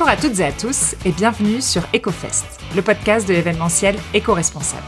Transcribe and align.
Bonjour 0.00 0.14
à 0.14 0.16
toutes 0.16 0.40
et 0.40 0.44
à 0.46 0.52
tous 0.52 0.94
et 1.04 1.12
bienvenue 1.12 1.60
sur 1.60 1.82
EcoFest, 1.94 2.46
le 2.74 2.80
podcast 2.80 3.28
de 3.28 3.34
l'événementiel 3.34 3.98
éco-responsable. 4.14 4.82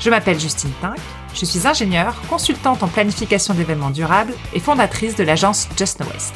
Je 0.00 0.08
m'appelle 0.08 0.40
Justine 0.40 0.72
Pink, 0.80 0.96
je 1.34 1.44
suis 1.44 1.66
ingénieure, 1.66 2.14
consultante 2.30 2.82
en 2.82 2.88
planification 2.88 3.52
d'événements 3.52 3.90
durables 3.90 4.32
et 4.54 4.58
fondatrice 4.58 5.16
de 5.16 5.22
l'agence 5.22 5.68
Just 5.76 5.98
Know 5.98 6.06
West. 6.14 6.32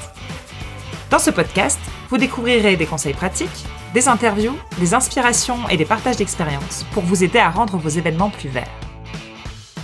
Dans 1.11 1.19
ce 1.19 1.30
podcast, 1.30 1.79
vous 2.11 2.19
découvrirez 2.19 2.77
des 2.77 2.84
conseils 2.84 3.15
pratiques, 3.15 3.65
des 3.95 4.09
interviews, 4.09 4.55
des 4.79 4.93
inspirations 4.93 5.67
et 5.71 5.79
des 5.79 5.87
partages 5.87 6.19
d'expériences 6.19 6.85
pour 6.93 7.05
vous 7.05 7.25
aider 7.25 7.39
à 7.39 7.49
rendre 7.49 7.79
vos 7.79 7.89
événements 7.89 8.29
plus 8.29 8.51
verts. 8.51 8.69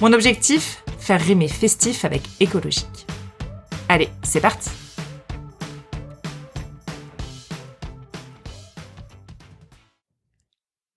Mon 0.03 0.13
objectif 0.13 0.85
Faire 0.99 1.19
rimer 1.19 1.49
festif 1.49 2.05
avec 2.05 2.25
écologique. 2.41 3.07
Allez, 3.89 4.11
c'est 4.23 4.41
parti 4.41 4.69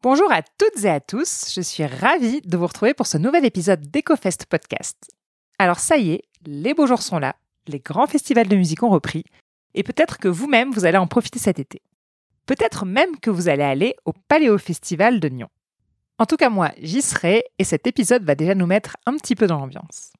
Bonjour 0.10 0.32
à 0.32 0.42
toutes 0.42 0.86
et 0.86 0.90
à 0.90 1.02
tous, 1.02 1.52
je 1.54 1.60
suis 1.60 1.86
ravie 1.86 2.40
de 2.40 2.56
vous 2.56 2.68
retrouver 2.68 2.94
pour 2.94 3.08
ce 3.08 3.18
nouvel 3.18 3.44
épisode 3.44 3.92
d'EcoFest 3.92 4.46
Podcast. 4.50 5.12
Alors 5.60 5.80
ça 5.80 5.98
y 5.98 6.12
est, 6.12 6.24
les 6.46 6.74
beaux 6.74 6.88
jours 6.88 7.02
sont 7.02 7.20
là, 7.20 7.36
les 7.68 7.80
grands 7.80 8.08
festivals 8.08 8.48
de 8.48 8.56
musique 8.56 8.84
ont 8.84 8.90
repris, 8.90 9.26
et 9.74 9.84
peut-être 9.84 10.18
que 10.18 10.30
vous-même 10.30 10.72
vous 10.72 10.86
allez 10.86 10.98
en 10.98 11.08
profiter 11.08 11.40
cet 11.40 11.60
été. 11.60 11.82
Peut-être 12.46 12.86
même 12.86 13.20
que 13.20 13.30
vous 13.30 13.50
allez 13.50 13.66
aller 13.66 13.96
au 14.06 14.14
Paléo 14.30 14.58
Festival 14.58 15.20
de 15.20 15.28
Nyon. 15.28 15.50
En 16.20 16.26
tout 16.26 16.38
cas 16.38 16.50
moi, 16.50 16.72
j'y 16.82 17.02
serai, 17.02 17.44
et 17.60 17.66
cet 17.66 17.86
épisode 17.86 18.24
va 18.24 18.36
déjà 18.36 18.56
nous 18.56 18.66
mettre 18.66 18.96
un 19.08 19.18
petit 19.18 19.36
peu 19.36 19.46
dans 19.46 19.60
l'ambiance. 19.60 20.14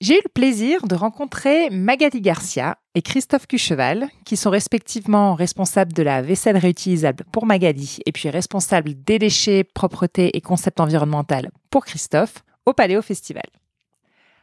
J'ai 0.00 0.14
eu 0.14 0.20
le 0.22 0.30
plaisir 0.32 0.86
de 0.86 0.94
rencontrer 0.94 1.70
Magali 1.70 2.20
Garcia 2.20 2.78
et 2.94 3.02
Christophe 3.02 3.48
Cucheval, 3.48 4.08
qui 4.24 4.36
sont 4.36 4.50
respectivement 4.50 5.34
responsables 5.34 5.92
de 5.92 6.04
la 6.04 6.22
vaisselle 6.22 6.56
réutilisable 6.56 7.24
pour 7.32 7.46
Magali 7.46 7.98
et 8.06 8.12
puis 8.12 8.30
responsables 8.30 8.94
des 8.94 9.18
déchets, 9.18 9.64
propreté 9.64 10.36
et 10.36 10.40
concept 10.40 10.78
environnemental 10.78 11.50
pour 11.70 11.84
Christophe 11.84 12.44
au 12.64 12.74
Paléo 12.74 13.02
Festival. 13.02 13.42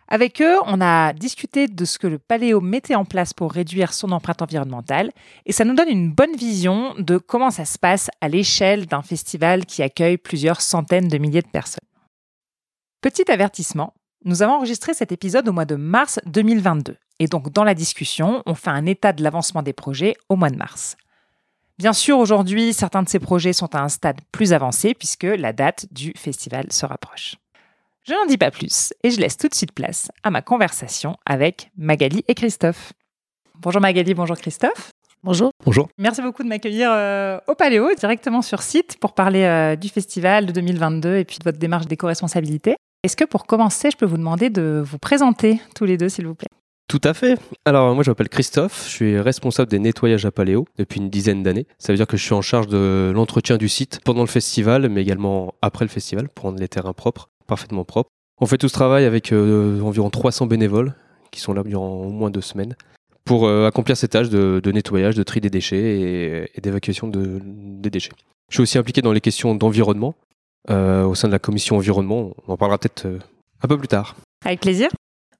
Avec 0.10 0.42
eux, 0.42 0.58
on 0.66 0.82
a 0.82 1.14
discuté 1.14 1.70
de 1.70 1.86
ce 1.86 2.00
que 2.00 2.08
le 2.08 2.20
Paléo 2.20 2.60
mettait 2.60 2.96
en 2.96 3.06
place 3.06 3.34
pour 3.34 3.54
réduire 3.54 3.94
son 3.94 4.12
empreinte 4.12 4.42
environnementale 4.42 5.10
et 5.46 5.54
ça 5.54 5.64
nous 5.64 5.74
donne 5.74 5.88
une 5.88 6.12
bonne 6.12 6.36
vision 6.36 6.96
de 7.00 7.18
comment 7.18 7.50
ça 7.50 7.64
se 7.64 7.80
passe 7.80 8.10
à 8.20 8.28
l'échelle 8.28 8.88
d'un 8.88 9.02
festival 9.02 9.66
qui 9.66 9.84
accueille 9.84 10.18
plusieurs 10.18 10.60
centaines 10.60 11.08
de 11.08 11.18
milliers 11.18 11.42
de 11.42 11.48
personnes. 11.48 11.80
Petit 13.00 13.32
avertissement, 13.32 13.94
nous 14.26 14.42
avons 14.42 14.54
enregistré 14.54 14.96
cet 14.96 15.12
épisode 15.12 15.48
au 15.48 15.54
mois 15.54 15.66
de 15.66 15.76
mars 15.76 16.20
2022. 16.26 16.98
Et 17.20 17.28
donc, 17.28 17.54
dans 17.54 17.64
la 17.64 17.76
discussion, 17.76 18.42
on 18.48 18.56
fait 18.56 18.72
un 18.72 18.88
état 18.88 19.14
de 19.14 19.24
l'avancement 19.24 19.62
des 19.62 19.72
projets 19.72 20.16
au 20.30 20.36
mois 20.36 20.50
de 20.50 20.58
mars. 20.58 20.98
Bien 21.78 21.94
sûr, 21.94 22.18
aujourd'hui, 22.18 22.74
certains 22.74 23.04
de 23.04 23.10
ces 23.10 23.20
projets 23.20 23.54
sont 23.54 23.76
à 23.76 23.82
un 23.82 23.90
stade 23.90 24.20
plus 24.32 24.52
avancé 24.52 24.96
puisque 24.96 25.24
la 25.24 25.54
date 25.54 25.86
du 25.92 26.12
festival 26.18 26.72
se 26.72 26.86
rapproche. 26.86 27.36
Je 28.08 28.14
n'en 28.14 28.26
dis 28.26 28.38
pas 28.38 28.52
plus 28.52 28.94
et 29.04 29.12
je 29.12 29.20
laisse 29.20 29.38
tout 29.38 29.48
de 29.48 29.56
suite 29.56 29.74
place 29.74 30.12
à 30.24 30.32
ma 30.32 30.42
conversation 30.42 31.18
avec 31.26 31.70
Magali 31.78 32.24
et 32.28 32.34
Christophe. 32.34 32.94
Bonjour 33.60 33.82
Magali, 33.82 34.14
bonjour 34.14 34.38
Christophe. 34.38 34.92
Bonjour. 35.24 35.52
Bonjour. 35.66 35.90
Merci 35.98 36.22
beaucoup 36.22 36.44
de 36.44 36.48
m'accueillir 36.48 36.92
euh, 36.92 37.40
au 37.48 37.56
Paléo, 37.56 37.94
directement 37.96 38.42
sur 38.42 38.62
site, 38.62 38.98
pour 39.00 39.14
parler 39.14 39.44
euh, 39.44 39.76
du 39.76 39.90
festival 39.90 40.46
de 40.46 40.52
2022 40.52 41.18
et 41.18 41.26
puis 41.26 41.40
de 41.40 41.44
votre 41.44 41.58
démarche 41.58 41.88
d'éco-responsabilité. 41.88 42.76
Est-ce 43.06 43.16
que 43.16 43.24
pour 43.24 43.46
commencer, 43.46 43.92
je 43.92 43.98
peux 43.98 44.08
vous 44.08 44.18
demander 44.18 44.50
de 44.50 44.82
vous 44.84 44.98
présenter 44.98 45.62
tous 45.76 45.86
les 45.86 45.96
deux, 45.96 46.10
s'il 46.10 46.26
vous 46.26 46.34
plaît? 46.34 46.48
Tout 46.88 47.02
à 47.04 47.14
fait. 47.14 47.38
Alors 47.64 47.94
moi 47.94 48.04
je 48.04 48.10
m'appelle 48.10 48.30
Christophe, 48.30 48.86
je 48.88 48.90
suis 48.90 49.20
responsable 49.20 49.70
des 49.70 49.78
nettoyages 49.78 50.26
à 50.26 50.32
Paléo 50.32 50.66
depuis 50.80 51.00
une 51.00 51.12
dizaine 51.12 51.44
d'années. 51.44 51.68
Ça 51.78 51.94
veut 51.94 51.98
dire 51.98 52.08
que 52.08 52.18
je 52.18 52.24
suis 52.24 52.34
en 52.34 52.42
charge 52.42 52.66
de 52.66 53.12
l'entretien 53.14 53.58
du 53.58 53.70
site 53.70 54.00
pendant 54.04 54.22
le 54.22 54.28
festival, 54.28 54.90
mais 54.90 55.04
également 55.04 55.54
après 55.62 55.86
le 55.86 55.90
festival 55.90 56.30
pour 56.30 56.46
rendre 56.46 56.60
les 56.60 56.68
terrains 56.68 56.94
propres, 56.94 57.30
parfaitement 57.46 57.84
propres. 57.86 58.10
On 58.42 58.48
fait 58.48 58.58
tout 58.58 58.70
ce 58.70 58.74
travail 58.74 59.06
avec 59.06 59.32
euh, 59.32 59.82
environ 59.82 60.10
300 60.10 60.48
bénévoles 60.48 60.96
qui 61.30 61.42
sont 61.42 61.54
là 61.54 61.62
durant 61.62 61.88
au 61.88 62.10
moins 62.10 62.32
deux 62.32 62.42
semaines 62.42 62.76
pour 63.24 63.46
euh, 63.46 63.68
accomplir 63.68 63.98
ces 63.98 64.08
tâches 64.08 64.30
de, 64.30 64.72
nettoyage, 64.72 65.14
de 65.14 65.22
tri 65.22 65.42
des 65.42 65.52
déchets 65.52 66.50
et, 66.56 66.60
d'évacuation 66.60 67.08
des 67.08 67.92
déchets. 67.92 68.14
Je 68.50 68.56
suis 68.56 68.64
aussi 68.64 68.80
impliqué 68.80 69.04
dans 69.04 69.12
les 69.12 69.22
questions 69.22 69.54
d'environnement 69.54 70.16
au 70.70 71.16
sein 71.16 71.28
de 71.28 71.34
la 71.34 71.40
commission 71.40 71.78
environnement. 71.78 72.32
On 72.48 72.54
en 72.54 72.58
parlera 72.58 72.78
peut-être 72.78 73.06
euh, 73.06 73.20
un 73.62 73.68
peu 73.68 73.78
plus 73.78 73.88
tard. 73.88 74.16
Avec 74.46 74.62
plaisir. 74.62 74.90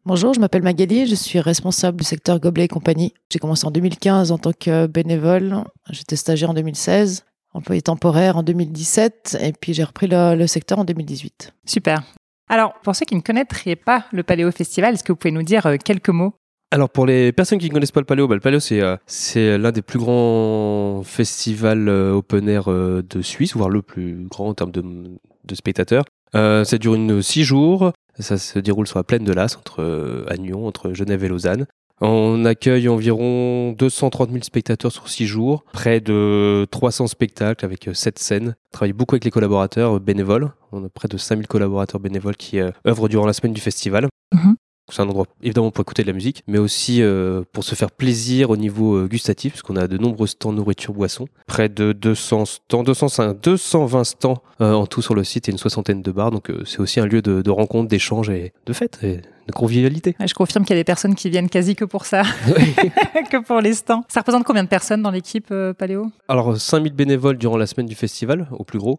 Bonjour, 0.06 0.36
je 0.36 0.40
m'appelle 0.40 0.62
Magali, 0.62 1.08
je 1.08 1.16
suis 1.16 1.40
responsable 1.40 1.98
du 1.98 2.04
secteur 2.04 2.40
Gobelet 2.40 2.66
et 2.66 2.68
compagnie. 2.68 3.16
J'ai 3.32 3.40
commencé 3.40 3.66
en 3.66 3.72
2015 3.72 4.32
en 4.32 4.38
tant 4.38 4.54
que 4.54 4.86
bénévole. 4.86 5.64
J'étais 5.90 6.16
stagiaire 6.16 6.52
en 6.52 6.54
2016, 6.54 7.26
employé 7.54 7.82
temporaire 7.82 8.38
en 8.38 8.44
2017 8.44 9.38
et 9.42 9.52
puis 9.52 9.74
j'ai 9.74 9.84
repris 9.84 10.08
le, 10.08 10.46
secteur 10.46 10.78
en 10.78 10.86
2018. 10.86 11.54
Super. 11.66 12.04
Alors, 12.50 12.76
pour 12.84 12.96
ceux 12.96 13.06
qui 13.06 13.16
ne 13.16 13.22
connaîtraient 13.22 13.76
pas 13.76 14.06
le 14.12 14.22
Paléo 14.22 14.52
Festival, 14.52 14.94
est-ce 14.94 15.04
que 15.04 15.12
vous 15.12 15.16
pouvez 15.16 15.32
nous 15.32 15.42
dire 15.42 15.66
euh, 15.66 15.78
quelques 15.84 16.10
mots 16.10 16.36
alors 16.76 16.90
pour 16.90 17.06
les 17.06 17.32
personnes 17.32 17.58
qui 17.58 17.70
ne 17.70 17.74
connaissent 17.74 17.94
pas 17.94 18.02
le 18.02 18.06
Paléo, 18.06 18.28
bah, 18.28 18.36
le 18.36 18.42
Paléo 18.42 18.60
c'est 18.60 18.82
c'est 19.06 19.58
l'un 19.58 19.72
des 19.72 19.82
plus 19.82 19.98
grands 19.98 21.04
festivals 21.04 21.88
open 21.88 22.50
air 22.50 22.66
de 22.70 23.22
Suisse, 23.22 23.56
voire 23.56 23.70
le 23.70 23.82
plus 23.82 24.28
grand 24.30 24.50
en 24.50 24.54
termes 24.54 24.72
de, 24.72 25.56
spectateurs. 25.56 26.04
Euh, 26.36 26.66
ça 26.66 26.78
dure 26.78 26.96
une 26.96 27.22
six 27.22 27.44
jours. 27.44 27.94
Ça 28.20 28.38
se 28.38 28.60
déroule 28.60 28.88
sur 28.88 29.00
la 29.00 29.04
plaine 29.04 29.24
de 29.24 29.34
l'As, 29.34 29.56
entre 29.58 29.82
euh, 29.82 30.26
entre 30.54 30.94
Genève 30.94 31.24
et 31.24 31.28
Lausanne. 31.28 31.66
On 32.02 32.44
accueille 32.44 32.90
environ 32.90 33.72
230 33.72 34.30
000 34.30 34.44
spectateurs 34.44 34.92
sur 34.92 35.08
six 35.08 35.26
jours, 35.26 35.64
près 35.72 36.02
de 36.02 36.68
300 36.70 37.08
spectacles 37.08 37.64
avec 37.64 37.90
7 37.94 38.20
scènes. 38.20 38.56
On 38.68 38.72
travaille 38.72 38.92
beaucoup 38.92 39.16
avec 39.16 39.24
les 39.24 39.32
collaborateurs 39.32 40.02
bénévoles. 40.02 40.52
On 40.74 40.84
a 40.84 40.90
près 40.90 41.08
de 41.08 41.16
5000 41.16 41.48
collaborateurs 41.48 42.02
bénévoles 42.02 42.36
qui 42.36 42.60
euh, 42.60 42.72
œuvrent 42.86 43.08
durant 43.08 43.26
la 43.26 43.32
semaine 43.32 43.54
du 43.54 43.62
festival. 43.62 44.08
Mhm. 44.34 44.56
C'est 44.92 45.02
un 45.02 45.06
endroit 45.06 45.26
évidemment 45.42 45.72
pour 45.72 45.82
écouter 45.82 46.04
de 46.04 46.08
la 46.08 46.14
musique, 46.14 46.44
mais 46.48 46.60
aussi 46.60 47.02
euh, 47.02 47.44
pour 47.54 47.64
se 47.64 47.74
faire 47.76 47.92
plaisir 47.92 48.52
au 48.52 48.58
niveau 48.58 48.96
euh, 48.96 49.08
gustatif, 49.08 49.54
puisqu'on 49.54 49.76
a 49.78 49.88
de 49.88 49.98
nombreux 49.98 50.28
stands 50.28 50.52
nourriture 50.52 50.94
boisson, 50.94 51.28
près 51.48 51.70
de 51.70 51.92
200 51.92 52.46
stands, 52.46 52.84
205, 52.84 53.42
220 53.42 54.04
stands 54.04 54.42
euh, 54.62 54.74
en 54.74 54.86
tout 54.86 55.02
sur 55.02 55.16
le 55.16 55.24
site 55.24 55.50
et 55.50 55.52
une 55.52 55.58
soixantaine 55.58 56.02
de 56.02 56.12
bars. 56.12 56.32
Donc 56.32 56.52
c'est 56.66 56.80
aussi 56.80 57.00
un 57.00 57.08
lieu 57.08 57.22
de, 57.22 57.42
de 57.42 57.52
rencontre, 57.52 57.90
d'échange 57.90 58.30
et 58.30 58.54
de 58.66 58.74
fête 58.74 59.00
de 59.48 59.52
convivialité. 59.52 60.16
Je 60.26 60.34
confirme 60.34 60.66
qu'il 60.66 60.76
y 60.76 60.80
a 60.80 60.82
des 60.82 60.86
personnes 60.86 61.16
qui 61.16 61.30
viennent 61.30 61.50
quasi 61.50 61.76
que 61.76 61.86
pour 61.86 62.06
ça, 62.06 62.24
que 63.32 63.44
pour 63.44 63.62
les 63.62 63.74
stands. 63.74 64.04
Ça 64.08 64.22
représente 64.22 64.44
combien 64.44 64.64
de 64.64 64.70
personnes 64.70 65.02
dans 65.02 65.12
l'équipe 65.12 65.54
Paléo? 65.78 66.12
Alors 66.28 66.58
5000 66.58 66.94
bénévoles 66.94 67.38
durant 67.38 67.58
la 67.58 67.68
semaine 67.68 67.88
du 67.88 67.96
festival, 67.96 68.48
au 68.52 68.64
plus 68.64 68.80
gros. 68.80 68.98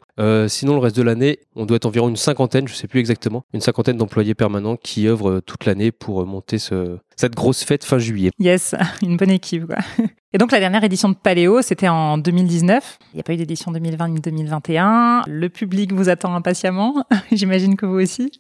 sinon 0.48 0.74
le 0.74 0.78
reste 0.78 0.96
de 0.96 1.02
l'année, 1.02 1.38
on 1.54 1.66
doit 1.66 1.76
être 1.76 1.86
environ 1.86 2.08
une 2.08 2.16
cinquantaine, 2.16 2.68
je 2.68 2.72
ne 2.72 2.76
sais 2.76 2.88
plus 2.88 3.00
exactement, 3.00 3.44
une 3.52 3.60
cinquantaine 3.60 3.96
d'employés 3.96 4.34
permanents 4.34 4.76
qui 4.76 5.08
œuvrent 5.08 5.40
toute 5.40 5.64
l'année 5.64 5.92
pour 5.92 6.24
monter 6.26 6.58
ce, 6.58 6.98
cette 7.16 7.34
grosse 7.34 7.64
fête 7.64 7.84
fin 7.84 7.98
juillet. 7.98 8.30
Yes, 8.38 8.74
une 9.02 9.16
bonne 9.16 9.30
équipe. 9.30 9.66
Quoi. 9.66 9.78
Et 10.32 10.38
donc 10.38 10.52
la 10.52 10.60
dernière 10.60 10.84
édition 10.84 11.08
de 11.08 11.14
Paléo, 11.14 11.62
c'était 11.62 11.88
en 11.88 12.18
2019. 12.18 12.98
Il 13.12 13.16
n'y 13.16 13.20
a 13.20 13.22
pas 13.22 13.32
eu 13.32 13.36
d'édition 13.36 13.72
2020 13.72 14.08
ni 14.08 14.20
2021. 14.20 15.22
Le 15.26 15.48
public 15.48 15.92
vous 15.92 16.08
attend 16.08 16.34
impatiemment. 16.34 17.04
J'imagine 17.32 17.76
que 17.76 17.86
vous 17.86 18.00
aussi. 18.00 18.30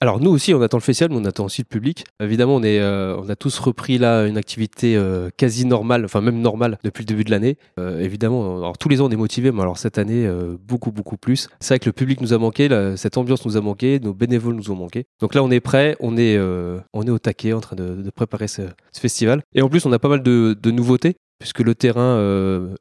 Alors 0.00 0.20
nous 0.20 0.30
aussi, 0.30 0.54
on 0.54 0.62
attend 0.62 0.76
le 0.76 0.82
festival, 0.82 1.10
mais 1.10 1.18
on 1.18 1.24
attend 1.24 1.44
aussi 1.44 1.62
le 1.62 1.66
public. 1.66 2.04
Évidemment, 2.20 2.56
on, 2.56 2.62
est, 2.62 2.78
euh, 2.78 3.16
on 3.18 3.28
a 3.28 3.34
tous 3.34 3.58
repris 3.58 3.98
là 3.98 4.26
une 4.26 4.36
activité 4.36 4.94
euh, 4.96 5.28
quasi 5.36 5.66
normale, 5.66 6.04
enfin 6.04 6.20
même 6.20 6.40
normale 6.40 6.78
depuis 6.84 7.02
le 7.02 7.06
début 7.06 7.24
de 7.24 7.32
l'année. 7.32 7.56
Euh, 7.80 8.00
évidemment, 8.00 8.58
alors 8.58 8.78
tous 8.78 8.88
les 8.88 9.00
ans 9.00 9.06
on 9.06 9.10
est 9.10 9.16
motivé, 9.16 9.50
mais 9.50 9.62
alors 9.62 9.76
cette 9.76 9.98
année 9.98 10.28
beaucoup 10.66 10.92
beaucoup 10.92 11.16
plus. 11.16 11.48
C'est 11.58 11.74
vrai 11.74 11.78
que 11.80 11.86
le 11.86 11.92
public 11.92 12.20
nous 12.20 12.32
a 12.32 12.38
manqué, 12.38 12.68
cette 12.96 13.16
ambiance 13.16 13.44
nous 13.44 13.56
a 13.56 13.60
manqué, 13.60 13.98
nos 13.98 14.14
bénévoles 14.14 14.54
nous 14.54 14.70
ont 14.70 14.76
manqué. 14.76 15.06
Donc 15.20 15.34
là, 15.34 15.42
on 15.42 15.50
est 15.50 15.60
prêt, 15.60 15.96
on 16.00 16.16
est, 16.16 16.38
on 16.38 17.02
est 17.02 17.10
au 17.10 17.18
taquet 17.18 17.52
en 17.52 17.60
train 17.60 17.76
de, 17.76 18.10
préparer 18.10 18.48
ce, 18.48 18.62
festival. 18.92 19.42
Et 19.54 19.62
en 19.62 19.68
plus, 19.68 19.84
on 19.86 19.92
a 19.92 19.98
pas 19.98 20.08
mal 20.08 20.22
de, 20.22 20.70
nouveautés 20.70 21.16
puisque 21.38 21.60
le 21.60 21.74
terrain 21.74 22.18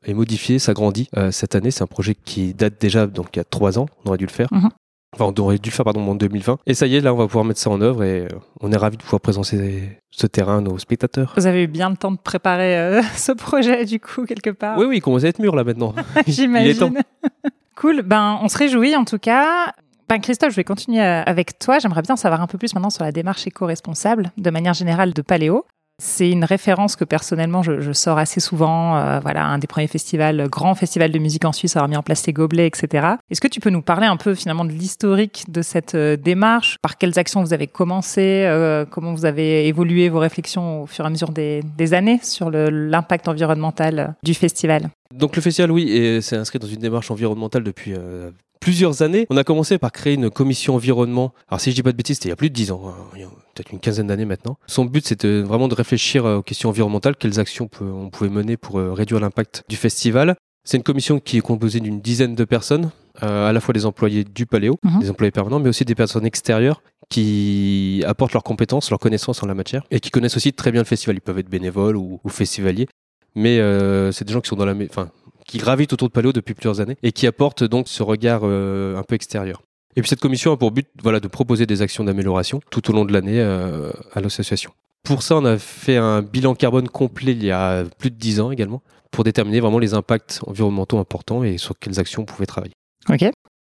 est 0.03 0.13
modifié, 0.13 0.59
s'agrandit. 0.59 1.09
cette 1.31 1.55
année, 1.55 1.71
c'est 1.71 1.83
un 1.83 1.87
projet 1.87 2.15
qui 2.15 2.53
date 2.53 2.79
déjà 2.79 3.07
donc 3.07 3.29
il 3.33 3.37
y 3.37 3.39
a 3.39 3.43
trois 3.43 3.79
ans, 3.79 3.87
on 4.03 4.09
aurait 4.09 4.17
dû 4.17 4.25
le 4.25 4.31
faire. 4.31 4.49
Mhm. 4.51 4.69
Enfin, 5.13 5.33
on 5.35 5.41
aurait 5.41 5.57
dû 5.57 5.69
le 5.69 5.73
faire 5.73 5.85
pardon, 5.85 6.01
en 6.07 6.15
2020. 6.15 6.59
Et 6.65 6.73
ça 6.73 6.85
y 6.85 6.95
est, 6.95 7.01
là, 7.01 7.13
on 7.13 7.17
va 7.17 7.27
pouvoir 7.27 7.45
mettre 7.45 7.59
ça 7.59 7.69
en 7.69 7.79
œuvre 7.81 8.03
et 8.03 8.21
euh, 8.21 8.27
on 8.59 8.71
est 8.71 8.77
ravis 8.77 8.97
de 8.97 9.01
pouvoir 9.01 9.21
présenter 9.21 10.01
ce 10.11 10.27
terrain 10.27 10.57
à 10.57 10.61
nos 10.61 10.77
spectateurs. 10.77 11.33
Vous 11.37 11.47
avez 11.47 11.63
eu 11.63 11.67
bien 11.67 11.89
le 11.89 11.95
temps 11.97 12.11
de 12.11 12.17
préparer 12.17 12.77
euh, 12.77 13.01
ce 13.15 13.31
projet, 13.31 13.85
du 13.85 13.99
coup, 13.99 14.25
quelque 14.25 14.49
part 14.49 14.77
Oui, 14.77 14.85
oui, 14.85 14.97
il 14.97 15.01
commence 15.01 15.23
à 15.23 15.27
être 15.27 15.39
mûr 15.39 15.55
là 15.55 15.63
maintenant. 15.63 15.95
J'imagine. 16.27 17.01
cool. 17.75 18.01
Ben, 18.01 18.37
on 18.41 18.49
se 18.49 18.57
réjouit 18.57 18.95
en 18.95 19.05
tout 19.05 19.19
cas. 19.19 19.73
Ben, 20.09 20.19
Christophe, 20.19 20.51
je 20.51 20.55
vais 20.57 20.63
continuer 20.63 21.01
euh, 21.01 21.23
avec 21.23 21.57
toi. 21.59 21.79
J'aimerais 21.79 22.01
bien 22.01 22.15
savoir 22.15 22.41
un 22.41 22.47
peu 22.47 22.57
plus 22.57 22.73
maintenant 22.73 22.89
sur 22.89 23.03
la 23.03 23.11
démarche 23.11 23.47
éco-responsable, 23.47 24.31
de 24.37 24.49
manière 24.49 24.73
générale, 24.73 25.13
de 25.13 25.21
Paléo. 25.21 25.65
C'est 25.99 26.29
une 26.29 26.45
référence 26.45 26.95
que 26.95 27.03
personnellement 27.03 27.63
je, 27.63 27.91
sors 27.91 28.19
assez 28.19 28.39
souvent. 28.39 28.97
Euh, 28.97 29.19
voilà, 29.19 29.45
un 29.45 29.57
des 29.57 29.65
premiers 29.65 29.87
festivals, 29.87 30.47
grand 30.47 30.75
festival 30.75 31.11
de 31.11 31.17
musique 31.17 31.43
en 31.43 31.51
Suisse, 31.51 31.75
a 31.75 31.87
mis 31.87 31.97
en 31.97 32.03
place 32.03 32.25
les 32.27 32.33
gobelets, 32.33 32.67
etc. 32.67 33.15
Est-ce 33.31 33.41
que 33.41 33.47
tu 33.47 33.59
peux 33.59 33.71
nous 33.71 33.81
parler 33.81 34.05
un 34.05 34.17
peu 34.17 34.35
finalement 34.35 34.63
de 34.63 34.71
l'historique 34.71 35.45
de 35.47 35.63
cette 35.63 35.95
euh, 35.95 36.15
démarche? 36.15 36.77
Par 36.83 36.99
quelles 36.99 37.17
actions 37.17 37.41
vous 37.41 37.53
avez 37.53 37.65
commencé 37.65 38.43
euh, 38.45 38.85
Comment 38.85 39.13
vous 39.13 39.25
avez 39.25 39.67
évolué 39.67 40.09
vos 40.09 40.19
réflexions 40.19 40.83
au 40.83 40.85
fur 40.85 41.03
et 41.03 41.07
à 41.07 41.09
mesure 41.09 41.31
des, 41.31 41.63
années 41.93 42.19
sur 42.21 42.51
l'impact 42.51 43.27
environnemental 43.27 44.15
du 44.21 44.35
festival? 44.35 44.89
Donc 45.13 45.35
le 45.35 45.41
festival, 45.41 45.71
oui, 45.71 45.89
et 45.89 46.21
c'est 46.21 46.35
inscrit 46.35 46.59
dans 46.59 46.67
une 46.67 46.79
démarche 46.79 47.09
environnementale 47.09 47.63
depuis 47.63 47.93
euh, 47.95 48.29
plusieurs 48.67 49.01
années. 49.01 49.25
On 49.29 49.37
a 49.37 49.45
commencé 49.45 49.77
par 49.77 49.93
créer 49.93 50.15
une 50.15 50.29
commission 50.29 50.75
environnement. 50.75 51.33
Alors 51.47 51.61
si 51.61 51.71
je 51.71 51.75
dis 51.75 51.83
pas 51.83 51.93
de 51.93 51.97
bêtises, 51.97 52.17
c'était 52.17 52.27
il 52.27 52.31
y 52.31 52.33
a 52.33 52.35
plus 52.35 52.49
de 52.49 52.53
10 52.53 52.71
ans, 52.73 52.81
hein, 52.89 53.17
peut-être 53.55 53.71
une 53.71 53.79
quinzaine 53.79 54.07
d'années 54.07 54.25
maintenant. 54.25 54.57
Son 54.67 54.83
but, 54.83 55.07
c'était 55.07 55.39
vraiment 55.39 55.69
de 55.69 55.73
réfléchir 55.73 56.25
euh, 56.25 56.37
aux 56.39 56.41
questions 56.43 56.67
environnementales, 56.67 57.15
quelles 57.15 57.39
actions 57.39 57.69
on 57.79 58.09
pouvait 58.09 58.29
mener 58.29 58.57
pour 58.57 58.77
euh, 58.77 58.91
réduire 58.91 59.21
l'impact 59.21 59.63
du 59.69 59.77
festival. 59.77 60.35
C'est 60.65 60.75
une 60.75 60.83
commission 60.83 61.21
qui 61.21 61.37
est 61.37 61.41
composée 61.41 61.79
d'une 61.79 62.01
dizaine 62.01 62.35
de 62.35 62.43
personnes, 62.43 62.91
euh, 63.23 63.47
à 63.47 63.53
la 63.53 63.61
fois 63.61 63.73
des 63.73 63.85
employés 63.85 64.25
du 64.25 64.45
Paléo, 64.45 64.75
Mhm. 64.83 64.99
des 64.99 65.09
employés 65.11 65.31
permanents, 65.31 65.61
mais 65.61 65.69
aussi 65.69 65.85
des 65.85 65.95
personnes 65.95 66.25
extérieures 66.25 66.81
qui 67.09 68.03
apportent 68.05 68.33
leurs 68.33 68.43
compétences, 68.43 68.89
leurs 68.89 68.99
connaissances 68.99 69.41
en 69.43 69.47
la 69.47 69.53
matière 69.55 69.83
et 69.91 70.01
qui 70.01 70.09
connaissent 70.11 70.35
aussi 70.35 70.51
très 70.51 70.73
bien 70.73 70.81
le 70.81 70.85
festival. 70.85 71.15
Ils 71.15 71.21
peuvent 71.21 71.39
être 71.39 71.49
bénévoles 71.49 71.95
ou, 71.95 72.19
ou 72.21 72.27
festivaliers, 72.29 72.89
mais 73.33 73.59
euh, 73.59 74.11
c'est 74.11 74.25
des 74.25 74.33
gens 74.33 74.41
qui 74.41 74.49
sont 74.49 74.57
dans 74.57 74.65
la, 74.65 74.73
enfin, 74.89 75.09
qui 75.47 75.57
gravitent 75.57 75.93
autour 75.93 76.09
de 76.09 76.13
Paléo 76.13 76.33
depuis 76.33 76.53
plusieurs 76.53 76.81
années 76.81 76.97
et 77.01 77.11
qui 77.11 77.25
apportent 77.25 77.63
donc 77.63 77.87
ce 77.87 78.03
regard 78.03 78.41
euh, 78.43 78.97
un 78.97 79.03
peu 79.03 79.15
extérieur. 79.15 79.63
Et 79.95 80.01
puis 80.01 80.09
cette 80.09 80.19
commission 80.19 80.51
a 80.51 80.57
pour 80.57 80.71
but 80.71 80.87
voilà, 81.01 81.19
de 81.19 81.27
proposer 81.27 81.65
des 81.65 81.81
actions 81.81 82.03
d'amélioration 82.03 82.59
tout 82.69 82.91
au 82.91 82.93
long 82.93 83.05
de 83.05 83.13
l'année 83.13 83.39
euh, 83.39 83.91
à 84.13 84.21
l'association. 84.21 84.71
Pour 85.03 85.23
ça, 85.23 85.37
on 85.37 85.45
a 85.45 85.57
fait 85.57 85.95
un 85.95 86.21
bilan 86.21 86.53
carbone 86.53 86.89
complet 86.89 87.31
il 87.31 87.43
y 87.43 87.51
a 87.51 87.85
plus 87.97 88.11
de 88.11 88.15
10 88.15 88.41
ans 88.41 88.51
également, 88.51 88.83
pour 89.09 89.23
déterminer 89.23 89.61
vraiment 89.61 89.79
les 89.79 89.93
impacts 89.93 90.41
environnementaux 90.45 90.99
importants 90.99 91.43
et 91.43 91.57
sur 91.57 91.79
quelles 91.79 91.99
actions 91.99 92.23
on 92.23 92.25
pouvait 92.25 92.45
travailler. 92.45 92.73
Ok. 93.09 93.25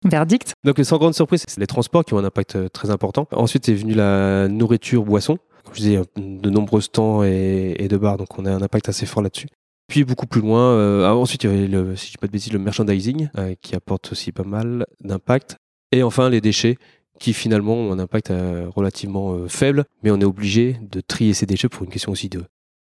Verdict. 0.04 0.52
Donc 0.64 0.78
sans 0.82 0.98
grande 0.98 1.14
surprise, 1.14 1.42
c'est 1.48 1.60
les 1.60 1.66
transports 1.66 2.04
qui 2.04 2.14
ont 2.14 2.18
un 2.18 2.24
impact 2.24 2.56
euh, 2.56 2.68
très 2.68 2.90
important. 2.90 3.26
Ensuite 3.32 3.68
est 3.68 3.74
venue 3.74 3.94
la 3.94 4.48
nourriture, 4.48 5.02
boisson. 5.02 5.38
Comme 5.64 5.74
je 5.74 5.80
disais, 5.80 6.02
de 6.16 6.50
nombreux 6.50 6.82
stands 6.82 7.24
et, 7.24 7.74
et 7.78 7.88
de 7.88 7.96
bars, 7.96 8.18
donc 8.18 8.38
on 8.38 8.44
a 8.44 8.50
un 8.50 8.60
impact 8.62 8.90
assez 8.90 9.06
fort 9.06 9.22
là-dessus. 9.22 9.48
Puis 9.88 10.04
beaucoup 10.04 10.26
plus 10.26 10.40
loin, 10.40 10.60
euh, 10.72 11.06
ah, 11.06 11.14
ensuite 11.14 11.44
il 11.44 11.50
y 11.50 11.54
avait 11.54 11.68
le, 11.68 11.94
si 11.96 12.06
je 12.06 12.10
dis 12.12 12.18
pas 12.18 12.26
de 12.26 12.32
bêtises, 12.32 12.52
le 12.52 12.58
merchandising 12.58 13.28
euh, 13.38 13.54
qui 13.60 13.74
apporte 13.76 14.12
aussi 14.12 14.32
pas 14.32 14.44
mal 14.44 14.86
d'impact. 15.00 15.56
Et 15.92 16.02
enfin 16.02 16.30
les 16.30 16.40
déchets 16.40 16.78
qui 17.20 17.32
finalement 17.32 17.74
ont 17.74 17.92
un 17.92 17.98
impact 17.98 18.30
euh, 18.30 18.66
relativement 18.74 19.46
faible, 19.48 19.84
mais 20.02 20.10
on 20.10 20.20
est 20.20 20.24
obligé 20.24 20.76
de 20.90 21.00
trier 21.00 21.34
ces 21.34 21.46
déchets 21.46 21.68
pour 21.68 21.84
une 21.84 21.90
question 21.90 22.12
aussi 22.12 22.30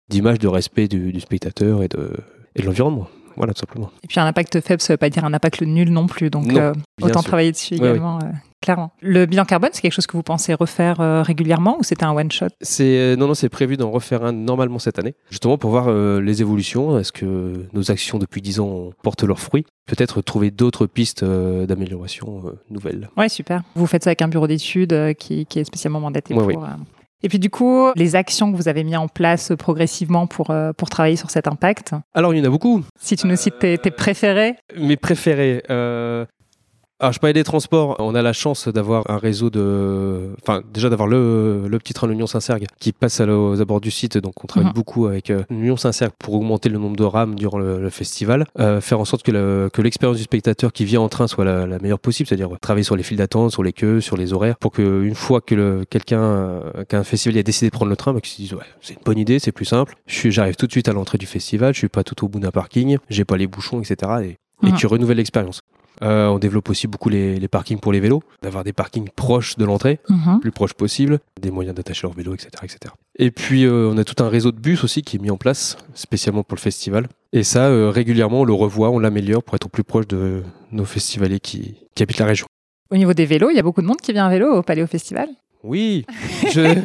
d'image, 0.08 0.38
de 0.38 0.48
respect 0.48 0.88
du, 0.88 1.12
du 1.12 1.20
spectateur 1.20 1.82
et 1.82 1.88
de, 1.88 2.12
et 2.56 2.62
de 2.62 2.66
l'environnement. 2.66 3.08
Voilà, 3.36 3.54
tout 3.54 3.60
simplement. 3.60 3.90
Et 4.02 4.08
puis 4.08 4.18
un 4.18 4.26
impact 4.26 4.60
faible, 4.60 4.82
ça 4.82 4.92
veut 4.92 4.96
pas 4.98 5.10
dire 5.10 5.24
un 5.24 5.32
impact 5.32 5.62
nul 5.62 5.90
non 5.90 6.08
plus. 6.08 6.28
Donc 6.28 6.46
Non, 6.46 6.72
autant 7.00 7.20
sûr. 7.20 7.28
travailler 7.28 7.52
dessus 7.52 7.74
Ouais, 7.74 7.90
également, 7.90 8.18
clairement. 8.60 8.92
Le 9.00 9.26
bilan 9.26 9.44
carbone, 9.44 9.70
c'est 9.72 9.80
quelque 9.82 9.92
chose 9.92 10.06
que 10.06 10.16
vous 10.16 10.22
pensez 10.22 10.54
refaire 10.54 11.00
euh, 11.00 11.22
régulièrement 11.22 11.78
ou 11.78 11.82
c'était 11.82 12.04
un 12.04 12.12
one 12.12 12.30
shot? 12.30 12.48
C'est 12.60 12.98
euh, 12.98 13.16
non 13.16 13.28
non 13.28 13.34
c'est 13.34 13.48
prévu 13.48 13.76
d'en 13.76 13.90
refaire 13.90 14.24
un 14.24 14.32
normalement 14.32 14.78
cette 14.78 14.98
année. 14.98 15.14
Justement 15.30 15.58
pour 15.58 15.70
voir 15.70 15.86
euh, 15.88 16.20
les 16.20 16.40
évolutions 16.40 16.98
est-ce 16.98 17.12
que 17.12 17.66
nos 17.72 17.90
actions 17.90 18.18
depuis 18.18 18.40
10 18.40 18.60
ans 18.60 18.90
portent 19.02 19.24
leurs 19.24 19.40
fruits? 19.40 19.64
Peut-être 19.86 20.20
trouver 20.20 20.50
d'autres 20.50 20.86
pistes 20.86 21.24
d'amélioration 21.24 22.42
nouvelles. 22.68 23.08
Ouais, 23.16 23.28
super. 23.28 23.62
Vous 23.74 23.86
faites 23.86 24.04
ça 24.04 24.10
avec 24.10 24.20
un 24.20 24.28
bureau 24.28 24.46
d'études 24.46 25.14
qui, 25.18 25.46
qui 25.46 25.58
est 25.60 25.64
spécialement 25.64 26.00
mandaté 26.00 26.34
Ouais, 26.34 26.52
pour. 26.52 26.66
Et 27.22 27.28
puis 27.28 27.38
du 27.38 27.50
coup, 27.50 27.88
les 27.96 28.14
actions 28.14 28.52
que 28.52 28.56
vous 28.56 28.68
avez 28.68 28.84
mis 28.84 28.96
en 28.96 29.08
place 29.08 29.52
progressivement 29.58 30.26
pour, 30.26 30.50
euh, 30.50 30.72
pour 30.72 30.88
travailler 30.88 31.16
sur 31.16 31.30
cet 31.30 31.48
impact, 31.48 31.94
alors 32.14 32.32
il 32.32 32.38
y 32.38 32.40
en 32.40 32.44
a 32.44 32.50
beaucoup. 32.50 32.84
Si 33.00 33.16
tu 33.16 33.26
nous 33.26 33.34
cites 33.34 33.58
tes, 33.58 33.76
tes 33.76 33.90
préférés, 33.90 34.54
mes 34.76 34.96
préférés 34.96 35.64
euh, 35.68 36.26
alors 37.00 37.12
je 37.12 37.18
parlais 37.20 37.32
des 37.32 37.44
transports. 37.44 37.96
On 38.00 38.14
a 38.14 38.22
la 38.22 38.32
chance 38.32 38.66
d'avoir 38.68 39.08
un 39.10 39.18
réseau 39.18 39.50
de 39.50 40.30
enfin 40.42 40.62
déjà 40.72 40.88
d'avoir 40.90 41.08
le, 41.08 41.66
le 41.68 41.78
petit 41.78 41.92
train 41.94 42.06
de 42.06 42.12
l'Union 42.12 42.26
Saint-Sergue 42.26 42.66
qui 42.80 42.92
passe 42.92 43.20
à 43.20 43.26
aux 43.26 43.60
abords 43.60 43.80
du 43.80 43.90
site. 43.90 44.18
Donc 44.18 44.42
on 44.42 44.46
travaille 44.46 44.68
Mhm. 44.68 44.74
beaucoup 44.74 45.06
avec 45.06 45.30
euh, 45.30 45.42
l'Union 45.50 45.76
Saint-Sergue 45.76 46.12
pour 46.18 46.34
augmenter 46.34 46.68
le 46.68 46.78
nombre 46.78 46.96
de 46.96 47.04
rames 47.04 47.34
durant 47.36 47.58
le, 47.58 47.80
le 47.80 47.90
festival. 47.90 48.46
Euh, 48.58 48.80
faire 48.80 48.98
en 49.00 49.04
sorte 49.04 49.22
que 49.22 49.30
le- 49.30 49.70
que 49.72 49.80
l'expérience 49.82 50.16
du 50.16 50.24
spectateur 50.24 50.72
qui 50.72 50.84
vient 50.84 51.00
en 51.00 51.08
train 51.08 51.28
soit 51.28 51.44
la, 51.44 51.66
la 51.66 51.78
meilleure 51.78 52.00
possible. 52.00 52.26
C'est-à-dire 52.28 52.50
ouais, 52.50 52.58
travailler 52.60 52.84
sur 52.84 52.96
les 52.96 53.02
files 53.02 53.18
d'attente 53.18 53.52
sur 53.52 53.62
les 53.62 53.72
queues 53.72 54.00
sur 54.00 54.16
les 54.16 54.32
horaires 54.32 54.56
pour 54.56 54.72
que 54.72 55.02
une 55.04 55.14
fois 55.14 55.40
que 55.40 55.54
le- 55.54 55.84
quelqu'un 55.88 56.20
euh, 56.22 56.84
qu'un 56.88 57.04
festival 57.04 57.38
a 57.38 57.42
décidé 57.42 57.66
de 57.68 57.72
prendre 57.74 57.90
le 57.90 57.96
train 57.96 58.12
bah, 58.12 58.20
qu'il 58.20 58.32
se 58.32 58.36
dise 58.42 58.54
ouais 58.54 58.64
c'est 58.80 58.94
une 58.94 59.00
bonne 59.04 59.18
idée 59.18 59.38
c'est 59.38 59.52
plus 59.52 59.64
simple. 59.66 59.94
Je 60.06 60.14
suis 60.14 60.32
j'arrive 60.32 60.56
tout 60.56 60.66
de 60.66 60.72
suite 60.72 60.88
à 60.88 60.92
l'entrée 60.92 61.18
du 61.18 61.26
festival. 61.26 61.74
Je 61.74 61.78
suis 61.78 61.88
pas 61.88 62.02
tout 62.02 62.24
au 62.24 62.28
bout 62.28 62.40
d'un 62.40 62.50
parking. 62.50 62.98
J'ai 63.08 63.24
pas 63.24 63.36
les 63.36 63.46
bouchons 63.46 63.80
etc 63.80 64.12
et, 64.22 64.26
et 64.66 64.70
Mhm. 64.70 64.74
qui 64.76 64.86
renouvelle 64.88 65.18
l'expérience 65.18 65.60
euh, 66.02 66.26
on 66.28 66.38
développe 66.38 66.68
aussi 66.70 66.86
beaucoup 66.86 67.08
les, 67.08 67.38
les 67.38 67.48
parkings 67.48 67.78
pour 67.80 67.92
les 67.92 68.00
vélos, 68.00 68.22
d'avoir 68.42 68.64
des 68.64 68.72
parkings 68.72 69.08
proches 69.14 69.56
de 69.56 69.64
l'entrée, 69.64 70.00
Mhm. 70.08 70.40
plus 70.40 70.50
proches 70.52 70.74
possible, 70.74 71.18
des 71.40 71.50
moyens 71.50 71.74
d'attacher 71.76 72.06
leur 72.06 72.14
vélo, 72.16 72.34
etc., 72.34 72.48
etc. 72.62 72.78
Et 73.18 73.30
puis 73.30 73.64
euh, 73.64 73.90
on 73.92 73.98
a 73.98 74.04
tout 74.04 74.22
un 74.22 74.28
réseau 74.28 74.52
de 74.52 74.60
bus 74.60 74.84
aussi 74.84 75.02
qui 75.02 75.16
est 75.16 75.20
mis 75.20 75.30
en 75.30 75.36
place 75.36 75.76
spécialement 75.94 76.42
pour 76.42 76.56
le 76.56 76.60
festival. 76.60 77.08
Et 77.32 77.42
ça, 77.42 77.66
euh, 77.66 77.90
régulièrement, 77.90 78.40
on 78.40 78.44
le 78.44 78.52
revoit, 78.54 78.90
on 78.90 78.98
l'améliore 78.98 79.42
pour 79.42 79.54
être 79.54 79.66
au 79.66 79.68
plus 79.70 79.84
proche 79.84 80.06
de 80.06 80.42
nos 80.72 80.84
festivaliers 80.84 81.40
qui, 81.40 81.74
qui 81.94 82.02
habitent 82.02 82.18
la 82.18 82.26
région. 82.26 82.46
au 82.90 82.96
niveau 82.96 83.12
des 83.12 83.26
vélos, 83.26 83.50
il 83.50 83.56
y 83.56 83.58
a 83.58 83.62
beaucoup 83.62 83.82
de 83.82 83.86
monde 83.86 84.00
qui 84.00 84.12
vient 84.12 84.26
à 84.26 84.30
vélo 84.30 84.52
au 84.54 84.62
Paléo 84.62 84.86
Festival. 84.86 85.28
Oui, 85.64 86.06
je 86.54 86.78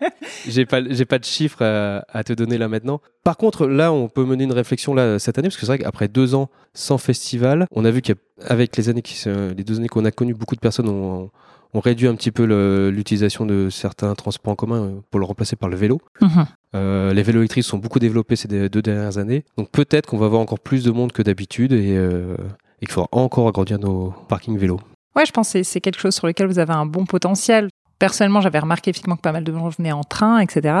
j'ai 0.48 0.66
pas 0.66 0.80
j'ai 0.88 1.04
pas 1.04 1.18
de 1.18 1.24
chiffres 1.24 1.62
à, 1.64 2.04
à 2.08 2.24
te 2.24 2.32
donner 2.32 2.58
là 2.58 2.68
maintenant. 2.68 3.00
Par 3.24 3.36
contre, 3.36 3.66
là, 3.66 3.92
on 3.92 4.08
peut 4.08 4.24
mener 4.24 4.44
une 4.44 4.52
réflexion 4.52 4.94
là 4.94 5.18
cette 5.18 5.38
année 5.38 5.48
parce 5.48 5.56
que 5.56 5.62
c'est 5.62 5.72
vrai 5.72 5.78
qu'après 5.78 6.08
deux 6.08 6.34
ans 6.34 6.48
sans 6.74 6.98
festival, 6.98 7.66
on 7.72 7.84
a 7.84 7.90
vu 7.90 8.02
qu'avec 8.02 8.76
les 8.76 8.88
années 8.88 9.02
qui 9.02 9.22
les 9.28 9.64
deux 9.64 9.78
années 9.78 9.88
qu'on 9.88 10.04
a 10.04 10.10
connues, 10.10 10.34
beaucoup 10.34 10.54
de 10.54 10.60
personnes 10.60 10.88
ont, 10.88 11.30
ont 11.74 11.80
réduit 11.80 12.08
un 12.08 12.14
petit 12.14 12.30
peu 12.30 12.44
l'utilisation 12.90 13.46
de 13.46 13.68
certains 13.70 14.14
transports 14.14 14.52
en 14.52 14.56
commun 14.56 14.82
euh, 14.82 15.00
pour 15.10 15.20
le 15.20 15.26
remplacer 15.26 15.56
par 15.56 15.68
le 15.68 15.76
vélo. 15.76 16.00
Mhm. 16.20 16.46
Euh, 16.74 17.12
les 17.12 17.22
vélos 17.22 17.40
électriques 17.40 17.64
sont 17.64 17.78
beaucoup 17.78 17.98
développés 17.98 18.36
ces 18.36 18.48
deux 18.68 18.82
dernières 18.82 19.18
années, 19.18 19.44
donc 19.56 19.70
peut-être 19.70 20.06
qu'on 20.06 20.18
va 20.18 20.26
avoir 20.26 20.40
encore 20.40 20.60
plus 20.60 20.84
de 20.84 20.90
monde 20.90 21.12
que 21.12 21.22
d'habitude 21.22 21.72
et, 21.72 21.96
euh, 21.96 22.36
et 22.82 22.86
qu'il 22.86 22.92
faudra 22.92 23.08
encore 23.12 23.48
agrandir 23.48 23.78
nos 23.78 24.12
parkings 24.28 24.58
vélos. 24.58 24.80
Ouais, 25.16 25.24
je 25.26 25.32
pense 25.32 25.52
que 25.52 25.62
c'est 25.62 25.80
quelque 25.80 25.98
chose 25.98 26.14
sur 26.14 26.26
lequel 26.26 26.46
vous 26.46 26.58
avez 26.58 26.74
un 26.74 26.86
bon 26.86 27.06
potentiel. 27.06 27.68
Personnellement, 27.98 28.40
j'avais 28.40 28.58
remarqué 28.58 28.90
effectivement 28.90 29.16
que 29.16 29.22
pas 29.22 29.32
mal 29.32 29.44
de 29.44 29.52
gens 29.52 29.68
venaient 29.68 29.92
en 29.92 30.04
train, 30.04 30.38
etc. 30.40 30.76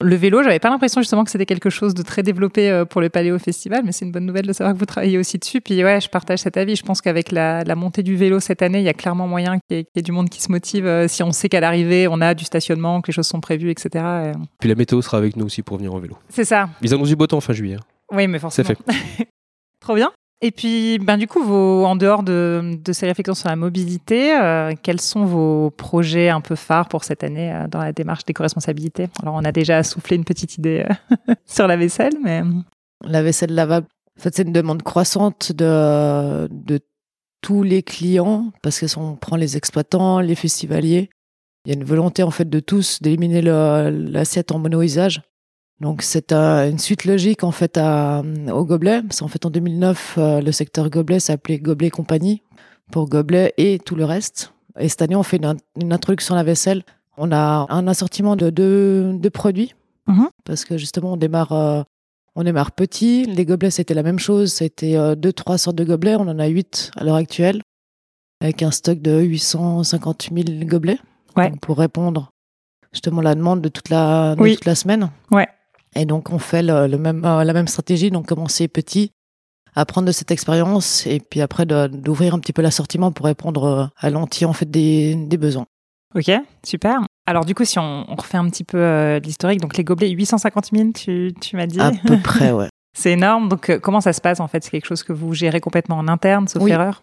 Le 0.00 0.14
vélo, 0.14 0.44
j'avais 0.44 0.60
pas 0.60 0.70
l'impression 0.70 1.00
justement 1.00 1.24
que 1.24 1.30
c'était 1.32 1.44
quelque 1.46 1.70
chose 1.70 1.92
de 1.92 2.02
très 2.02 2.22
développé 2.22 2.70
euh, 2.70 2.84
pour 2.84 3.00
le 3.00 3.08
Paléo 3.08 3.36
Festival, 3.40 3.82
mais 3.84 3.90
c'est 3.90 4.04
une 4.04 4.12
bonne 4.12 4.26
nouvelle 4.26 4.46
de 4.46 4.52
savoir 4.52 4.72
que 4.74 4.78
vous 4.78 4.86
travaillez 4.86 5.18
aussi 5.18 5.38
dessus. 5.38 5.60
Puis 5.60 5.82
ouais, 5.82 6.00
je 6.00 6.08
partage 6.08 6.38
cet 6.38 6.56
avis. 6.56 6.76
Je 6.76 6.84
pense 6.84 7.00
qu'avec 7.00 7.32
la, 7.32 7.64
la 7.64 7.74
montée 7.74 8.04
du 8.04 8.14
vélo 8.14 8.38
cette 8.38 8.62
année, 8.62 8.78
il 8.78 8.84
y 8.84 8.88
a 8.88 8.94
clairement 8.94 9.26
moyen 9.26 9.58
qu'il 9.68 9.78
y, 9.78 9.80
y 9.80 9.86
ait 9.96 10.02
du 10.02 10.12
monde 10.12 10.28
qui 10.28 10.40
se 10.40 10.52
motive. 10.52 10.86
euh, 10.86 11.08
si 11.08 11.24
on 11.24 11.32
sait 11.32 11.48
qu'à 11.48 11.58
l'arrivée, 11.58 12.06
on 12.06 12.20
a 12.20 12.34
du 12.34 12.44
stationnement, 12.44 13.00
que 13.00 13.08
les 13.08 13.12
choses 13.12 13.26
sont 13.26 13.40
prévues, 13.40 13.70
etc. 13.70 14.04
Puis 14.60 14.68
la 14.68 14.76
météo 14.76 15.02
sera 15.02 15.18
avec 15.18 15.36
nous 15.36 15.46
aussi 15.46 15.62
pour 15.62 15.78
venir 15.78 15.92
en 15.92 15.98
vélo. 15.98 16.16
C'est 16.28 16.44
ça. 16.44 16.68
Ils 16.80 16.94
annoncent 16.94 17.08
du 17.08 17.16
beau 17.16 17.26
temps 17.26 17.40
fin 17.40 17.52
juillet. 17.52 17.74
hein. 17.76 17.84
Oui, 18.12 18.28
mais 18.28 18.38
forcément. 18.38 18.68
C'est 18.68 19.28
Trop 19.80 19.96
bien. 19.96 20.12
Et 20.40 20.52
puis, 20.52 20.98
ben, 20.98 21.16
du 21.18 21.26
coup, 21.26 21.42
vos, 21.42 21.84
en 21.84 21.96
dehors 21.96 22.22
de, 22.22 22.78
de 22.84 22.92
ces 22.92 23.06
réflexions 23.06 23.34
sur 23.34 23.48
la 23.48 23.56
mobilité, 23.56 24.38
euh, 24.38 24.72
quels 24.80 25.00
sont 25.00 25.24
vos 25.24 25.70
projets 25.70 26.28
un 26.28 26.40
peu 26.40 26.54
phares 26.54 26.88
pour 26.88 27.02
cette 27.02 27.24
année 27.24 27.52
euh, 27.52 27.66
dans 27.66 27.80
la 27.80 27.92
démarche 27.92 28.24
d'éco-responsabilité 28.24 29.08
Alors, 29.20 29.34
on 29.34 29.44
a 29.44 29.50
déjà 29.50 29.82
soufflé 29.82 30.16
une 30.16 30.24
petite 30.24 30.56
idée 30.56 30.86
euh, 30.88 31.34
sur 31.46 31.66
la 31.66 31.76
vaisselle, 31.76 32.14
mais 32.22 32.42
La 33.04 33.22
vaisselle 33.22 33.52
lavable, 33.52 33.88
en 34.16 34.22
fait, 34.22 34.34
c'est 34.36 34.44
une 34.44 34.52
demande 34.52 34.84
croissante 34.84 35.50
de, 35.50 36.48
de 36.52 36.80
tous 37.40 37.64
les 37.64 37.82
clients 37.82 38.52
parce 38.62 38.78
que 38.78 38.86
si 38.86 38.96
on 38.96 39.16
prend 39.16 39.36
les 39.36 39.56
exploitants, 39.56 40.20
les 40.20 40.36
festivaliers, 40.36 41.10
il 41.64 41.72
y 41.72 41.74
a 41.74 41.78
une 41.78 41.84
volonté 41.84 42.22
en 42.22 42.30
fait 42.30 42.48
de 42.48 42.60
tous 42.60 43.02
d'éliminer 43.02 43.42
l'assiette 43.42 44.52
en 44.52 44.58
mono-usage. 44.58 45.20
Donc 45.80 46.02
c'est 46.02 46.32
euh, 46.32 46.68
une 46.68 46.78
suite 46.78 47.04
logique 47.04 47.44
en 47.44 47.52
fait 47.52 47.76
à, 47.78 48.22
au 48.52 48.64
gobelet. 48.64 49.02
Parce 49.02 49.20
qu'en 49.20 49.28
fait 49.28 49.44
en 49.46 49.50
2009, 49.50 50.14
euh, 50.18 50.40
le 50.40 50.52
secteur 50.52 50.90
gobelet 50.90 51.20
s'appelait 51.20 51.58
Gobelet 51.58 51.90
Compagnie 51.90 52.42
pour 52.90 53.08
gobelet 53.08 53.54
et 53.58 53.78
tout 53.78 53.94
le 53.94 54.04
reste. 54.04 54.52
Et 54.78 54.88
cette 54.88 55.02
année, 55.02 55.16
on 55.16 55.22
fait 55.22 55.36
une, 55.38 55.56
une 55.80 55.92
introduction 55.92 56.34
à 56.34 56.38
la 56.38 56.44
vaisselle. 56.44 56.82
On 57.16 57.32
a 57.32 57.66
un 57.68 57.86
assortiment 57.88 58.36
de 58.36 58.50
deux 58.50 59.12
de 59.14 59.28
produits 59.28 59.74
Mhm. 60.06 60.28
parce 60.44 60.64
que 60.64 60.78
justement 60.78 61.12
on 61.12 61.16
démarre 61.18 61.52
euh, 61.52 61.82
on 62.34 62.42
démarre 62.44 62.72
petit. 62.72 63.24
Les 63.26 63.44
gobelets, 63.44 63.70
c'était 63.70 63.94
la 63.94 64.02
même 64.02 64.18
chose. 64.18 64.52
C'était 64.52 64.96
euh, 64.96 65.14
deux, 65.14 65.32
trois 65.32 65.58
sortes 65.58 65.76
de 65.76 65.84
gobelets. 65.84 66.16
On 66.16 66.22
en 66.28 66.38
a 66.38 66.46
huit 66.46 66.90
à 66.96 67.04
l'heure 67.04 67.16
actuelle, 67.16 67.60
avec 68.40 68.62
un 68.62 68.70
stock 68.70 69.00
de 69.00 69.20
850 69.20 70.30
000 70.32 70.44
gobelets. 70.64 70.98
Ouais. 71.36 71.52
Pour 71.60 71.76
répondre 71.78 72.30
justement 72.92 73.20
à 73.20 73.24
la 73.24 73.34
demande 73.34 73.60
de 73.60 73.68
toute 73.68 73.90
la, 73.90 74.34
de 74.34 74.40
Oui. 74.40 74.54
toute 74.54 74.64
la 74.64 74.74
semaine. 74.76 75.10
Ouais. 75.30 75.46
Et 75.94 76.04
donc, 76.04 76.30
on 76.30 76.38
fait 76.38 76.62
le, 76.62 76.86
le 76.86 76.98
même, 76.98 77.24
euh, 77.24 77.44
la 77.44 77.52
même 77.52 77.68
stratégie. 77.68 78.10
Donc, 78.10 78.26
commencer 78.26 78.68
petit, 78.68 79.10
apprendre 79.74 80.06
de 80.06 80.12
cette 80.12 80.30
expérience, 80.30 81.06
et 81.06 81.20
puis 81.20 81.40
après, 81.40 81.66
d'ouvrir 81.66 82.34
un 82.34 82.38
petit 82.40 82.52
peu 82.52 82.62
l'assortiment 82.62 83.12
pour 83.12 83.26
répondre 83.26 83.64
euh, 83.64 83.86
à 83.98 84.10
l'entier 84.10 84.46
en 84.46 84.52
fait, 84.52 84.70
des, 84.70 85.14
des 85.14 85.36
besoins. 85.36 85.66
ok, 86.14 86.30
super. 86.64 87.00
Alors, 87.26 87.44
du 87.44 87.54
coup, 87.54 87.64
si 87.64 87.78
on, 87.78 88.04
on 88.10 88.14
refait 88.16 88.38
un 88.38 88.48
petit 88.48 88.64
peu 88.64 88.78
euh, 88.78 89.18
l'historique, 89.20 89.60
donc 89.60 89.76
les 89.76 89.84
gobelets, 89.84 90.10
850 90.10 90.70
000, 90.74 90.90
tu, 90.92 91.34
tu 91.40 91.56
m'as 91.56 91.66
dit 91.66 91.78
À 91.80 91.92
peu 91.92 92.16
près, 92.22 92.52
ouais. 92.52 92.68
C'est 92.96 93.12
énorme. 93.12 93.48
Donc, 93.48 93.68
euh, 93.70 93.78
comment 93.78 94.00
ça 94.00 94.12
se 94.12 94.20
passe 94.20 94.40
en 94.40 94.48
fait? 94.48 94.64
C'est 94.64 94.70
quelque 94.70 94.86
chose 94.86 95.02
que 95.02 95.12
vous 95.12 95.34
gérez 95.34 95.60
complètement 95.60 95.96
en 95.98 96.08
interne, 96.08 96.48
sauf 96.48 96.62
Oui. 96.62 96.70
erreur? 96.72 97.02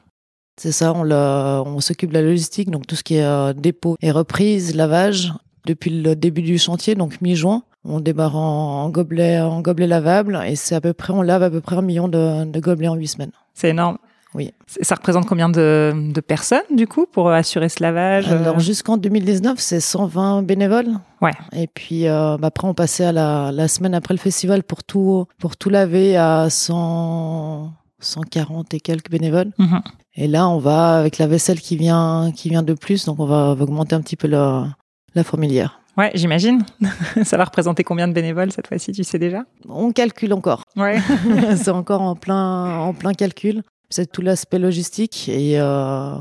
C'est 0.60 0.72
ça, 0.72 0.94
on, 0.94 1.10
on 1.12 1.80
s'occupe 1.82 2.10
de 2.10 2.15
la 2.15 2.22
logistique, 2.22 2.72
donc 2.72 2.88
tout 2.88 2.96
ce 2.96 3.04
qui 3.04 3.15
est 3.15 3.24
euh, 3.25 3.54
dépôt 3.54 3.98
et 4.01 4.10
reprise, 4.12 4.74
lavage, 4.75 5.34
depuis 5.65 6.01
le 6.01 6.15
début 6.15 6.41
du 6.41 6.57
chantier, 6.57 6.95
donc 6.95 7.22
mi-juin. 7.22 7.63
On 7.84 8.00
démarre 8.00 8.36
en, 8.36 8.89
gobelet, 8.89 9.39
en 9.39 9.62
gobelet 9.62 9.86
lavable 9.86 10.41
et 10.48 10.55
c'est 10.55 10.74
à 10.74 10.81
peu 10.81 10.93
près, 10.93 11.13
on 11.13 11.22
lave 11.22 11.43
à 11.43 11.51
peu 11.51 11.62
près 11.62 11.75
un 11.75 11.84
million 11.84 12.07
de, 12.07 12.45
de 12.45 12.60
gobelets 12.60 12.88
en 12.88 12.95
huit 12.95 13.07
semaines. 13.07 13.31
C'est 13.53 13.69
énorme. 13.69 13.98
Oui. 14.36 14.53
Ça 14.81 14.95
représente 14.95 15.25
combien 15.27 15.48
de, 15.48 15.93
de, 16.13 16.22
personnes, 16.22 16.60
du 16.69 16.88
coup, 16.88 17.05
pour 17.10 17.29
assurer 17.29 17.69
ce 17.69 17.81
lavage 17.81 18.27
Alors, 18.27 18.60
jusqu'en 18.60 18.98
2019, 18.98 19.57
c'est 19.60 19.79
120 19.79 20.43
bénévoles. 20.43 20.89
Ouais. 21.22 21.31
Et 21.55 21.67
puis, 21.67 22.07
euh, 22.07 22.38
bah, 22.38 22.48
après, 22.48 22.67
on 22.67 22.74
passait 22.74 23.05
à 23.05 23.12
la, 23.13 23.51
la, 23.53 23.69
semaine 23.69 23.93
après 23.93 24.13
le 24.13 24.19
festival 24.19 24.63
pour 24.63 24.84
tout, 24.84 25.25
pour 25.39 25.55
tout 25.55 25.69
laver 25.69 26.17
à 26.17 26.50
100, 26.50 27.72
140 28.00 28.74
et 28.74 28.81
quelques 28.81 29.10
bénévoles. 29.10 29.51
Mhm. 29.57 29.81
Et 30.15 30.27
là, 30.27 30.50
on 30.50 30.60
va 30.60 30.98
avec 30.98 31.17
la 31.17 31.27
vaisselle 31.27 31.62
qui 31.62 31.77
vient, 31.77 32.34
qui 32.36 32.50
vient 32.50 32.63
de 32.63 32.74
plus, 32.74 33.05
donc 33.05 33.19
on 33.22 33.25
va, 33.25 33.53
va 33.53 33.63
augmenter 33.63 33.95
un 33.95 34.01
petit 34.01 34.17
peu 34.17 34.27
la, 34.27 34.67
la 35.15 35.24
fourmilière. 35.24 35.79
Ouais, 35.98 36.12
j'imagine. 36.13 36.63
Ça 37.24 37.38
va 37.38 37.45
représenter 37.45 37.84
combien 37.84 38.07
de 38.07 38.13
bénévoles 38.13 38.51
cette 38.51 38.67
fois-ci, 38.67 38.91
tu 38.91 39.03
sais 39.03 39.17
déjà? 39.19 39.43
On 39.69 39.91
calcule 39.91 40.34
encore. 40.34 40.63
Ouais. 40.75 41.00
c'est 41.55 41.69
encore 41.69 42.01
en 42.01 42.15
plein, 42.15 42.77
en 42.79 42.93
plein 42.93 43.13
calcul. 43.13 43.63
C'est 43.89 44.12
tout 44.12 44.22
l'aspect 44.22 44.60
logistique 44.60 45.29
et 45.29 45.60
euh, 45.60 46.15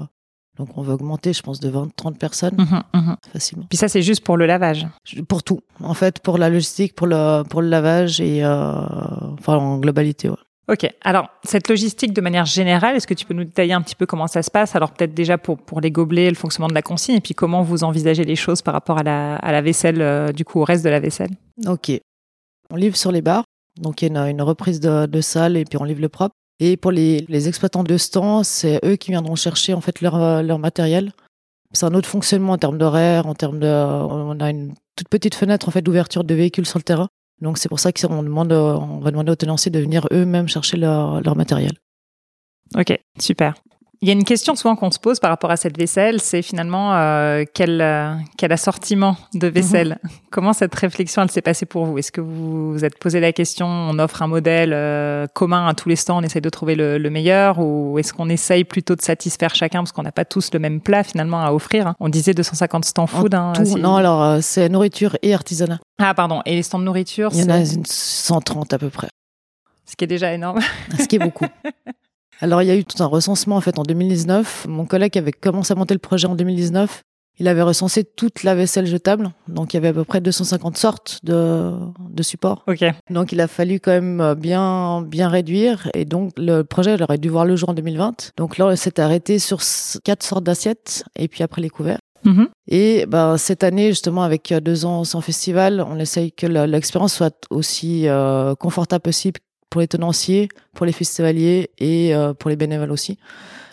donc 0.59 0.77
on 0.77 0.83
va 0.83 0.93
augmenter, 0.95 1.33
je 1.33 1.43
pense, 1.43 1.59
de 1.59 1.69
20-30 1.71 2.19
personnes 2.19 2.55
Mhm, 2.57 2.83
mhm. 3.03 3.17
facilement. 3.33 3.65
Puis 3.69 3.77
ça, 3.79 3.89
c'est 3.89 4.03
juste 4.03 4.23
pour 4.23 4.37
le 4.37 4.47
lavage? 4.47 4.87
Pour 5.29 5.43
tout, 5.43 5.61
en 5.83 5.95
fait, 5.95 6.21
pour 6.21 6.39
la 6.39 6.51
logistique, 6.51 6.95
pour 6.95 7.09
le, 7.09 7.43
pour 7.43 7.61
le 7.63 7.69
lavage 7.69 8.21
et 8.21 8.45
euh, 8.45 8.73
enfin 9.33 9.57
en 9.57 9.79
globalité. 9.79 10.29
Ouais. 10.29 10.37
Ok. 10.67 10.91
Alors, 11.03 11.29
cette 11.45 11.69
logistique 11.69 12.15
de 12.15 12.21
manière 12.21 12.47
générale, 12.47 12.97
est-ce 12.97 13.07
que 13.07 13.15
tu 13.15 13.27
peux 13.27 13.35
nous 13.35 13.45
détailler 13.45 13.75
un 13.75 13.83
petit 13.83 13.95
peu 13.95 14.07
comment 14.07 14.27
ça 14.27 14.43
se 14.43 14.51
passe? 14.51 14.75
Alors, 14.75 14.93
peut-être 14.93 15.13
déjà 15.13 15.37
pour, 15.37 15.59
pour 15.59 15.81
les 15.81 15.91
gobelets, 15.91 16.31
le 16.31 16.37
fonctionnement 16.37 16.69
de 16.69 16.75
la 16.75 16.83
consigne, 16.83 17.17
et 17.17 17.21
puis 17.21 17.35
comment 17.35 17.63
vous 17.63 17.85
envisagez 17.85 18.25
les 18.25 18.37
choses 18.37 18.63
par 18.63 18.73
rapport 18.73 18.99
à 18.99 19.03
la, 19.03 19.37
à 19.37 19.53
la 19.53 19.61
vaisselle, 19.61 20.01
euh, 20.01 20.33
du 20.33 20.45
coup, 20.45 20.61
au 20.61 20.65
reste 20.65 20.85
de 20.85 20.89
la 20.89 21.01
vaisselle? 21.01 21.31
Ok. 21.67 21.93
On 22.71 22.77
livre 22.77 22.97
sur 22.97 23.13
les 23.13 23.21
bars, 23.21 23.45
donc 23.79 24.01
il 24.01 24.07
y 24.07 24.17
a 24.17 24.29
une, 24.29 24.37
une 24.37 24.43
reprise 24.43 24.81
de, 24.81 25.05
de 25.05 25.57
et 25.57 25.65
puis 25.65 25.79
on 25.79 25.85
livre 25.85 26.01
le 26.01 26.09
propre. 26.09 26.35
Et 26.61 26.79
pour 26.79 26.93
les, 26.93 27.27
les 27.29 27.49
exploitants 27.49 27.85
de 27.85 27.99
stands, 27.99 28.43
c'est 28.45 28.81
eux 28.85 28.97
qui 28.97 29.11
viendront 29.11 29.35
chercher 29.35 29.75
en 29.75 29.83
fait 29.83 30.01
leur, 30.01 30.15
euh, 30.15 30.41
leur 30.41 30.59
matériel. 30.59 31.13
C'est 31.73 31.85
un 31.85 31.93
autre 31.95 32.09
fonctionnement 32.09 32.53
en 32.53 32.59
termes 32.59 32.79
d'horaire, 32.79 33.27
en 33.27 33.35
termes 33.35 33.59
de, 33.59 33.67
on 33.67 34.39
a 34.41 34.51
une 34.51 34.73
toute 34.97 35.09
petite 35.09 35.35
fenêtre 35.35 35.69
en 35.69 35.73
fait 35.73 35.83
d'ouverture 35.83 36.25
de 36.25 36.35
véhicules 36.35 36.67
sur 36.67 36.79
le 36.79 36.85
terrain. 36.85 37.09
Donc 37.41 37.59
c'est 37.59 37.69
pour 37.69 37.81
ça 37.81 37.93
qu'on 37.93 38.23
demande, 38.23 38.53
euh, 38.53 38.77
on 38.77 39.01
va 39.01 39.11
demander 39.11 39.33
aux 39.33 39.37
tenanciers 39.37 39.71
de 39.71 39.81
venir 39.81 40.07
eux-mêmes 40.13 40.49
chercher 40.49 40.77
leur, 40.77 41.21
leur 41.21 41.37
matériel. 41.37 41.73
Ok, 42.77 42.99
super. 43.19 43.55
Il 44.05 44.09
y 44.09 44.11
a 44.11 44.13
une 44.13 44.25
question 44.25 44.55
souvent 44.55 44.77
qu'on 44.77 44.91
se 44.91 44.99
pose 44.99 45.19
par 45.19 45.31
rapport 45.31 45.51
à 45.51 45.57
cette 45.57 45.79
vaisselle, 45.79 46.21
c'est 46.21 46.43
finalement 46.43 46.95
euh, 46.95 47.45
quel, 47.55 47.81
euh, 47.81 48.13
quel 48.37 48.53
assortiment 48.53 49.17
de 49.33 49.47
vaisselle 49.47 49.97
Comment 50.31 50.53
cette 50.53 50.75
réflexion 50.75 51.23
elle 51.23 51.31
s'est 51.31 51.41
passée 51.41 51.65
pour 51.65 51.87
vous? 51.87 51.97
Est-ce 51.97 52.13
que 52.13 52.21
vous 52.21 52.73
vous 52.75 52.85
êtes 52.85 52.99
posé 52.99 53.19
la 53.19 53.33
question, 53.33 53.67
on 53.67 53.99
offre 53.99 54.21
un 54.21 54.27
modèle 54.27 54.73
euh, 54.75 55.27
commun 55.33 55.67
à 55.67 55.73
tous 55.73 55.89
les 55.89 55.97
stands, 55.97 56.19
on 56.19 56.23
essaye 56.23 56.43
de 56.43 56.51
trouver 56.51 56.75
le, 56.75 56.99
le 56.99 57.09
meilleur? 57.09 57.61
Ou 57.61 57.99
est-ce 57.99 58.13
qu'on 58.13 58.29
essaye 58.29 58.65
plutôt 58.65 58.95
de 58.95 59.01
satisfaire 59.01 59.55
chacun 59.55 59.79
parce 59.79 59.93
qu'on 59.93 60.03
n'a 60.03 60.13
pas 60.13 60.27
tous 60.27 60.51
le 60.53 60.59
même 60.59 60.83
plat 60.83 61.03
finalement 61.03 61.43
à 61.43 61.53
offrir 61.53 61.87
hein? 61.87 61.97
On 61.99 62.11
disait 62.11 62.35
250 62.35 62.85
stands 62.85 63.07
food. 63.07 63.35
hein, 63.35 63.55
Tout- 63.57 63.79
non, 63.79 63.97
alors 63.97 64.43
c'est 64.43 64.69
nourriture 64.69 65.17
et 65.23 65.33
artisanat. 65.33 65.79
Ah 65.99 66.13
pardon, 66.13 66.43
et 66.45 66.55
les 66.57 66.63
stands 66.63 66.79
de 66.79 66.85
nourriture, 66.85 67.31
Il 67.33 67.41
y 67.41 67.45
en 67.45 67.49
a 67.49 67.59
une 67.61 67.87
130 67.87 68.75
à 68.75 68.79
peu 68.79 68.91
près, 68.91 69.09
ce 69.87 69.97
qui 69.97 70.05
est 70.05 70.09
déjà 70.09 70.31
énorme. 70.35 70.61
ce 71.01 71.07
qui 71.07 71.17
est 71.17 71.21
beaucoup. 71.21 71.47
Alors 72.41 72.63
il 72.63 72.67
y 72.67 72.71
a 72.71 72.77
eu 72.77 72.85
tout 72.85 73.03
un 73.03 73.07
recensement 73.07 73.57
en 73.57 73.61
fait 73.61 73.79
en 73.79 73.83
2019. 73.83 74.67
Mon 74.69 74.87
collègue 74.87 75.17
avait 75.19 75.33
commencé 75.33 75.73
à 75.73 75.77
monter 75.77 75.95
le 75.95 76.01
projet 76.01 76.27
en 76.27 76.35
2019. 76.35 77.03
Il 77.41 77.49
avait 77.49 77.63
recensé 77.63 78.05
toute 78.05 78.45
la 78.45 78.55
vaisselle 78.55 78.87
jetable, 78.87 79.33
donc 79.49 79.75
il 79.75 79.77
y 79.77 79.79
avait 79.79 79.89
à 79.89 79.93
peu 79.93 80.05
près 80.05 80.21
250 80.21 80.77
sortes 80.77 81.19
de, 81.25 81.73
de 82.09 82.23
supports. 82.23 82.63
ok, 82.69 82.85
Donc 83.11 83.33
il 83.33 83.41
a 83.41 83.49
fallu 83.49 83.81
quand 83.81 83.91
même 83.91 84.21
euh, 84.21 84.35
bien 84.37 85.03
bien 85.03 85.29
réduire 85.29 85.91
et 85.95 86.05
donc 86.05 86.33
le 86.37 86.63
projet 86.63 86.95
il 86.95 87.03
aurait 87.03 87.19
dû 87.19 87.29
voir 87.31 87.45
le 87.45 87.57
jour 87.57 87.71
en 87.71 87.75
2020. 87.75 88.33
Donc 88.37 88.57
là 88.57 88.67
on 88.67 88.77
s'est 88.77 89.01
arrêté 89.01 89.41
sur 89.41 89.61
quatre 90.05 90.23
sortes 90.23 90.45
d'assiettes 90.45 91.05
et 91.17 91.27
puis 91.27 91.43
après 91.43 91.61
les 91.61 91.71
couverts. 91.71 91.99
Mhm. 92.25 92.49
Et 92.69 93.07
ben, 93.07 93.37
cette 93.37 93.65
année, 93.65 93.89
justement, 93.89 94.23
avec 94.23 94.51
euh, 94.51 94.61
deux 94.61 94.85
ans 94.85 95.05
sans 95.05 95.21
festival, 95.21 95.85
on 95.87 95.99
essaye 95.99 96.33
que 96.33 96.47
l'expérience 96.47 97.15
soit 97.15 97.47
aussi 97.51 98.09
euh, 98.09 98.55
confortable 98.55 99.03
possible 99.03 99.41
pour 99.75 99.81
les 99.81 99.89
tenanciers, 99.89 100.49
pour 100.73 100.87
les 100.87 100.93
festivaliers 100.93 101.69
et 101.79 102.15
euh, 102.15 102.33
pour 102.33 102.49
les 102.49 102.55
bénévoles 102.55 102.93
aussi. 102.93 103.19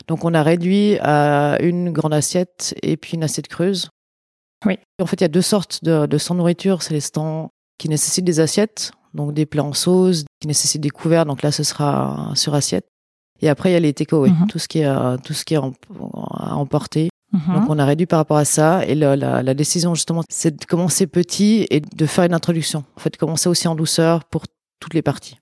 Donc, 0.08 0.26
on 0.26 0.34
a 0.34 0.42
réduit 0.42 0.98
à 1.00 1.58
une 1.62 1.92
grande 1.92 2.16
assiette 2.16 2.74
et 2.82 2.98
puis 2.98 3.14
une 3.14 3.24
assiette 3.24 3.48
creuse. 3.48 3.88
Oui. 4.66 4.80
En 5.00 5.06
fait, 5.06 5.18
il 5.18 5.22
y 5.22 5.26
a 5.26 5.28
deux 5.28 5.44
sortes 5.44 5.84
de, 5.84 6.08
de 6.08 6.18
stands 6.18 6.34
nourriture. 6.34 6.82
C'est 6.82 6.96
les 6.96 7.02
stands 7.02 7.50
qui 7.78 7.88
nécessitent 7.88 8.26
des 8.26 8.40
assiettes, 8.40 8.92
donc 9.14 9.36
des 9.36 9.46
plats 9.46 9.64
en 9.64 9.74
sauce, 9.74 10.24
qui 10.40 10.48
nécessitent 10.48 10.82
des 10.82 10.90
couverts. 10.90 11.28
Donc 11.28 11.44
là, 11.44 11.52
ce 11.52 11.62
sera 11.62 12.32
sur 12.34 12.56
assiette. 12.56 12.88
Et 13.44 13.48
après, 13.48 13.70
il 13.70 13.74
y 13.74 13.76
a 13.76 13.80
les 13.80 13.94
takeaway, 13.94 14.32
Mhm. 14.32 14.48
tout 14.48 14.58
ce 14.58 14.68
qui 14.68 14.80
est, 14.80 14.88
euh, 14.88 15.18
tout 15.24 15.34
ce 15.34 15.46
qui 15.46 15.54
est 15.54 15.58
em- 15.58 15.74
à 16.34 16.56
emporter. 16.56 17.10
Mhm. 17.32 17.54
Donc 17.60 17.70
on 17.70 17.78
a 17.78 17.86
réduit 17.86 18.08
par 18.08 18.18
rapport 18.18 18.38
à 18.38 18.46
ça 18.46 18.84
et 18.88 18.96
la, 18.96 19.16
la 19.16 19.54
décision 19.54 19.94
justement 19.96 20.22
c'est 20.30 20.54
de 20.60 20.66
commencer 20.66 21.06
petit 21.08 21.66
et 21.70 21.80
de 21.80 22.06
faire 22.08 22.24
une 22.26 22.34
introduction. 22.34 22.84
En 22.98 23.00
fait 23.00 23.16
commencer 23.18 23.48
aussi 23.50 23.68
en 23.68 23.76
douceur 23.76 24.26
pour 24.26 24.44
toutes 24.82 24.94
les 24.96 25.02
parties. 25.04 25.38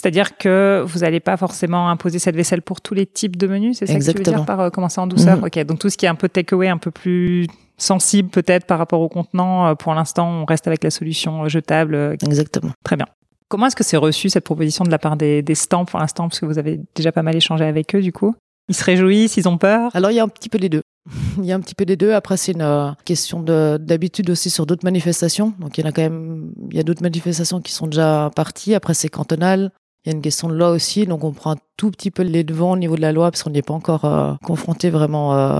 C'est-à-dire 0.00 0.36
que 0.36 0.84
vous 0.86 1.00
n'allez 1.00 1.18
pas 1.18 1.36
forcément 1.36 1.90
imposer 1.90 2.20
cette 2.20 2.36
vaisselle 2.36 2.62
pour 2.62 2.80
tous 2.80 2.94
les 2.94 3.04
types 3.04 3.36
de 3.36 3.48
menus, 3.48 3.78
c'est 3.78 3.86
ça 3.86 3.94
que 3.94 3.98
tu 3.98 4.04
veux 4.04 4.10
Exactement. 4.10 4.36
dire 4.36 4.46
par 4.46 4.60
euh, 4.60 4.70
commencer 4.70 5.00
en 5.00 5.08
douceur 5.08 5.38
Mhm. 5.38 5.44
Ok, 5.44 5.58
donc 5.64 5.78
tout 5.80 5.90
ce 5.90 5.96
qui 5.96 6.06
est 6.06 6.08
un 6.08 6.14
peu 6.14 6.28
takeaway, 6.28 6.68
un 6.68 6.78
peu 6.78 6.92
plus 6.92 7.46
sensible 7.76 8.28
peut-être 8.28 8.64
par 8.66 8.78
rapport 8.78 9.00
au 9.00 9.08
contenant, 9.08 9.66
euh, 9.66 9.74
pour 9.74 9.92
l'instant 9.94 10.28
on 10.28 10.44
reste 10.44 10.66
avec 10.68 10.84
la 10.84 10.90
solution 10.90 11.44
euh, 11.44 11.48
jetable. 11.48 12.16
Exactement. 12.22 12.70
Très 12.84 12.94
bien. 12.96 13.06
Comment 13.48 13.66
est-ce 13.66 13.76
que 13.76 13.82
c'est 13.84 13.96
reçu 13.96 14.28
cette 14.28 14.44
proposition 14.44 14.84
de 14.84 14.90
la 14.90 14.98
part 14.98 15.16
des, 15.16 15.42
des 15.42 15.54
stands 15.54 15.84
pour 15.86 15.98
l'instant, 15.98 16.28
parce 16.28 16.38
que 16.38 16.46
vous 16.46 16.58
avez 16.58 16.80
déjà 16.94 17.10
pas 17.12 17.22
mal 17.22 17.34
échangé 17.34 17.64
avec 17.64 17.94
eux 17.96 18.00
du 18.02 18.12
coup 18.12 18.34
Ils 18.68 18.74
se 18.76 18.84
réjouissent, 18.84 19.36
ils 19.36 19.48
ont 19.48 19.58
peur? 19.58 19.90
Alors 19.94 20.10
il 20.12 20.14
y 20.14 20.20
a 20.20 20.24
un 20.24 20.28
petit 20.28 20.48
peu 20.48 20.58
des 20.58 20.68
deux. 20.68 20.82
Il 21.38 21.44
y 21.46 21.52
a 21.52 21.54
un 21.54 21.60
petit 21.60 21.74
peu 21.74 21.86
des 21.86 21.96
deux. 21.96 22.12
Après 22.12 22.36
c'est 22.36 22.52
une 22.52 22.94
question 23.06 23.40
de- 23.42 23.78
d'habitude 23.80 24.28
aussi 24.30 24.50
sur 24.50 24.66
d'autres 24.66 24.84
manifestations. 24.84 25.54
Donc 25.58 25.78
il 25.78 25.80
y 25.80 25.84
en 25.86 25.88
a 25.88 25.92
quand 25.92 26.02
même, 26.02 26.50
il 26.70 26.76
y 26.76 26.80
a 26.80 26.82
d'autres 26.82 27.02
manifestations 27.02 27.60
qui 27.62 27.72
sont 27.72 27.86
déjà 27.86 28.30
parties. 28.36 28.74
Après 28.74 28.92
c'est 28.94 29.08
cantonal. 29.08 29.72
Il 30.08 30.12
y 30.12 30.14
a 30.14 30.16
une 30.16 30.22
question 30.22 30.48
de 30.48 30.54
loi 30.54 30.70
aussi, 30.70 31.04
donc 31.04 31.22
on 31.22 31.32
prend 31.32 31.50
un 31.50 31.56
tout 31.76 31.90
petit 31.90 32.10
peu 32.10 32.22
les 32.22 32.42
devants 32.42 32.72
au 32.72 32.76
niveau 32.78 32.96
de 32.96 33.02
la 33.02 33.12
loi 33.12 33.30
parce 33.30 33.42
qu'on 33.42 33.50
n'y 33.50 33.58
est 33.58 33.62
pas 33.62 33.74
encore 33.74 34.06
euh, 34.06 34.32
confronté 34.42 34.88
vraiment. 34.88 35.34
euh, 35.34 35.50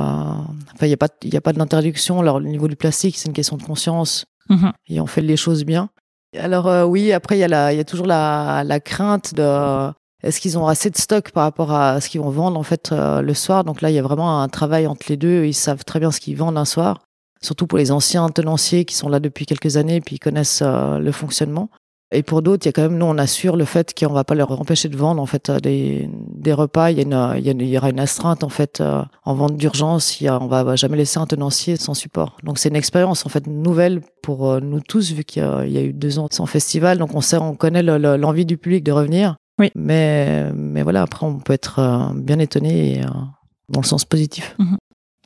Enfin, 0.73 0.87
il 0.87 0.89
n'y 0.89 0.95
a 0.95 0.97
pas, 0.97 1.09
il 1.23 1.37
a 1.37 1.43
pas 1.43 1.53
d'interdiction. 1.53 2.21
Alors, 2.21 2.37
au 2.37 2.41
niveau 2.41 2.67
du 2.67 2.75
plastique, 2.75 3.19
c'est 3.19 3.27
une 3.29 3.35
question 3.35 3.59
de 3.59 3.63
conscience. 3.63 4.25
Mhm. 4.49 4.73
et 4.89 5.03
on 5.03 5.07
fait 5.07 5.21
les 5.21 5.37
choses 5.37 5.67
bien. 5.67 5.91
Alors 6.35 6.67
euh, 6.67 6.85
oui, 6.85 7.13
après 7.13 7.37
il 7.37 7.41
y 7.41 7.45
a 7.45 7.49
la, 7.49 7.75
il 7.75 7.77
y 7.77 7.81
a 7.81 7.85
toujours 7.85 8.07
la, 8.07 8.65
la 8.65 8.81
crainte 8.81 9.35
de 9.35 9.91
est-ce 10.23 10.41
qu'ils 10.41 10.57
ont 10.57 10.67
assez 10.67 10.89
de 10.89 10.97
stock 10.97 11.31
par 11.33 11.43
rapport 11.43 11.71
à 11.73 12.01
ce 12.01 12.09
qu'ils 12.09 12.23
vont 12.23 12.31
vendre 12.31 12.59
en 12.59 12.63
fait 12.63 12.91
euh, 12.91 13.21
le 13.21 13.35
soir? 13.35 13.65
Donc 13.65 13.83
là 13.83 13.91
il 13.91 13.95
y 13.95 13.99
a 13.99 14.03
vraiment 14.03 14.41
un 14.41 14.49
travail 14.49 14.87
entre 14.87 15.05
les 15.11 15.19
deux. 15.19 15.45
Ils 15.45 15.53
savent 15.53 15.85
très 15.85 16.01
bien 16.01 16.11
ce 16.11 16.21
qu'ils 16.21 16.39
vendent 16.39 16.57
un 16.57 16.65
soir, 16.65 17.03
surtout 17.43 17.67
pour 17.67 17.77
les 17.77 17.91
anciens 17.93 18.27
tenanciers 18.31 18.87
qui 18.87 18.95
sont 18.95 19.11
là 19.11 19.21
depuis 19.21 19.45
quelques 19.45 19.77
années 19.77 20.01
puis 20.01 20.17
ils 20.17 20.21
connaissent 20.21 20.63
euh, 20.63 20.99
le 20.99 21.13
fonctionnement. 21.13 21.69
Et 22.11 22.23
pour 22.23 22.41
d'autres, 22.41 22.65
il 22.65 22.69
y 22.69 22.71
a 22.71 22.73
quand 22.73 22.83
même, 22.83 22.97
nous, 22.97 23.05
on 23.05 23.19
assure 23.19 23.55
le 23.57 23.67
fait 23.67 23.93
qu'on 23.99 24.13
va 24.15 24.25
pas 24.25 24.35
leur 24.35 24.51
empêcher 24.59 24.89
de 24.89 24.97
vendre 24.97 25.21
en 25.21 25.27
fait 25.27 25.51
euh, 25.51 25.59
des, 25.61 26.09
des 26.35 26.55
repas. 26.55 26.91
Il 26.91 26.97
y, 26.97 27.01
a 27.01 27.03
une, 27.03 27.39
il, 27.39 27.45
y 27.45 27.49
a 27.51 27.53
une- 27.53 27.61
il 27.61 27.69
y 27.69 27.77
aura 27.77 27.91
une 27.91 28.01
astreinte 28.01 28.43
en 28.45 28.49
fait 28.49 28.81
euh, 28.81 29.03
en 29.27 29.35
vente 29.35 29.57
d'urgence. 29.59 30.19
On 30.23 30.47
va, 30.47 30.65
va 30.65 30.75
jamais 30.75 30.97
laisser 30.97 31.19
un 31.19 31.27
tenancier 31.27 31.77
sans 31.77 31.93
support. 31.93 32.39
Donc 32.45 32.59
c'est 32.59 32.71
une 32.71 32.77
expérience 32.77 33.27
en 33.27 33.29
fait 33.29 33.47
nouvelle 33.47 34.01
pour 34.23 34.49
euh, 34.51 34.61
nous 34.61 34.81
tous 34.81 35.13
vu 35.13 35.25
qu'il 35.25 35.43
y, 35.43 35.45
a- 35.45 35.67
il 35.67 35.73
y 35.73 35.77
a 35.77 35.83
eu 35.83 35.93
deux 35.93 36.19
ans 36.19 36.29
sans 36.31 36.47
festival. 36.47 36.97
Donc 36.97 37.15
on 37.15 37.21
sait, 37.21 37.37
on 37.37 37.55
connaît 37.55 37.83
le- 37.83 37.99
le- 37.99 38.17
l'envie 38.17 38.47
du 38.47 38.57
public 38.57 38.83
de 38.85 38.93
revenir. 38.93 39.37
Oui. 39.61 39.71
Mais 39.75 40.51
mais 40.55 40.83
voilà, 40.83 41.03
après 41.03 41.27
on 41.27 41.39
peut 41.41 41.53
être 41.53 42.13
bien 42.15 42.39
étonné 42.39 43.01
et, 43.01 43.01
dans 43.69 43.81
le 43.81 43.87
sens 43.87 44.05
positif. 44.07 44.57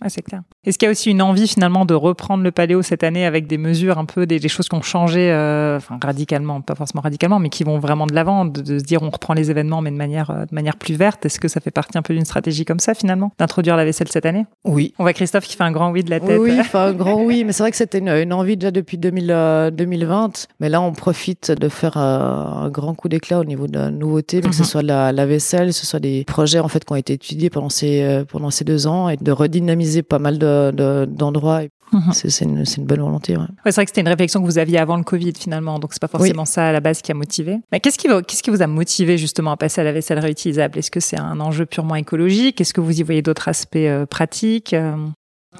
Ouais, 0.02 0.09
c'est 0.09 0.23
clair. 0.23 0.42
Est-ce 0.64 0.78
qu'il 0.78 0.87
y 0.87 0.88
a 0.88 0.90
aussi 0.92 1.11
une 1.11 1.23
envie 1.23 1.47
finalement 1.47 1.85
de 1.85 1.94
reprendre 1.94 2.42
le 2.42 2.50
paléo 2.50 2.82
cette 2.82 3.04
année 3.04 3.25
avec 3.25 3.47
des 3.47 3.59
mesures 3.59 3.99
un 3.99 4.04
peu, 4.04 4.26
des, 4.26 4.38
des 4.40 4.49
choses 4.49 4.68
qui 4.68 4.75
ont 4.75 4.82
changé, 4.82 5.30
euh, 5.30 5.76
enfin 5.76 5.99
radicalement, 6.02 6.61
pas 6.61 6.75
forcément 6.75 7.02
radicalement, 7.02 7.38
mais 7.38 7.49
qui 7.50 7.62
vont 7.64 7.78
vraiment 7.78 8.06
de 8.06 8.14
l'avant, 8.14 8.44
de, 8.44 8.61
de 8.61 8.78
se 8.78 8.85
dire 8.85 9.02
on 9.02 9.11
reprend 9.11 9.35
les 9.35 9.50
événements 9.50 9.80
mais 9.80 9.90
de 9.90 9.97
manière, 9.97 10.30
euh, 10.30 10.44
de 10.44 10.54
manière 10.54 10.76
plus 10.76 10.94
verte? 10.94 11.25
Est-ce 11.26 11.38
que 11.38 11.47
ça 11.49 11.61
fait 11.61 11.71
partie 11.71 11.97
un 11.99 12.02
peu 12.02 12.14
d'une 12.14 12.25
stratégie 12.25 12.64
comme 12.64 12.80
ça 12.80 12.94
finalement, 12.94 13.30
d'introduire 13.38 13.76
la 13.76 13.85
vaisselle 13.85 14.09
cette 14.09 14.26
année? 14.26 14.44
Oui. 14.64 14.92
On 14.99 15.04
voit 15.04 15.12
Christophe 15.12 15.44
qui 15.44 15.56
fait 15.56 15.62
un 15.64 15.73
grand 15.73 15.90
oui 15.92 16.02
de 16.02 16.11
la 16.11 16.18
tête. 16.21 16.40
Oui, 16.40 16.56
enfin 16.61 16.87
un 16.88 16.92
grand 16.94 17.23
oui, 17.23 17.44
mais 17.44 17.52
c'est 17.52 17.62
vrai 17.62 17.71
que 17.71 17.76
c'était 17.76 17.99
une, 17.99 18.09
une 18.09 18.32
envie 18.32 18.56
déjà 18.56 18.71
depuis 18.73 18.99
2000, 18.99 19.30
euh, 19.30 19.71
2020. 19.71 20.49
Mais 20.61 20.68
là, 20.68 20.80
on 20.80 20.92
profite 20.92 21.50
de 21.52 21.68
faire 21.68 21.97
un 21.97 22.68
grand 22.71 22.94
coup 22.94 23.09
d'éclat 23.09 23.38
au 23.40 23.44
niveau 23.44 23.66
de 23.66 23.78
la 23.78 23.90
nouveauté, 23.90 24.40
que 24.40 24.52
ce 24.52 24.62
Mhm. 24.62 24.66
soit 24.66 24.82
la, 24.82 25.12
la 25.12 25.26
vaisselle, 25.26 25.68
que 25.68 25.73
ce 25.75 25.87
soit 25.87 26.00
des 26.00 26.25
projets 26.25 26.59
en 26.61 26.68
fait 26.68 26.85
qui 26.85 26.92
ont 26.92 26.97
été 26.97 27.12
étudiés 27.14 27.50
pendant 27.50 27.68
ces 27.68 28.23
pendant 28.28 28.50
ces 28.50 28.64
deux 28.64 28.87
ans 28.87 29.09
et 29.09 29.16
de 29.16 29.32
redynamiser 29.32 29.92
pas 30.01 30.19
mal 30.19 30.39
de- 30.39 30.71
de- 30.75 31.05
d'endroits. 31.07 31.61
Mhm. 31.93 32.13
C'est 32.15 32.41
une, 32.47 32.65
une 32.79 32.85
bonne 32.87 33.01
volonté. 33.01 33.37
Ouais. 33.37 33.43
Ouais, 33.43 33.49
c'est 33.67 33.75
vrai 33.75 33.85
que 33.85 33.91
c'était 33.91 34.01
une 34.01 34.09
réflexion 34.09 34.41
que 34.41 34.47
vous 34.47 34.57
aviez 34.57 34.79
avant 34.79 34.97
le 34.97 35.03
Covid 35.03 35.35
finalement, 35.39 35.79
donc 35.79 35.93
c'est 35.93 36.01
pas 36.01 36.09
forcément 36.09 36.47
ça 36.47 36.69
à 36.69 36.73
la 36.73 36.81
base 36.81 37.03
qui 37.03 37.13
a 37.13 37.15
motivé. 37.15 37.59
Mais 37.71 37.81
qu'est-ce 37.81 37.99
qui, 37.99 38.09
vous 38.51 38.63
a 38.63 38.67
motivé 38.67 39.19
justement 39.19 39.51
à 39.51 39.59
passer 39.59 39.83
à 39.83 39.85
la 39.85 39.93
vaisselle 39.93 40.19
réutilisable? 40.19 40.79
Est-ce 40.79 40.91
que 40.91 41.01
c'est 41.01 41.19
un 41.21 41.39
enjeu 41.41 41.67
purement 41.67 41.97
écologique? 41.97 42.63
Est-ce 42.63 42.73
que 42.73 42.81
vous 42.81 42.99
y 42.99 43.03
voyez 43.03 43.21
d'autres 43.21 43.49
aspects 43.49 43.77
euh, 43.77 44.07
pratiques 44.07 44.73
Euh, 44.73 44.97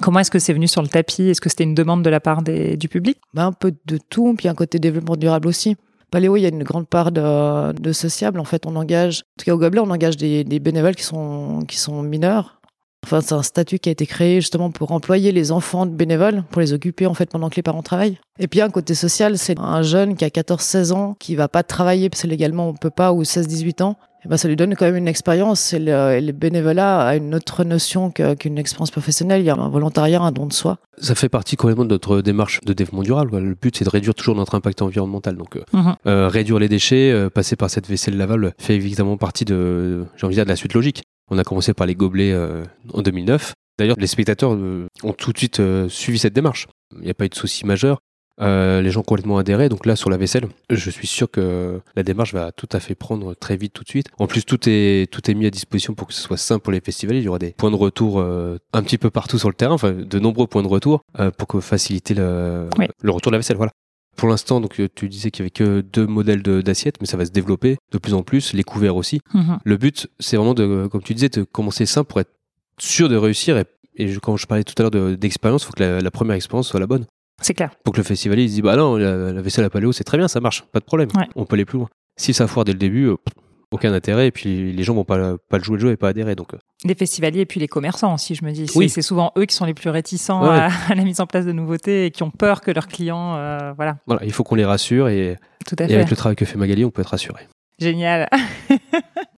Comment 0.01 0.21
est-ce 0.21 0.31
que 0.31 0.39
c'est 0.39 0.53
venu 0.53 0.67
sur 0.67 0.81
le 0.81 0.87
tapis? 0.87 1.21
Est-ce 1.29 1.39
que 1.39 1.49
c'était 1.49 1.65
une 1.65 1.75
demande 1.75 2.01
de 2.01 2.09
la 2.09 2.19
part 2.19 2.41
des, 2.41 2.77
du 2.77 2.87
public? 2.89 3.19
Ben, 3.35 3.45
Un 3.45 3.51
peu 3.51 3.71
de 3.85 3.99
tout, 4.09 4.33
puis 4.35 4.47
un 4.47 4.55
côté 4.55 4.79
développement 4.79 5.15
durable 5.15 5.47
aussi. 5.47 5.75
Paléo, 6.09 6.35
il 6.35 6.41
y 6.41 6.45
a 6.45 6.49
une 6.49 6.63
grande 6.63 6.87
part 6.87 7.11
de, 7.11 7.73
de 7.73 7.91
sociable. 7.91 8.39
En 8.39 8.43
fait, 8.43 8.65
on 8.65 8.75
engage, 8.75 9.19
en 9.19 9.37
tout 9.37 9.45
cas 9.45 9.53
au 9.53 9.59
Gobelet, 9.59 9.81
on 9.81 9.91
engage 9.91 10.17
des, 10.17 10.43
des 10.43 10.59
bénévoles 10.59 10.95
qui 10.95 11.03
sont, 11.03 11.59
qui 11.67 11.77
sont 11.77 12.01
mineurs. 12.01 12.59
Enfin, 13.03 13.21
c'est 13.21 13.33
un 13.33 13.43
statut 13.43 13.79
qui 13.79 13.89
a 13.89 13.91
été 13.91 14.05
créé 14.05 14.39
justement 14.41 14.71
pour 14.71 14.91
employer 14.91 15.31
les 15.31 15.51
enfants 15.51 15.85
de 15.85 15.91
bénévoles, 15.91 16.43
pour 16.51 16.61
les 16.61 16.73
occuper 16.73 17.05
en 17.05 17.13
fait 17.13 17.29
pendant 17.29 17.49
que 17.49 17.55
les 17.57 17.63
parents 17.63 17.83
travaillent. 17.83 18.17
Et 18.39 18.47
puis 18.47 18.61
un 18.61 18.69
côté 18.69 18.95
social, 18.95 19.37
c'est 19.37 19.59
un 19.59 19.81
jeune 19.81 20.15
qui 20.15 20.23
a 20.25 20.29
14-16 20.29 20.91
ans, 20.93 21.15
qui 21.19 21.35
va 21.35 21.47
pas 21.47 21.63
travailler 21.63 22.09
parce 22.09 22.21
que 22.23 22.27
légalement 22.27 22.67
on 22.69 22.73
peut 22.73 22.89
pas, 22.89 23.11
ou 23.13 23.23
16-18 23.23 23.83
ans. 23.83 23.97
Et 24.25 24.29
ben, 24.29 24.37
ça 24.37 24.47
lui 24.47 24.55
donne 24.55 24.73
quand 24.75 24.85
même 24.85 24.95
une 24.95 25.09
expérience. 25.09 25.73
Et 25.73 25.79
le, 25.79 26.21
le 26.21 26.31
bénévolat 26.31 27.01
a 27.05 27.15
une 27.17 27.35
autre 27.35 27.65
notion 27.65 28.09
qu'une 28.09 28.57
expérience 28.57 28.89
professionnelle. 28.89 29.41
Il 29.41 29.45
y 29.45 29.49
a 29.49 29.53
un 29.55 29.67
volontariat, 29.67 30.21
un 30.21 30.31
don 30.31 30.45
de 30.45 30.53
soi. 30.53 30.77
Ça 30.97 31.13
fait 31.13 31.27
partie 31.27 31.57
complètement 31.57 31.83
de 31.83 31.89
notre 31.89 32.21
démarche 32.21 32.61
de 32.65 32.71
développement 32.71 33.03
durable. 33.03 33.31
Quoi. 33.31 33.41
Le 33.41 33.53
but, 33.53 33.75
c'est 33.75 33.83
de 33.83 33.89
réduire 33.89 34.15
toujours 34.15 34.35
notre 34.35 34.55
impact 34.55 34.81
environnemental. 34.81 35.35
Donc, 35.35 35.57
euh, 35.57 35.63
Mhm. 35.73 35.95
euh, 36.07 36.29
réduire 36.29 36.57
les 36.59 36.69
déchets, 36.69 37.11
euh, 37.11 37.29
passer 37.29 37.57
par 37.57 37.69
cette 37.69 37.85
vaisselle 37.89 38.15
lavable, 38.15 38.53
fait 38.59 38.75
évidemment 38.75 39.17
partie 39.17 39.43
de, 39.43 40.05
j'ai 40.15 40.25
envie 40.25 40.35
de 40.35 40.37
dire, 40.37 40.45
de 40.45 40.49
la 40.49 40.55
suite 40.55 40.73
logique. 40.73 41.03
On 41.33 41.37
a 41.39 41.43
commencé 41.43 41.73
par 41.73 41.87
les 41.87 41.95
gobelets 41.95 42.31
euh, 42.31 42.63
en 42.93 43.01
2009. 43.01 43.53
D'ailleurs, 43.79 43.95
les 43.99 44.05
spectateurs 44.07 44.53
euh, 44.53 44.85
ont 45.01 45.13
tout 45.13 45.33
de 45.33 45.37
suite 45.37 45.59
euh, 45.59 45.89
suivi 45.89 46.19
cette 46.19 46.33
démarche. 46.33 46.67
Il 46.95 47.01
n'y 47.01 47.09
a 47.09 47.15
pas 47.15 47.25
eu 47.25 47.29
de 47.29 47.35
souci 47.35 47.65
majeur. 47.65 47.97
Euh, 48.41 48.81
les 48.81 48.91
gens 48.91 48.99
ont 48.99 49.03
complètement 49.03 49.37
adhéré. 49.39 49.67
Donc 49.67 49.85
là, 49.87 49.95
sur 49.95 50.09
la 50.11 50.17
vaisselle, 50.17 50.45
je 50.69 50.89
suis 50.91 51.07
sûr 51.07 51.29
que 51.29 51.79
la 51.95 52.03
démarche 52.03 52.33
va 52.33 52.51
tout 52.51 52.69
à 52.71 52.79
fait 52.79 52.93
prendre 52.95 53.33
très 53.33 53.57
vite, 53.57 53.73
tout 53.73 53.83
de 53.83 53.89
suite. 53.89 54.07
En 54.19 54.27
plus, 54.27 54.43
tout 54.45 54.59
est, 54.67 55.11
tout 55.11 55.29
est 55.29 55.33
mis 55.33 55.45
à 55.47 55.49
disposition 55.49 55.93
pour 55.95 56.07
que 56.07 56.13
ce 56.13 56.21
soit 56.21 56.37
simple 56.37 56.61
pour 56.63 56.73
les 56.73 56.81
festivals. 56.81 57.15
Il 57.17 57.23
y 57.23 57.27
aura 57.27 57.39
des 57.39 57.51
points 57.51 57.71
de 57.71 57.75
retour 57.75 58.19
euh, 58.19 58.57
un 58.73 58.83
petit 58.83 58.97
peu 58.99 59.09
partout 59.09 59.39
sur 59.39 59.49
le 59.49 59.55
terrain, 59.55 59.73
enfin, 59.73 59.91
de 59.91 60.19
nombreux 60.19 60.45
points 60.47 60.63
de 60.63 60.67
retour 60.67 61.01
euh, 61.19 61.31
pour 61.31 61.47
que 61.47 61.59
faciliter 61.59 62.13
le, 62.13 62.69
Oui. 62.77 62.87
le 63.01 63.11
retour 63.11 63.31
de 63.31 63.35
la 63.35 63.39
vaisselle. 63.39 63.57
Voilà. 63.57 63.71
Pour 64.15 64.29
l'instant, 64.29 64.61
donc 64.61 64.79
euh, 64.79 64.87
tu 64.93 65.09
disais 65.09 65.31
qu'il 65.31 65.43
y 65.43 65.43
avait 65.43 65.49
que 65.49 65.81
deux 65.81 66.05
modèles 66.05 66.43
de- 66.43 66.61
d'assiettes, 66.61 66.95
mais 67.01 67.07
ça 67.07 67.17
va 67.17 67.25
se 67.25 67.31
développer 67.31 67.77
de 67.91 67.97
plus 67.97 68.13
en 68.13 68.21
plus. 68.23 68.53
Les 68.53 68.63
couverts 68.63 68.95
aussi. 68.95 69.19
Mhm. 69.33 69.57
Le 69.63 69.77
but, 69.77 70.07
c'est 70.19 70.37
vraiment 70.37 70.53
de, 70.53 70.87
comme 70.91 71.01
tu 71.01 71.13
disais, 71.13 71.29
de 71.29 71.43
commencer 71.43 71.85
simple 71.85 72.09
pour 72.09 72.19
être 72.21 72.31
sûr 72.79 73.09
de 73.09 73.15
réussir. 73.15 73.57
Et, 73.57 73.65
et 73.95 74.07
je- 74.09 74.19
quand 74.19 74.37
je 74.37 74.45
parlais 74.45 74.63
tout 74.63 74.75
à 74.77 74.83
l'heure 74.83 74.91
de- 74.91 75.15
d'expérience, 75.15 75.63
il 75.63 75.65
faut 75.67 75.73
que 75.73 75.83
la, 75.83 75.99
la 75.99 76.11
première 76.11 76.35
expérience 76.35 76.67
soit 76.67 76.79
la 76.79 76.87
bonne. 76.87 77.05
C'est 77.41 77.55
clair. 77.55 77.71
Pour 77.83 77.93
que 77.93 77.99
le 77.99 78.03
festivalier 78.03 78.47
se 78.47 78.53
dise, 78.53 78.61
bah 78.61 78.75
non, 78.75 78.95
la, 78.95 79.33
la 79.33 79.41
vaisselle 79.41 79.65
à 79.65 79.69
paléo, 79.69 79.91
c'est 79.91 80.03
très 80.03 80.17
bien, 80.17 80.27
ça 80.27 80.39
marche, 80.39 80.63
pas 80.71 80.79
de 80.79 80.85
problème. 80.85 81.09
Ouais. 81.17 81.27
On 81.35 81.45
peut 81.45 81.55
aller 81.55 81.65
plus 81.65 81.79
loin. 81.79 81.89
Si 82.15 82.33
ça 82.33 82.45
foire 82.47 82.63
dès 82.63 82.73
le 82.73 82.77
début, 82.79 83.07
euh, 83.07 83.15
aucun 83.73 83.91
intérêt, 83.93 84.27
et 84.27 84.31
puis 84.31 84.71
les 84.71 84.83
gens 84.83 84.93
vont 84.93 85.03
pas, 85.03 85.35
pas 85.49 85.57
le 85.57 85.63
jouer 85.63 85.75
le 85.77 85.81
jeu 85.81 85.91
et 85.91 85.97
pas 85.97 86.09
adhérer. 86.09 86.35
Donc, 86.35 86.53
euh, 86.53 86.57
Les 86.85 86.95
festivaliers 86.95 87.41
et 87.41 87.45
puis 87.45 87.59
les 87.59 87.67
commerçants 87.67 88.13
aussi, 88.13 88.35
je 88.35 88.45
me 88.45 88.51
dis. 88.51 88.67
C'est 88.67 88.77
Oui. 88.77 88.89
c'est 88.89 89.01
souvent 89.01 89.31
eux 89.37 89.45
qui 89.45 89.55
sont 89.55 89.65
les 89.65 89.73
plus 89.73 89.89
réticents 89.89 90.41
Ouais. 90.43 90.49
à, 90.59 90.67
à 90.89 90.95
la 90.95 91.03
mise 91.03 91.19
en 91.19 91.25
place 91.25 91.45
de 91.45 91.51
nouveautés 91.51 92.05
et 92.05 92.11
qui 92.11 92.23
ont 92.23 92.31
peur 92.31 92.61
que 92.61 92.71
leurs 92.71 92.87
clients. 92.87 93.35
euh, 93.35 93.73
voilà, 93.75 93.97
voilà, 94.07 94.23
il 94.25 94.31
faut 94.31 94.43
qu'on 94.43 94.55
les 94.55 94.65
rassure, 94.65 95.09
et, 95.09 95.37
tout 95.67 95.75
à 95.79 95.83
et 95.85 95.87
fait. 95.87 95.95
avec 95.95 96.09
le 96.09 96.15
travail 96.15 96.35
que 96.35 96.45
fait 96.45 96.57
Magali, 96.57 96.85
on 96.85 96.91
peut 96.91 97.01
être 97.01 97.07
rassuré. 97.09 97.43
Génial. 97.79 98.29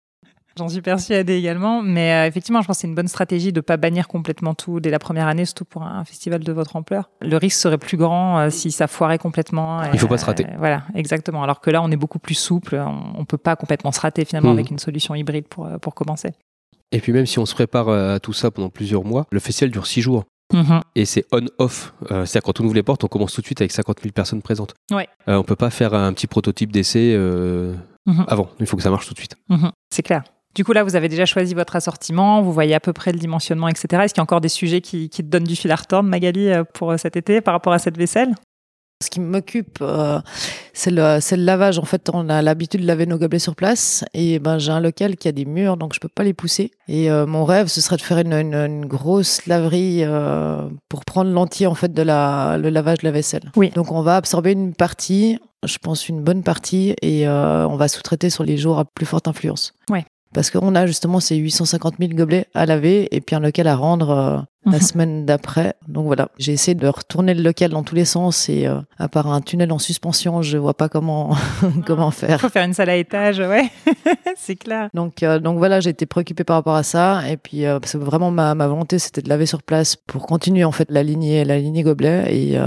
J'en 0.58 0.70
suis 0.70 0.82
persuadée 0.82 1.36
également, 1.36 1.82
mais 1.82 2.14
euh, 2.14 2.28
effectivement, 2.28 2.62
je 2.62 2.68
pense 2.68 2.78
que 2.78 2.82
c'est 2.82 2.88
une 2.88 2.96
bonne 2.96 3.08
stratégie 3.10 3.52
de 3.52 3.60
pas 3.62 3.76
bannir 3.78 4.08
complètement 4.08 4.54
tout 4.54 4.80
dès 4.80 4.90
la 4.90 5.00
première 5.00 5.28
année, 5.28 5.44
surtout 5.46 5.66
pour 5.66 5.84
un 5.84 6.06
festival 6.06 6.40
de 6.44 6.52
votre 6.54 6.76
ampleur. 6.78 7.10
Le 7.22 7.36
risque 7.38 7.58
serait 7.60 7.78
plus 7.78 7.98
grand 7.98 8.40
euh, 8.40 8.50
si 8.50 8.72
ça 8.72 8.88
foirait 8.88 9.18
complètement. 9.18 9.84
Il 9.92 10.00
faut 10.00 10.08
pas 10.08 10.18
se 10.18 10.26
rater. 10.26 10.46
Euh, 10.46 10.56
voilà, 10.58 10.84
exactement. 10.96 11.44
Alors 11.44 11.60
que 11.60 11.70
là, 11.72 11.82
on 11.82 11.92
est 11.92 11.98
beaucoup 11.98 12.20
plus 12.20 12.36
souple, 12.36 12.76
on, 12.76 13.20
on 13.20 13.26
peut 13.26 13.38
pas 13.38 13.56
complètement 13.56 13.92
se 13.92 14.00
rater 14.00 14.24
finalement 14.24 14.52
Mhm. 14.52 14.58
avec 14.60 14.72
une 14.72 14.80
solution 14.80 15.14
hybride 15.16 15.48
pour 15.48 15.66
euh, 15.66 15.78
pour 15.78 15.94
commencer. 15.94 16.32
Et 16.92 17.00
puis 17.02 17.12
même 17.12 17.26
si 17.26 17.40
on 17.40 17.46
se 17.46 17.54
prépare 17.54 17.90
euh, 17.90 18.16
à 18.16 18.20
tout 18.20 18.32
ça 18.34 18.52
pendant 18.52 18.70
plusieurs 18.70 19.04
mois, 19.04 19.26
le 19.32 19.40
festival 19.40 19.72
dure 19.72 19.88
six 19.88 20.02
jours. 20.02 20.24
Mhm. 20.54 20.80
Et 20.96 21.04
c'est 21.06 21.26
on-off. 21.34 21.94
Euh, 22.12 22.26
C'est-à-dire 22.26 22.44
quand 22.46 22.62
on 22.62 22.66
ouvre 22.66 22.76
les 22.76 22.84
portes, 22.84 23.04
on 23.04 23.08
commence 23.08 23.34
tout 23.34 23.42
de 23.42 23.46
suite 23.46 23.60
avec 23.60 23.72
50 23.72 24.00
000 24.02 24.14
personnes 24.14 24.42
présentes. 24.44 24.74
Ouais. 24.94 25.08
Euh, 25.28 25.36
on 25.36 25.44
peut 25.44 25.56
pas 25.56 25.72
faire 25.72 25.94
un 25.96 26.14
petit 26.14 26.28
prototype 26.28 26.72
d'essai 26.72 27.14
euh, 27.16 27.74
Mhm. 28.06 28.26
avant. 28.28 28.48
Il 28.60 28.68
faut 28.68 28.78
que 28.78 28.84
ça 28.84 28.92
marche 28.92 29.08
tout 29.08 29.14
de 29.16 29.20
suite. 29.20 29.36
Mhm. 29.50 29.72
C'est 29.90 30.04
clair. 30.04 30.24
Du 30.56 30.64
coup, 30.64 30.74
là, 30.74 30.84
vous 30.84 30.96
avez 30.96 31.10
déjà 31.10 31.26
choisi 31.26 31.54
votre 31.54 31.76
assortiment, 31.76 32.42
vous 32.42 32.54
voyez 32.54 32.74
à 32.74 32.80
peu 32.80 32.94
près 32.94 33.12
le 33.12 33.20
dimensionnement, 33.20 33.68
etc. 33.68 34.04
Est-ce 34.04 34.14
qu'il 34.14 34.20
y 34.20 34.22
a 34.22 34.24
encore 34.24 34.42
des 34.42 34.50
sujets 34.50 34.82
qui, 34.82 35.10
qui 35.10 35.22
te 35.22 35.28
donnent 35.28 35.44
du 35.44 35.56
fil 35.56 35.72
à 35.72 35.76
retordre, 35.76 36.10
Magali, 36.10 36.50
euh, 36.50 36.64
pour 36.64 36.92
euh, 36.92 36.98
cet 36.98 37.18
été 37.18 37.42
par 37.42 37.54
rapport 37.54 37.74
à 37.74 37.80
cette 37.80 37.98
vaisselle? 37.98 38.34
Ce 39.04 39.10
qui 39.10 39.20
m'occupe, 39.20 39.80
euh, 39.82 40.22
c'est 40.72 40.90
le, 40.90 41.36
lavage. 41.36 41.80
En 41.80 41.84
fait, 41.84 42.10
on 42.14 42.30
a 42.30 42.42
l'habitude 42.42 42.82
de 42.82 42.88
laver 42.88 43.06
nos 43.06 43.18
gobelets 43.18 43.40
sur 43.40 43.54
place. 43.54 44.06
Et 44.14 44.40
ben, 44.40 44.58
j'ai 44.58 44.72
un 44.72 44.80
local 44.80 45.18
qui 45.18 45.28
a 45.28 45.34
des 45.34 45.44
murs, 45.44 45.76
donc 45.76 45.94
je 45.94 46.00
peux 46.00 46.08
pas 46.08 46.24
les 46.24 46.34
pousser. 46.34 46.72
Et 46.88 47.12
euh, 47.12 47.26
mon 47.26 47.44
rêve, 47.44 47.68
ce 47.68 47.82
serait 47.82 47.98
de 47.98 48.02
faire 48.02 48.20
une, 48.20 48.32
une, 48.32 48.56
une 48.56 48.86
grosse 48.86 49.46
laverie 49.48 50.00
euh, 50.04 50.70
pour 50.88 51.04
prendre 51.04 51.30
l'entier 51.30 51.68
en 51.68 51.76
fait 51.76 51.94
de 51.94 52.02
la, 52.02 52.58
le 52.58 52.70
lavage 52.70 53.00
de 53.00 53.04
la 53.08 53.12
vaisselle. 53.12 53.52
Oui. 53.58 53.70
Donc 53.72 53.92
on 53.92 54.02
va 54.02 54.16
absorber 54.16 54.54
une 54.54 54.74
partie, 54.74 55.40
je 55.66 55.78
pense 55.78 56.08
une 56.08 56.24
bonne 56.24 56.42
partie, 56.42 56.96
et 57.02 57.28
on 57.28 57.76
va 57.76 57.90
sous-traiter 57.90 58.30
sur 58.30 58.46
les 58.46 58.56
jours 58.56 58.80
à 58.80 58.86
plus 58.86 59.06
forte 59.06 59.28
influence. 59.28 59.74
Ouais. 59.90 60.06
Parce 60.36 60.52
qu'on 60.52 60.76
a 60.76 60.86
justement 60.86 61.22
ces 61.22 61.38
850 61.38 61.96
000 61.98 62.12
gobelets 62.14 62.48
à 62.54 62.66
laver 62.66 63.08
et 63.16 63.22
puis 63.22 63.38
un 63.38 63.40
local 63.40 63.68
à 63.68 63.76
rendre 63.78 64.10
euh, 64.10 64.40
la 64.66 64.74
Mhm. 64.74 64.82
semaine 64.82 65.26
d'après. 65.26 65.76
Donc 65.88 66.06
voilà, 66.06 66.30
j'ai 66.38 66.54
essayé 66.54 66.76
de 66.76 66.88
retourner 66.88 67.34
le 67.34 67.44
local 67.44 67.72
dans 67.72 67.84
tous 67.84 67.96
les 67.96 68.06
sens 68.06 68.50
et 68.50 68.66
euh, 68.68 68.80
à 68.98 69.08
part 69.08 69.28
un 69.28 69.42
tunnel 69.42 69.72
en 69.72 69.80
suspension, 69.80 70.42
je 70.42 70.58
vois 70.58 70.74
pas 70.74 70.90
comment 70.90 71.36
comment 71.86 72.10
Il 72.10 72.14
faire. 72.14 72.42
faut 72.42 72.50
faire 72.50 72.66
une 72.66 72.74
salle 72.74 72.90
à 72.90 72.96
étage, 72.96 73.40
ouais, 73.40 73.70
c'est 74.36 74.56
clair. 74.56 74.90
Donc 74.94 75.24
euh, 75.24 75.40
donc 75.40 75.58
voilà, 75.58 75.80
j'ai 75.80 75.90
été 75.92 76.06
préoccupée 76.06 76.44
par 76.44 76.56
rapport 76.58 76.76
à 76.76 76.84
ça 76.84 77.22
et 77.30 77.38
puis 77.38 77.66
euh, 77.66 77.80
parce 77.80 77.94
que 77.94 77.98
vraiment 77.98 78.32
ma, 78.32 78.56
ma 78.56 78.68
volonté 78.68 79.00
c'était 79.00 79.22
de 79.22 79.30
laver 79.30 79.46
sur 79.46 79.64
place 79.64 79.96
pour 79.96 80.26
continuer 80.26 80.64
en 80.64 80.72
fait 80.72 80.90
la 80.92 81.04
lignée 81.04 81.44
la 81.46 81.58
lignée 81.58 81.84
gobelet 81.84 82.26
et 82.36 82.58
euh, 82.58 82.66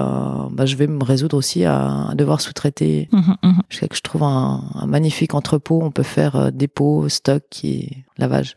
bah, 0.50 0.66
je 0.66 0.76
vais 0.76 0.86
me 0.86 1.02
résoudre 1.02 1.36
aussi 1.36 1.64
à, 1.64 2.08
à 2.10 2.14
devoir 2.14 2.40
sous-traiter 2.40 3.08
Mhm, 3.12 3.36
mhm. 3.42 3.62
jusqu'à 3.68 3.88
que 3.88 3.96
je 3.96 4.02
trouve 4.02 4.22
un, 4.22 4.62
un 4.74 4.86
magnifique 4.86 5.34
entrepôt. 5.34 5.80
On 5.82 5.90
peut 5.90 6.02
faire 6.02 6.36
euh, 6.36 6.50
dépôt, 6.50 7.08
stock 7.08 7.42
et 7.64 8.04
lavage. 8.18 8.56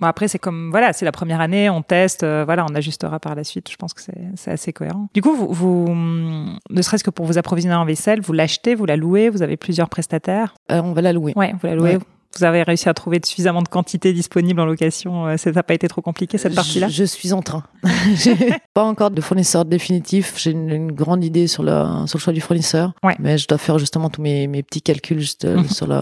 Bon, 0.00 0.06
après, 0.06 0.28
c'est 0.28 0.38
comme, 0.38 0.70
voilà, 0.70 0.92
c'est 0.92 1.04
la 1.06 1.12
première 1.12 1.40
année, 1.40 1.70
on 1.70 1.80
teste, 1.82 2.22
euh, 2.22 2.44
voilà, 2.44 2.66
on 2.70 2.74
ajustera 2.74 3.18
par 3.18 3.34
la 3.34 3.44
suite. 3.44 3.70
Je 3.70 3.76
pense 3.76 3.94
que 3.94 4.02
c'est 4.34 4.50
assez 4.50 4.72
cohérent. 4.72 5.08
Du 5.14 5.22
coup, 5.22 5.34
vous, 5.34 5.52
vous 5.52 5.86
hum, 5.90 6.58
ne 6.70 6.82
serait-ce 6.82 7.02
que 7.04 7.10
pour 7.10 7.24
vous 7.26 7.38
approvisionner 7.38 7.76
en 7.76 7.84
vaisselle, 7.86 8.20
vous 8.20 8.32
l'achetez, 8.34 8.74
vous 8.74 8.84
la 8.86 8.96
louez, 8.96 9.30
vous 9.30 9.42
avez 9.42 9.56
plusieurs 9.56 9.88
prestataires? 9.88 10.54
Euh, 10.70 10.82
on 10.84 10.92
va 10.92 11.00
la 11.00 11.12
louer. 11.14 11.32
Ouais, 11.34 11.52
vous 11.60 11.66
la 11.66 11.74
louez. 11.74 11.96
Ouais. 11.96 12.02
Vous 12.38 12.44
avez 12.44 12.62
réussi 12.62 12.86
à 12.90 12.92
trouver 12.92 13.18
suffisamment 13.24 13.62
de 13.62 13.68
quantité 13.68 14.12
disponible 14.12 14.60
en 14.60 14.66
location. 14.66 15.26
euh, 15.26 15.36
Ça 15.38 15.50
n'a 15.52 15.62
pas 15.62 15.72
été 15.72 15.88
trop 15.88 16.02
compliqué, 16.02 16.36
cette 16.36 16.54
partie-là? 16.54 16.88
Je, 16.88 16.92
je 16.96 17.04
suis 17.04 17.32
en 17.32 17.40
train. 17.40 17.62
J'ai 18.14 18.36
pas 18.74 18.84
encore 18.84 19.10
de 19.10 19.22
fournisseur 19.22 19.64
définitif. 19.64 20.34
J'ai 20.36 20.50
une, 20.50 20.68
une 20.68 20.92
grande 20.92 21.24
idée 21.24 21.46
sur 21.46 21.62
le, 21.62 22.06
sur 22.06 22.18
le 22.18 22.22
choix 22.22 22.34
du 22.34 22.42
fournisseur. 22.42 22.92
Ouais. 23.02 23.16
Mais 23.18 23.38
je 23.38 23.48
dois 23.48 23.56
faire 23.56 23.78
justement 23.78 24.10
tous 24.10 24.20
mes, 24.20 24.46
mes 24.48 24.62
petits 24.62 24.82
calculs 24.82 25.20
juste 25.20 25.46
sur, 25.72 25.86
le, 25.86 25.98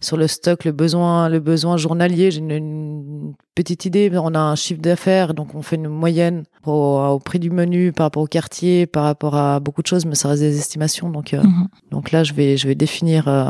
sur 0.00 0.16
le 0.16 0.26
stock, 0.26 0.64
le 0.64 0.72
besoin, 0.72 1.28
le 1.28 1.40
besoin 1.40 1.76
journalier. 1.76 2.30
J'ai 2.30 2.38
une, 2.40 2.50
une 2.50 3.34
petite 3.54 3.84
idée. 3.86 4.10
On 4.14 4.34
a 4.34 4.38
un 4.38 4.54
chiffre 4.54 4.80
d'affaires, 4.80 5.34
donc 5.34 5.54
on 5.54 5.62
fait 5.62 5.76
une 5.76 5.88
moyenne 5.88 6.44
au, 6.64 6.72
au 6.72 7.18
prix 7.18 7.38
du 7.38 7.50
menu, 7.50 7.92
par 7.92 8.06
rapport 8.06 8.22
au 8.22 8.26
quartier, 8.26 8.86
par 8.86 9.04
rapport 9.04 9.34
à 9.36 9.58
beaucoup 9.60 9.82
de 9.82 9.86
choses, 9.86 10.04
mais 10.06 10.14
ça 10.14 10.28
reste 10.28 10.42
des 10.42 10.58
estimations. 10.58 11.08
Donc, 11.10 11.32
euh, 11.34 11.42
Mhm. 11.42 11.68
donc 11.90 12.12
là, 12.12 12.24
je 12.24 12.34
vais, 12.34 12.56
je 12.56 12.66
vais 12.68 12.74
définir 12.74 13.24
euh, 13.28 13.44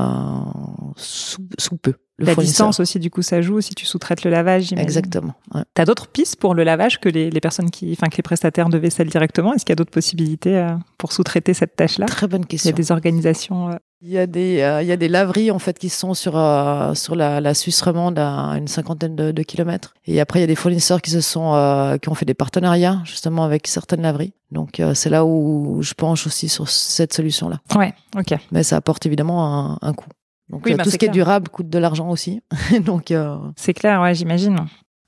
sous, 0.97 1.47
sous 1.59 1.77
peu. 1.77 1.95
Le 2.19 2.25
La 2.27 2.35
distance 2.35 2.81
aussi, 2.81 2.99
du 2.99 3.11
coup, 3.11 3.21
ça 3.21 3.43
joue 3.43 3.61
si 3.61 3.75
tu 3.75 3.85
sous-traites 3.85 4.25
le 4.25 4.31
lavage. 4.31 4.73
Exactement. 4.73 5.35
ouais. 5.55 5.61
T'as 5.75 5.85
d'autres 5.85 6.07
pistes 6.09 6.37
pour 6.37 6.55
le 6.55 6.65
lavage 6.65 6.99
que 6.99 7.11
les, 7.11 7.29
les 7.31 7.41
personnes 7.41 7.71
qui, 7.71 7.93
enfin, 7.93 8.07
que 8.09 8.17
les 8.17 8.23
prestataires 8.23 8.71
de 8.71 8.79
vaisselle 8.79 9.11
directement? 9.11 9.53
Est-ce 9.53 9.67
qu'il 9.67 9.73
y 9.73 9.75
a 9.75 9.77
d'autres 9.77 9.91
possibilités 9.91 10.57
euh, 10.57 10.71
pour 10.97 11.13
sous-traiter 11.13 11.53
cette 11.53 11.77
tâche-là? 11.77 12.07
Très 12.07 12.27
bonne 12.27 12.41
Il 12.41 12.45
y 12.45 12.49
question. 12.49 12.71
a 12.71 12.73
des 12.73 12.91
organisations. 12.91 13.69
Il 14.09 14.13
y 14.13 14.19
a 14.19 14.29
des, 14.29 14.61
euh, 14.61 14.83
il 14.83 14.87
y 14.89 14.93
a 14.93 14.97
des 14.97 15.09
laveries 15.09 15.51
en 15.51 15.59
fait 15.59 15.77
qui 15.81 15.89
sont 15.89 16.15
sur 16.15 16.37
euh, 16.39 16.95
sur 16.95 17.17
la, 17.17 17.41
la 17.41 17.55
Suisse 17.55 17.83
romande 17.83 18.21
à 18.21 18.53
une 18.57 18.69
cinquantaine 18.69 19.17
de, 19.17 19.33
de 19.33 19.43
kilomètres. 19.43 19.95
Et 20.07 20.21
après 20.21 20.39
il 20.39 20.43
y 20.43 20.45
a 20.45 20.47
des 20.47 20.55
fournisseurs 20.55 21.03
qui 21.03 21.11
se 21.11 21.21
sont 21.21 21.55
euh, 21.55 21.97
qui 21.99 22.09
ont 22.09 22.15
fait 22.15 22.25
des 22.25 22.35
partenariats 22.35 23.01
justement 23.05 23.43
avec 23.43 23.67
certaines 23.67 24.03
laveries. 24.03 24.33
Donc 24.53 24.79
euh, 24.79 24.95
c'est 24.95 25.11
là 25.11 25.25
où 25.25 25.79
je 25.83 25.93
penche 25.95 26.25
aussi 26.29 26.49
sur 26.49 26.69
cette 26.69 27.13
solution 27.13 27.49
là. 27.49 27.61
Ouais, 27.75 27.95
ok. 28.17 28.39
Mais 28.53 28.63
ça 28.63 28.77
apporte 28.77 29.07
évidemment 29.07 29.73
un, 29.73 29.79
un 29.83 29.93
coût. 29.93 30.09
Donc 30.51 30.63
Oui, 30.65 30.75
bah, 30.77 30.85
tout 30.85 30.91
ce 30.91 30.99
qui 30.99 31.07
est 31.07 31.09
durable 31.09 31.49
coûte 31.49 31.69
de 31.69 31.79
l'argent 31.79 32.09
aussi. 32.09 32.41
Donc 32.85 33.11
euh, 33.11 33.37
C'est 33.57 33.75
clair, 33.75 34.01
ouais, 34.03 34.15
j'imagine. 34.15 34.57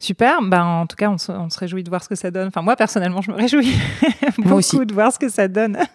Super. 0.01 0.41
Ben, 0.43 0.63
en 0.65 0.87
tout 0.87 0.95
cas, 0.97 1.11
on 1.11 1.19
se, 1.19 1.33
on 1.33 1.51
se 1.51 1.59
réjouit 1.59 1.83
de 1.83 1.89
voir 1.89 2.05
ce 2.05 2.09
que 2.09 2.15
ça 2.15 2.31
donne. 2.31 2.49
Enfin, 2.49 2.63
moi, 2.63 2.77
personnellement, 2.77 3.21
je 3.21 3.31
me 3.33 3.37
réjouis 3.37 3.75
beaucoup 4.39 4.55
aussi. 4.57 4.79
de 4.87 4.95
voir 4.95 5.13
ce 5.13 5.19
que 5.19 5.29
ça 5.29 5.49
donne 5.49 5.79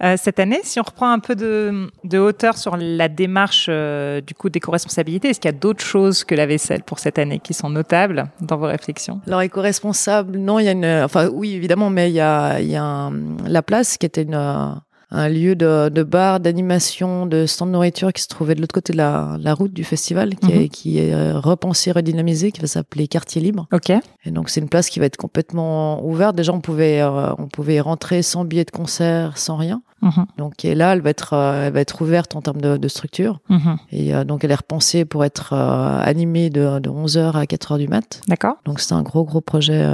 Euh, 0.00 0.14
cette 0.16 0.38
année. 0.38 0.60
Si 0.62 0.78
on 0.78 0.84
reprend 0.84 1.10
un 1.10 1.18
peu 1.18 1.34
de, 1.34 1.90
de 2.04 2.18
hauteur 2.20 2.56
sur 2.56 2.76
la 2.76 3.08
démarche 3.08 3.66
euh, 3.68 4.20
du 4.20 4.32
coup 4.32 4.48
d'éco-responsabilité, 4.48 5.30
est-ce 5.30 5.40
qu'il 5.40 5.50
y 5.50 5.54
a 5.54 5.58
d'autres 5.58 5.82
choses 5.84 6.22
que 6.22 6.36
la 6.36 6.46
vaisselle 6.46 6.84
pour 6.84 7.00
cette 7.00 7.18
année 7.18 7.40
qui 7.40 7.52
sont 7.52 7.68
notables 7.68 8.30
dans 8.40 8.56
vos 8.58 8.66
réflexions? 8.66 9.20
Alors 9.26 9.42
éco-responsable, 9.42 10.38
non, 10.38 10.60
il 10.60 10.66
y 10.66 10.68
a 10.68 10.70
une, 10.70 10.86
enfin 11.04 11.26
oui 11.32 11.52
évidemment, 11.54 11.90
mais 11.90 12.10
il 12.10 12.14
y 12.14 12.20
a 12.20 12.60
il 12.60 12.68
y 12.68 12.76
a 12.76 12.84
un- 12.84 13.12
la 13.44 13.60
place 13.62 13.98
qui 13.98 14.06
était 14.06 14.22
une 14.22 14.34
euh, 14.36 14.66
un 15.10 15.28
lieu 15.28 15.56
de, 15.56 15.88
de 15.88 16.02
bar, 16.02 16.40
d'animation, 16.40 17.24
de 17.26 17.46
stand 17.46 17.68
de 17.68 17.72
nourriture 17.72 18.12
qui 18.12 18.22
se 18.22 18.28
trouvait 18.28 18.54
de 18.54 18.60
l'autre 18.60 18.74
côté 18.74 18.92
de 18.92 18.98
la, 18.98 19.36
la 19.40 19.54
route 19.54 19.72
du 19.72 19.84
festival, 19.84 20.34
qui, 20.36 20.52
est, 20.52 20.68
qui 20.68 20.98
est 20.98 21.14
euh, 21.14 21.38
repensé, 21.38 21.92
redynamisé, 21.92 22.52
qui 22.52 22.60
va 22.60 22.66
s'appeler 22.66 23.08
Quartier 23.08 23.40
Libre. 23.40 23.66
Ok. 23.72 23.90
Et 24.24 24.30
donc 24.30 24.50
c'est 24.50 24.60
une 24.60 24.68
place 24.68 24.90
qui 24.90 25.00
va 25.00 25.06
être 25.06 25.16
complètement 25.16 26.04
ouverte. 26.04 26.36
Déjà 26.36 26.52
on 26.52 26.60
pouvait 26.60 27.00
euh, 27.00 27.32
on 27.38 27.48
pouvait 27.48 27.80
rentrer 27.80 28.22
sans 28.22 28.44
billet 28.44 28.64
de 28.64 28.70
concert, 28.70 29.38
sans 29.38 29.56
rien. 29.56 29.82
Mhm. 30.02 30.26
Donc 30.36 30.64
et 30.64 30.74
là 30.74 30.92
elle 30.92 31.00
va 31.00 31.10
être 31.10 31.32
euh, 31.32 31.66
elle 31.66 31.72
va 31.72 31.80
être 31.80 32.02
ouverte 32.02 32.36
en 32.36 32.42
termes 32.42 32.60
de, 32.60 32.76
de 32.76 32.88
structure. 32.88 33.40
Mhm. 33.48 33.76
Et 33.90 34.14
euh, 34.14 34.24
donc 34.24 34.44
elle 34.44 34.50
est 34.50 34.56
repensée 34.56 35.06
pour 35.06 35.24
être 35.24 35.54
animée 35.54 36.50
de, 36.50 36.78
de 36.80 36.90
11h 36.90 37.32
à 37.32 37.44
4h 37.44 37.78
du 37.78 37.88
mat. 37.88 38.20
D'accord. 38.28 38.56
Donc 38.66 38.80
c'est 38.80 38.94
un 38.94 39.02
gros 39.02 39.24
gros 39.24 39.40
projet 39.40 39.86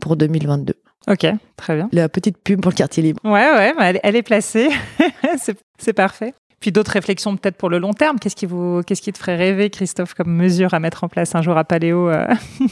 pour 0.00 0.16
2022. 0.16 0.74
Ok, 1.12 1.26
très 1.56 1.76
bien. 1.76 1.90
La 1.92 2.08
petite 2.08 2.38
pub 2.38 2.62
pour 2.62 2.70
le 2.70 2.76
quartier 2.76 3.02
libre. 3.02 3.20
Ouais, 3.22 3.74
ouais, 3.76 4.00
elle, 4.02 4.16
est 4.16 4.22
placée. 4.22 4.70
c'est 5.78 5.92
parfait. 5.92 6.32
Puis 6.62 6.70
d'autres 6.70 6.92
réflexions 6.92 7.36
peut-être 7.36 7.56
pour 7.56 7.68
le 7.68 7.80
long 7.80 7.92
terme. 7.92 8.20
Qu'est-ce 8.20 8.36
qui 8.36 8.46
vous, 8.46 8.82
qu'est-ce 8.86 9.02
qui 9.02 9.12
te 9.12 9.18
ferait 9.18 9.34
rêver, 9.34 9.68
Christophe, 9.68 10.14
comme 10.14 10.32
mesure 10.32 10.72
à 10.74 10.78
mettre 10.78 11.02
en 11.02 11.08
place 11.08 11.34
un 11.34 11.42
jour 11.42 11.56
à 11.58 11.64
Paléo 11.64 12.08
euh, 12.08 12.24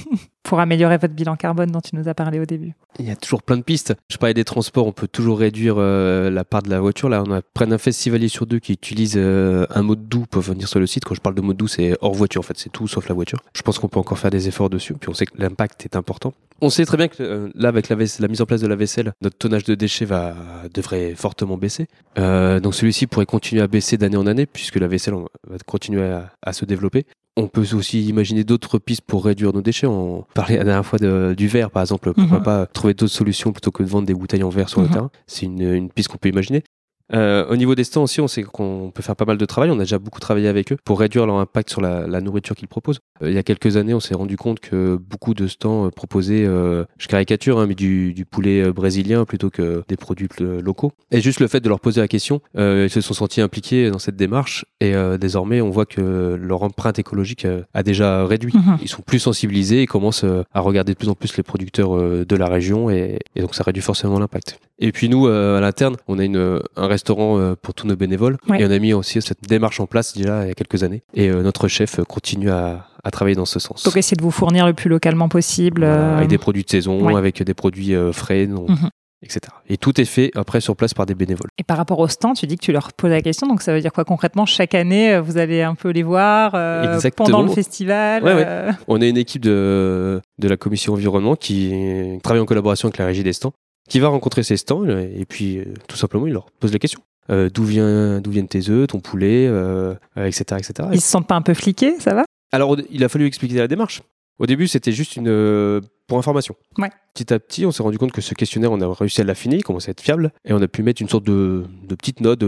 pour 0.45 0.61
améliorer 0.61 0.97
votre 0.97 1.13
bilan 1.13 1.35
carbone 1.35 1.73
dont 1.73 1.81
tu 1.81 1.97
nous 1.97 2.09
as 2.09 2.15
parlé 2.15 2.39
au 2.39 2.45
début? 2.45 2.73
Il 3.01 3.07
y 3.07 3.11
a 3.11 3.17
toujours 3.17 3.43
plein 3.43 3.57
de 3.57 3.63
pistes. 3.63 3.95
Je 4.09 4.17
parlais 4.17 4.33
des 4.33 4.45
transports, 4.45 4.87
on 4.87 4.93
peut 4.93 5.09
toujours 5.09 5.41
réduire 5.41 5.75
euh, 5.79 6.31
la 6.31 6.45
part 6.45 6.63
de 6.63 6.71
la 6.71 6.79
voiture. 6.79 7.09
Là, 7.09 7.25
on 7.27 7.33
a 7.33 7.43
près 7.43 7.67
d'un 7.67 7.79
festivalier 7.79 8.29
sur 8.29 8.47
deux 8.47 8.61
qui 8.61 8.73
utilise 8.73 9.15
euh, 9.17 9.67
un 9.71 9.83
mode 9.83 10.09
doux 10.09 10.25
pour 10.31 10.43
venir 10.43 10.69
sur 10.69 10.79
le 10.79 10.87
site. 10.87 11.05
Quand 11.05 11.17
je 11.17 11.21
parle 11.21 11.35
de 11.35 11.41
mode 11.41 11.57
doux, 11.57 11.67
c'est 11.67 11.97
hors 12.01 12.15
voiture 12.15 12.41
en 12.41 12.45
fait, 12.45 12.59
c'est 12.59 12.71
tout 12.71 12.87
sauf 12.87 13.09
la 13.09 13.15
voiture. 13.17 13.41
Je 13.55 13.63
pense 13.63 13.81
qu'on 13.81 13.89
peut 13.89 13.99
encore 13.99 14.21
faire 14.21 14.31
des 14.31 14.47
efforts 14.47 14.71
dessus. 14.71 14.95
Puis 14.95 15.09
on 15.09 15.15
sait 15.15 15.27
que 15.27 15.37
l'impact 15.37 15.85
est 15.85 15.97
important. 15.97 16.33
On 16.61 16.69
sait 16.69 16.85
très 16.85 16.99
bien 16.99 17.09
que 17.09 17.51
là, 17.55 17.69
avec 17.69 17.89
la, 17.89 17.97
la 17.97 18.29
mise 18.29 18.43
en 18.43 18.47
place 18.47 18.61
de 18.61 18.67
la 18.67 18.77
vaisselle, 18.77 19.15
notre 19.23 19.39
tonnage 19.39 19.65
de 19.65 19.75
déchets 19.75 20.05
va 20.05 20.35
devrait 20.75 21.15
fortement 21.15 21.57
baisser. 21.57 21.87
Donc 22.17 22.75
celui-ci 22.75 23.07
pourrait 23.07 23.25
continuer 23.25 23.63
à 23.63 23.67
baisser 23.67 23.80
d'année 23.97 24.17
en 24.17 24.27
année 24.27 24.47
puisque 24.47 24.77
la 24.77 24.89
vaisselle 24.89 25.15
va 25.49 25.57
continuer 25.67 26.05
à, 26.05 26.31
à 26.43 26.53
se 26.53 26.65
développer. 26.65 27.05
On 27.37 27.47
peut 27.49 27.65
aussi 27.75 28.05
imaginer 28.07 28.43
d'autres 28.45 28.79
pistes 28.79 29.03
pour 29.07 29.25
réduire 29.25 29.53
nos 29.53 29.63
déchets. 29.63 29.87
On 29.87 30.25
parlait 30.35 30.57
la 30.57 30.65
dernière 30.65 30.85
fois 30.85 30.99
de- 30.99 31.33
du 31.37 31.47
verre, 31.49 31.71
par 31.71 31.81
exemple. 31.83 32.13
Pourquoi 32.13 32.39
Mhm. 32.39 32.45
pas 32.45 32.67
trouver 32.67 32.93
d'autres 32.93 33.13
solutions 33.13 33.53
plutôt 33.53 33.71
que 33.71 33.83
de 33.83 33.89
vendre 33.89 34.07
des 34.07 34.15
bouteilles 34.15 34.43
en 34.43 34.49
verre 34.51 34.69
sur 34.69 34.81
Mhm. 34.81 34.87
le 34.89 34.93
terrain 34.93 35.11
C'est 35.27 35.47
une, 35.47 35.61
une 35.63 35.91
piste 35.91 36.09
qu'on 36.09 36.19
peut 36.19 36.29
imaginer. 36.29 36.65
Euh, 37.13 37.47
au 37.49 37.57
niveau 37.57 37.75
des 37.75 37.85
stands 37.85 38.03
aussi, 38.03 38.21
on 38.21 38.29
sait 38.29 38.43
qu'on 38.43 38.93
peut 38.95 39.03
faire 39.03 39.17
pas 39.17 39.25
mal 39.25 39.39
de 39.39 39.45
travail. 39.45 39.71
On 39.71 39.79
a 39.79 39.83
déjà 39.83 39.99
beaucoup 39.99 40.21
travaillé 40.21 40.49
avec 40.49 40.73
eux 40.73 40.77
pour 40.85 41.01
réduire 41.01 41.27
leur 41.27 41.37
impact 41.37 41.71
sur 41.71 41.81
la, 41.81 42.07
la 42.07 42.21
nourriture 42.21 42.57
qu'ils 42.57 42.69
proposent. 42.69 43.01
Euh, 43.23 43.31
il 43.31 43.35
y 43.35 43.39
a 43.39 43.43
quelques 43.43 43.77
années, 43.77 43.95
on 43.95 44.01
s'est 44.01 44.15
rendu 44.15 44.37
compte 44.37 44.61
que 44.61 44.97
beaucoup 44.97 45.35
de 45.35 45.47
stands 45.47 45.87
euh, 45.87 45.91
proposaient, 45.91 46.45
euh, 46.47 46.85
je 46.99 47.09
caricature, 47.09 47.59
hein, 47.59 47.67
mais 47.67 47.75
du, 47.75 48.13
du 48.15 48.25
poulet 48.25 48.71
brésilien 48.73 49.25
plutôt 49.25 49.51
que 49.51 49.83
des 49.89 49.97
produits 49.97 50.29
locaux. 50.39 50.93
Et 51.11 51.21
juste 51.21 51.41
le 51.41 51.49
fait 51.49 51.61
de 51.61 51.69
leur 51.69 51.81
poser 51.81 52.01
la 52.01 52.09
question, 52.09 52.41
ils 52.57 52.91
se 52.91 53.01
sont 53.01 53.15
sentis 53.15 53.41
impliqués 53.41 53.91
dans 53.91 53.99
cette 53.99 54.17
démarche. 54.17 54.65
Et 54.81 54.95
désormais, 55.19 55.61
on 55.61 55.71
voit 55.71 55.87
que 55.87 56.39
leur 56.41 56.63
empreinte 56.63 56.99
écologique 56.99 57.47
a 57.75 57.83
déjà 57.83 58.27
réduit. 58.27 58.53
Mhm. 58.55 58.79
Ils 58.83 58.89
sont 58.89 59.03
plus 59.03 59.19
sensibilisés 59.19 59.83
et 59.83 59.87
commencent 59.87 60.25
à 60.25 60.61
regarder 60.61 60.93
de 60.93 60.99
plus 60.99 61.09
en 61.09 61.15
plus 61.15 61.37
les 61.37 61.43
producteurs 61.43 61.97
de 62.25 62.37
la 62.37 62.47
région 62.47 62.91
et, 62.91 63.19
et 63.35 63.41
donc 63.41 63.55
ça 63.55 63.65
réduit 63.65 63.83
forcément 63.83 64.19
l'impact. 64.19 64.59
Et 64.79 64.93
puis 64.93 65.09
nous, 65.09 65.27
à 65.27 65.61
l'interne, 65.61 65.97
on 66.09 66.19
a 66.19 66.25
une, 66.25 66.61
un 66.77 66.87
restaurant 67.01 67.39
euh, 67.39 67.55
pour 67.61 67.75
tous 67.75 67.87
nos 67.87 67.97
bénévoles 67.97 68.37
Ouais. 68.49 68.61
et 68.61 68.67
on 68.67 68.71
a 68.71 68.79
mis 68.79 68.93
aussi 68.93 69.21
cette 69.23 69.43
démarche 69.49 69.81
en 69.81 69.87
place 69.87 70.17
déjà 70.17 70.45
il 70.45 70.49
y 70.49 70.51
a 70.51 70.55
quelques 70.55 70.83
années. 70.83 71.03
Et 71.15 71.29
euh, 71.29 71.43
notre 71.43 71.67
chef 71.69 72.01
continue 72.05 72.51
à, 72.51 72.87
à 73.05 73.11
travailler 73.11 73.37
dans 73.37 73.47
ce 73.47 73.59
sens. 73.59 73.83
Donc 73.85 73.97
essayer 73.97 74.17
de 74.17 74.23
vous 74.23 74.31
fournir 74.31 74.67
le 74.67 74.75
plus 74.75 74.91
localement 74.91 75.29
possible. 75.29 75.83
Euh, 75.85 76.17
Avec 76.17 76.29
des 76.29 76.39
produits 76.39 76.63
de 76.65 76.71
saison, 76.71 77.03
ouais. 77.05 77.15
avec 77.17 77.43
des 77.43 77.55
produits 77.55 77.95
euh, 77.95 78.13
frais, 78.13 78.47
Mhm. 78.47 78.91
etc. 79.23 79.41
Et 79.69 79.77
tout 79.77 80.01
est 80.01 80.05
fait 80.07 80.31
après 80.35 80.61
sur 80.61 80.75
place 80.77 80.95
par 80.95 81.05
des 81.07 81.15
bénévoles. 81.15 81.51
Et 81.59 81.63
par 81.65 81.77
rapport 81.77 81.99
au 81.99 82.09
stand, 82.09 82.37
tu 82.37 82.47
dis 82.47 82.57
que 82.57 82.65
tu 82.65 82.73
leur 82.73 82.93
poses 82.93 83.11
la 83.11 83.21
question. 83.23 83.47
Donc 83.47 83.61
ça 83.63 83.73
veut 83.75 83.81
dire 83.81 83.93
quoi? 83.93 84.05
Concrètement 84.05 84.47
Chaque 84.47 84.75
année, 84.75 85.19
vous 85.21 85.37
allez 85.39 85.63
un 85.63 85.75
peu 85.75 85.91
les 85.91 86.03
voir 86.03 86.53
euh, 86.55 86.99
pendant 87.17 87.43
le 87.43 87.51
festival. 87.51 88.23
Ouais, 88.25 88.35
ouais. 88.35 88.47
On 88.89 89.01
est 89.01 89.09
une 89.11 89.19
équipe 89.19 89.43
de, 89.43 90.21
de 90.39 90.49
la 90.49 90.57
commission 90.57 90.93
environnement 90.95 91.37
qui 91.37 92.19
travaille 92.23 92.41
en 92.43 92.47
collaboration 92.47 92.89
avec 92.89 92.99
la 92.99 93.07
régie 93.07 93.23
des 93.25 93.33
stands, 93.35 93.53
qui 93.91 94.01
va 94.01 94.09
rencontrer 94.09 94.43
ces 94.43 94.57
stands 94.57 94.87
et 94.87 95.27
puis 95.29 95.59
euh, 95.59 95.65
tout 95.87 95.97
simplement 95.97 96.27
il 96.27 96.33
leur 96.33 96.51
pose 96.53 96.73
la 96.73 96.79
question. 96.79 97.03
Euh, 97.31 97.49
d'où 97.53 97.65
vient 97.65 98.21
d'où 98.21 98.31
viennent 98.31 98.49
tes 98.49 98.71
œufs, 98.71 98.89
ton 98.89 98.99
poulet, 98.99 99.47
euh, 99.47 99.95
euh, 100.17 100.27
etc., 100.27 100.45
etc. 100.59 100.89
Ils 100.93 101.01
se 101.01 101.09
sentent 101.09 101.29
pas 101.29 101.37
un 101.37 101.43
peu 101.43 101.55
fliqués, 101.55 102.01
ça 102.01 102.15
va? 102.15 102.25
Alors, 102.51 102.77
il 102.91 103.05
a 103.05 103.09
fallu 103.09 103.27
expliquer 103.27 103.57
la 103.57 103.69
démarche. 103.69 104.03
Au 104.41 104.47
début, 104.47 104.67
c'était 104.67 104.91
juste 104.91 105.17
une 105.17 105.81
pour 106.09 106.19
information. 106.19 106.57
Ouais. 106.79 106.91
Petit 107.15 107.33
à 107.33 107.39
petit, 107.39 107.67
on 107.67 107.71
s'est 107.71 107.83
rendu 107.83 107.99
compte 107.99 108.11
que 108.11 108.23
ce 108.23 108.35
questionnaire, 108.35 108.73
on 108.73 108.81
a 108.81 108.93
réussi 108.93 109.21
à 109.21 109.25
l'affiner, 109.25 109.57
il 109.57 109.63
commençait 109.63 109.91
à 109.91 109.93
être 109.93 110.01
fiable, 110.01 110.33
et 110.45 110.53
on 110.53 110.63
a 110.63 110.67
pu 110.67 110.83
mettre 110.83 111.03
une 111.03 111.09
sorte 111.09 111.25
de, 111.25 111.67
de 111.87 111.95
petite 111.95 112.21
note 112.21 112.43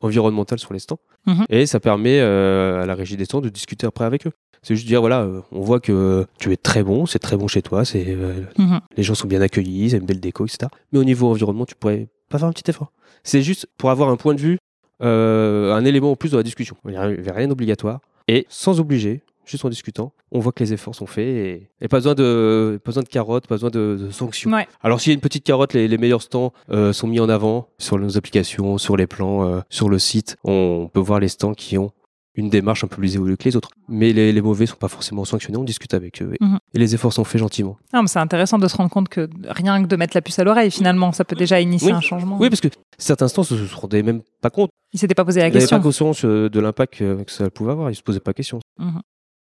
environnementale 0.00 0.60
sur 0.60 0.72
les 0.72 0.78
stands. 0.78 1.00
Mhm. 1.26 1.44
Et 1.50 1.66
ça 1.66 1.80
permet 1.80 2.20
à 2.20 2.86
la 2.86 2.94
régie 2.94 3.16
des 3.16 3.26
stands 3.26 3.40
de 3.40 3.48
discuter 3.48 3.86
après 3.86 4.04
avec 4.04 4.26
eux. 4.26 4.32
C'est 4.62 4.74
juste 4.74 4.86
dire, 4.86 5.00
voilà, 5.00 5.22
euh, 5.22 5.40
on 5.52 5.60
voit 5.60 5.80
que 5.80 6.26
tu 6.38 6.52
es 6.52 6.56
très 6.56 6.82
bon, 6.82 7.06
c'est 7.06 7.18
très 7.18 7.36
bon 7.36 7.46
chez 7.48 7.62
toi, 7.62 7.84
c'est 7.84 8.04
euh, 8.08 8.42
Mhm. 8.58 8.80
les 8.96 9.02
gens 9.02 9.14
sont 9.14 9.28
bien 9.28 9.40
accueillis, 9.40 9.86
ils 9.86 9.94
aiment 9.94 10.06
belle 10.06 10.20
déco, 10.20 10.44
etc. 10.46 10.70
Mais 10.92 10.98
au 10.98 11.04
niveau 11.04 11.28
environnement, 11.28 11.64
tu 11.66 11.74
pourrais 11.74 12.08
pas 12.28 12.38
faire 12.38 12.48
un 12.48 12.52
petit 12.52 12.68
effort. 12.70 12.92
C'est 13.24 13.42
juste 13.42 13.66
pour 13.78 13.90
avoir 13.90 14.08
un 14.10 14.16
point 14.16 14.34
de 14.34 14.40
vue, 14.40 14.58
euh, 15.02 15.72
un 15.74 15.84
élément 15.84 16.10
en 16.12 16.16
plus 16.16 16.30
dans 16.32 16.36
la 16.38 16.42
discussion. 16.42 16.76
Il 16.84 16.90
n'y 16.90 16.96
avait 16.96 17.30
rien 17.30 17.48
d'obligatoire. 17.48 18.00
Et 18.26 18.46
sans 18.48 18.80
obliger, 18.80 19.22
juste 19.46 19.64
en 19.64 19.70
discutant, 19.70 20.12
on 20.32 20.40
voit 20.40 20.52
que 20.52 20.62
les 20.62 20.72
efforts 20.74 20.94
sont 20.94 21.06
faits 21.06 21.24
et, 21.26 21.70
et 21.80 21.88
pas, 21.88 21.98
besoin 21.98 22.14
de, 22.14 22.78
pas 22.84 22.90
besoin 22.90 23.02
de 23.02 23.08
carottes, 23.08 23.46
pas 23.46 23.54
besoin 23.54 23.70
de, 23.70 23.96
de 23.98 24.10
sanctions. 24.10 24.52
Ouais. 24.52 24.66
Alors 24.82 25.00
s'il 25.00 25.10
y 25.10 25.12
a 25.12 25.14
une 25.14 25.20
petite 25.22 25.44
carotte, 25.44 25.72
les, 25.72 25.88
les 25.88 25.96
meilleurs 25.98 26.20
stands 26.22 26.52
euh, 26.70 26.92
sont 26.92 27.06
mis 27.06 27.20
en 27.20 27.28
avant 27.30 27.68
sur 27.78 27.98
nos 27.98 28.18
applications, 28.18 28.76
sur 28.76 28.96
les 28.98 29.06
plans, 29.06 29.46
euh, 29.48 29.60
sur 29.70 29.88
le 29.88 29.98
site. 29.98 30.36
On 30.44 30.90
peut 30.92 31.00
voir 31.00 31.20
les 31.20 31.28
stands 31.28 31.54
qui 31.54 31.78
ont 31.78 31.92
une 32.38 32.48
démarche 32.50 32.84
un 32.84 32.86
peu 32.86 32.96
plus 32.96 33.16
évoluée 33.16 33.36
que 33.36 33.44
les 33.44 33.56
autres. 33.56 33.70
Mais 33.88 34.12
les, 34.12 34.32
les 34.32 34.40
mauvais 34.40 34.66
sont 34.66 34.76
pas 34.76 34.88
forcément 34.88 35.24
sanctionnés, 35.24 35.58
on 35.58 35.64
discute 35.64 35.92
avec 35.92 36.22
eux 36.22 36.32
et, 36.40 36.44
Mhm. 36.44 36.58
et 36.74 36.78
les 36.78 36.94
efforts 36.94 37.12
sont 37.12 37.24
faits 37.24 37.40
gentiment. 37.40 37.76
Non, 37.92 38.02
mais 38.02 38.08
c'est 38.08 38.20
intéressant 38.20 38.58
de 38.58 38.68
se 38.68 38.76
rendre 38.76 38.90
compte 38.90 39.08
que 39.08 39.28
rien 39.48 39.82
que 39.82 39.88
de 39.88 39.96
mettre 39.96 40.16
la 40.16 40.22
puce 40.22 40.38
à 40.38 40.44
l'oreille, 40.44 40.70
finalement, 40.70 41.12
ça 41.12 41.24
peut 41.24 41.36
déjà 41.36 41.60
initier 41.60 41.88
Oui. 41.92 41.94
un 41.98 42.00
changement. 42.00 42.38
Oui, 42.40 42.48
parce 42.48 42.60
que 42.60 42.68
certains 42.96 43.28
stands 43.28 43.42
se 43.42 43.56
se 43.66 43.74
rendaient 43.76 44.02
même 44.02 44.22
pas 44.40 44.50
compte. 44.50 44.70
Ils 44.92 44.98
s'étaient 45.00 45.14
pas 45.14 45.24
posé 45.24 45.40
la 45.40 45.46
Ils 45.46 45.50
n'avaient 45.50 45.60
question. 45.60 45.76
pas 45.78 45.82
conscience 45.82 46.24
euh, 46.24 46.48
de 46.48 46.60
l'impact 46.60 46.94
que, 46.98 47.24
ça 47.26 47.50
pouvait 47.50 47.72
avoir. 47.72 47.90
Ils 47.90 47.96
se 47.96 48.02
posaient 48.02 48.20
pas 48.20 48.32
question. 48.32 48.60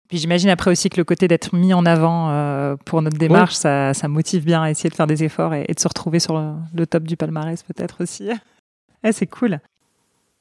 Puis 0.09 0.19
j'imagine 0.19 0.49
après 0.51 0.71
aussi 0.71 0.89
que 0.89 0.97
le 0.99 1.05
côté 1.05 1.27
d'être 1.29 1.55
mis 1.55 1.75
en 1.75 1.85
avant 1.85 2.31
euh, 2.31 2.77
pour 2.85 3.03
notre 3.03 3.19
démarche, 3.19 3.55
ça, 3.55 3.93
ça 3.93 4.07
motive 4.09 4.45
bien 4.45 4.63
à 4.63 4.71
essayer 4.71 4.89
de 4.89 4.95
faire 4.95 5.09
des 5.09 5.25
efforts 5.25 5.53
et, 5.53 5.65
et 5.69 5.75
de 5.75 5.81
se 5.81 5.89
retrouver 5.89 6.21
sur 6.21 6.39
le, 6.39 6.53
le 6.75 6.87
top 6.87 7.03
du 7.03 7.17
palmarès 7.17 7.63
peut-être 7.65 8.03
aussi. 8.05 8.29
Ouais, 9.05 9.13
c'est 9.13 9.27
cool. 9.27 9.59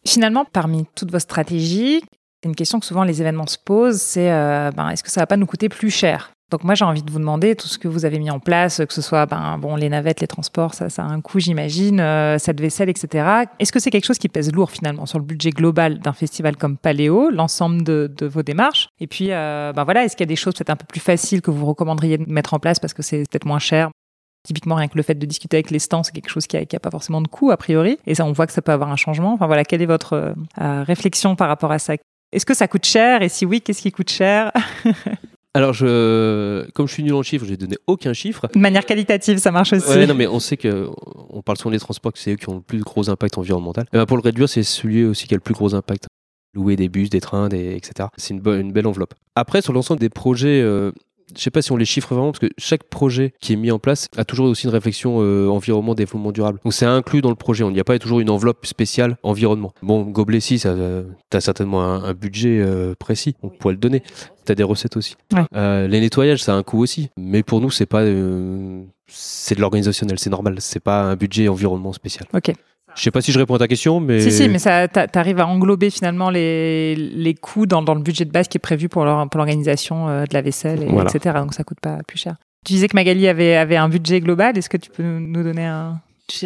Finalement, 0.07 0.45
parmi 0.45 0.85
toutes 0.93 1.11
vos 1.11 1.17
stratégies, 1.19 2.03
une 2.45 2.55
question 2.55 2.79
que 2.79 2.85
souvent 2.85 3.03
les 3.03 3.21
événements 3.21 3.47
se 3.47 3.57
posent, 3.57 3.99
c'est 3.99 4.31
euh, 4.31 4.71
ben, 4.71 4.89
est-ce 4.89 5.03
que 5.03 5.09
ça 5.11 5.21
va 5.21 5.27
pas 5.27 5.37
nous 5.37 5.47
coûter 5.47 5.67
plus 5.67 5.89
cher? 5.89 6.31
Donc 6.51 6.63
moi 6.63 6.75
j'ai 6.75 6.85
envie 6.85 7.01
de 7.01 7.09
vous 7.09 7.17
demander 7.17 7.55
tout 7.55 7.67
ce 7.67 7.79
que 7.79 7.87
vous 7.87 8.05
avez 8.05 8.19
mis 8.19 8.29
en 8.29 8.39
place, 8.39 8.79
que 8.87 8.93
ce 8.93 9.01
soit 9.01 9.25
ben, 9.25 9.59
les 9.77 9.89
navettes, 9.89 10.21
les 10.21 10.27
transports, 10.27 10.75
ça, 10.75 10.85
a 10.95 11.01
un 11.01 11.19
coût 11.19 11.39
j'imagine, 11.39 11.99
euh, 11.99 12.37
cette 12.37 12.61
vaisselle, 12.61 12.87
etc. 12.87 13.45
Est-ce 13.57 13.71
que 13.71 13.79
c'est 13.79 13.89
quelque 13.89 14.05
chose 14.05 14.19
qui 14.19 14.29
pèse 14.29 14.51
lourd 14.53 14.69
finalement 14.69 15.07
sur 15.07 15.17
le 15.17 15.25
budget 15.25 15.49
global 15.49 15.97
d'un 15.99 16.13
festival 16.13 16.55
comme 16.55 16.77
Paléo, 16.77 17.31
l'ensemble 17.31 17.83
de, 17.83 18.25
vos 18.27 18.43
démarches? 18.43 18.89
Et 18.99 19.07
puis 19.07 19.31
euh, 19.31 19.73
ben 19.73 19.83
voilà, 19.83 20.05
est-ce 20.05 20.15
qu'il 20.15 20.23
y 20.23 20.29
a 20.29 20.33
des 20.33 20.35
choses 20.35 20.53
peut-être 20.53 20.69
un 20.69 20.75
peu 20.75 20.85
plus 20.85 20.99
faciles 20.99 21.41
que 21.41 21.49
vous 21.49 21.65
recommanderiez 21.65 22.19
de 22.19 22.31
mettre 22.31 22.53
en 22.53 22.59
place 22.59 22.79
parce 22.79 22.93
que 22.93 23.01
c'est 23.01 23.23
peut-être 23.29 23.45
moins 23.45 23.59
cher? 23.59 23.89
Typiquement, 24.43 24.75
rien 24.75 24.87
que 24.87 24.97
le 24.97 25.01
fait 25.01 25.15
de 25.15 25.25
discuter 25.25 25.57
avec 25.57 25.71
les 25.71 25.79
stands, 25.79 26.03
c'est 26.03 26.11
quelque 26.11 26.29
chose 26.29 26.45
qui 26.45 26.57
n'a 26.57 26.79
pas 26.79 26.91
forcément 26.91 27.19
de 27.19 27.27
coût, 27.27 27.49
a 27.49 27.57
priori. 27.57 27.97
Et 28.05 28.13
ça, 28.13 28.23
on 28.25 28.31
voit 28.31 28.45
que 28.45 28.53
ça 28.53 28.61
peut 28.61 28.71
avoir 28.71 28.91
un 28.91 28.95
changement. 28.95 29.33
Enfin 29.33 29.47
voilà, 29.47 29.63
quelle 29.63 29.81
est 29.81 29.87
votre 29.87 30.35
réflexion 30.59 31.35
par 31.35 31.47
rapport 31.47 31.71
à 31.71 31.79
ça? 31.79 31.95
Est-ce 32.31 32.45
que 32.45 32.53
ça 32.53 32.67
coûte 32.67 32.85
cher 32.85 33.21
Et 33.21 33.29
si 33.29 33.45
oui, 33.45 33.61
qu'est-ce 33.61 33.81
qui 33.81 33.91
coûte 33.91 34.09
cher 34.09 34.51
Alors, 35.55 35.71
je, 35.71 36.69
comme 36.71 36.85
je 36.85 36.93
suis 36.93 37.03
nul 37.03 37.13
en 37.13 37.23
chiffres, 37.23 37.45
j'ai 37.45 37.55
donné 37.55 37.77
aucun 37.87 38.11
chiffre. 38.11 38.49
De 38.53 38.59
manière 38.59 38.85
qualitative, 38.85 39.37
ça 39.37 39.51
marche 39.51 39.71
aussi. 39.71 39.87
Ouais, 39.87 40.05
non, 40.05 40.13
mais 40.13 40.27
on 40.27 40.41
sait 40.41 40.57
que 40.57 40.89
on 41.29 41.41
parle 41.41 41.57
souvent 41.57 41.71
des 41.71 41.79
transports, 41.79 42.11
que 42.11 42.19
c'est 42.19 42.33
eux 42.33 42.35
qui 42.35 42.49
ont 42.49 42.55
le 42.55 42.61
plus 42.61 42.81
gros 42.81 43.09
impact 43.09 43.37
environnemental. 43.37 43.85
Et 43.93 43.97
ben, 43.97 44.05
pour 44.05 44.17
le 44.17 44.21
réduire, 44.21 44.49
c'est 44.49 44.63
celui 44.63 45.05
aussi 45.05 45.27
qui 45.27 45.33
a 45.33 45.37
le 45.37 45.41
plus 45.41 45.53
gros 45.53 45.73
impact. 45.73 46.07
Louer 46.53 46.75
des 46.75 46.89
bus, 46.89 47.09
des 47.09 47.21
trains, 47.21 47.47
des, 47.47 47.73
etc. 47.73 48.09
C'est 48.17 48.33
une 48.33 48.71
belle 48.71 48.87
enveloppe. 48.87 49.13
Après, 49.35 49.61
sur 49.61 49.71
l'ensemble 49.71 50.01
des 50.01 50.09
projets, 50.09 50.61
euh, 50.61 50.91
je 51.35 51.41
sais 51.41 51.51
pas 51.51 51.61
si 51.61 51.71
on 51.71 51.77
les 51.77 51.85
chiffre 51.85 52.13
vraiment, 52.13 52.31
parce 52.31 52.39
que 52.39 52.49
chaque 52.57 52.83
projet 52.83 53.33
qui 53.39 53.53
est 53.53 53.55
mis 53.55 53.71
en 53.71 53.79
place 53.79 54.07
a 54.17 54.25
toujours 54.25 54.47
aussi 54.47 54.65
une 54.65 54.71
réflexion 54.71 55.21
euh, 55.21 55.47
environnement, 55.47 55.95
développement 55.95 56.31
durable. 56.31 56.59
Donc 56.63 56.73
c'est 56.73 56.85
inclus 56.85 57.21
dans 57.21 57.29
le 57.29 57.35
projet. 57.35 57.65
Il 57.65 57.73
n'y 57.73 57.79
a 57.79 57.83
pas 57.83 57.97
toujours 57.99 58.19
une 58.19 58.29
enveloppe 58.29 58.65
spéciale 58.65 59.17
environnement. 59.23 59.73
Bon, 59.81 60.03
Gobelet, 60.03 60.39
si, 60.39 60.59
ça, 60.59 60.69
euh, 60.69 61.03
t'as 61.29 61.41
certainement 61.41 61.83
un, 61.83 62.03
un 62.03 62.13
budget 62.13 62.59
euh, 62.61 62.93
précis. 62.97 63.35
On 63.43 63.49
pourrait 63.49 63.73
le 63.73 63.79
donner. 63.79 64.03
T'as 64.45 64.55
des 64.55 64.63
recettes 64.63 64.97
aussi. 64.97 65.15
Ouais. 65.33 65.87
Les 65.87 65.99
nettoyages, 65.99 66.43
ça 66.43 66.53
a 66.53 66.55
un 66.55 66.63
coût 66.63 66.79
aussi. 66.79 67.09
Mais 67.17 67.41
pour 67.41 67.61
nous, 67.61 67.71
c'est 67.71 67.87
pas, 67.87 68.03
c'est 69.07 69.55
de 69.55 69.61
l'organisationnel, 69.61 70.19
c'est 70.19 70.29
normal. 70.29 70.57
C'est 70.59 70.79
pas 70.79 71.01
un 71.01 71.15
budget 71.15 71.47
environnement 71.47 71.93
spécial. 71.93 72.27
Ok. 72.33 72.53
Je 72.95 73.01
sais 73.01 73.11
pas 73.11 73.21
si 73.21 73.31
je 73.31 73.39
réponds 73.39 73.55
à 73.55 73.59
ta 73.59 73.67
question, 73.67 73.99
mais. 73.99 74.19
Si, 74.21 74.31
si, 74.31 74.47
mais 74.49 74.59
ça, 74.59 74.87
t'a- 74.87 75.07
t'arrives 75.07 75.39
à 75.39 75.47
englober 75.47 75.89
finalement 75.89 76.29
les, 76.29 76.95
les 76.95 77.33
coûts 77.33 77.65
dans, 77.65 77.81
dans 77.81 77.93
le 77.95 78.01
budget 78.01 78.25
de 78.25 78.31
base 78.31 78.47
qui 78.47 78.57
est 78.57 78.59
prévu 78.59 78.87
pour 78.89 79.03
leur- 79.05 79.29
pour 79.29 79.37
l'organisation 79.37 80.07
euh, 80.07 80.23
de 80.25 80.33
la 80.33 80.41
vaisselle, 80.41 80.83
et, 80.83 80.87
Voilà. 80.87 81.09
etc. 81.13 81.35
Donc 81.39 81.53
ça 81.53 81.63
coûte 81.63 81.79
pas 81.81 81.99
plus 82.07 82.17
cher. 82.17 82.35
Tu 82.65 82.73
disais 82.73 82.87
que 82.87 82.95
Magali 82.95 83.27
avait, 83.27 83.55
avait 83.57 83.75
un 83.77 83.89
budget 83.89 84.19
global. 84.21 84.57
Est-ce 84.57 84.69
que 84.69 84.77
tu 84.77 84.89
peux 84.89 85.03
nous 85.03 85.43
donner 85.43 85.65
un? 85.65 85.99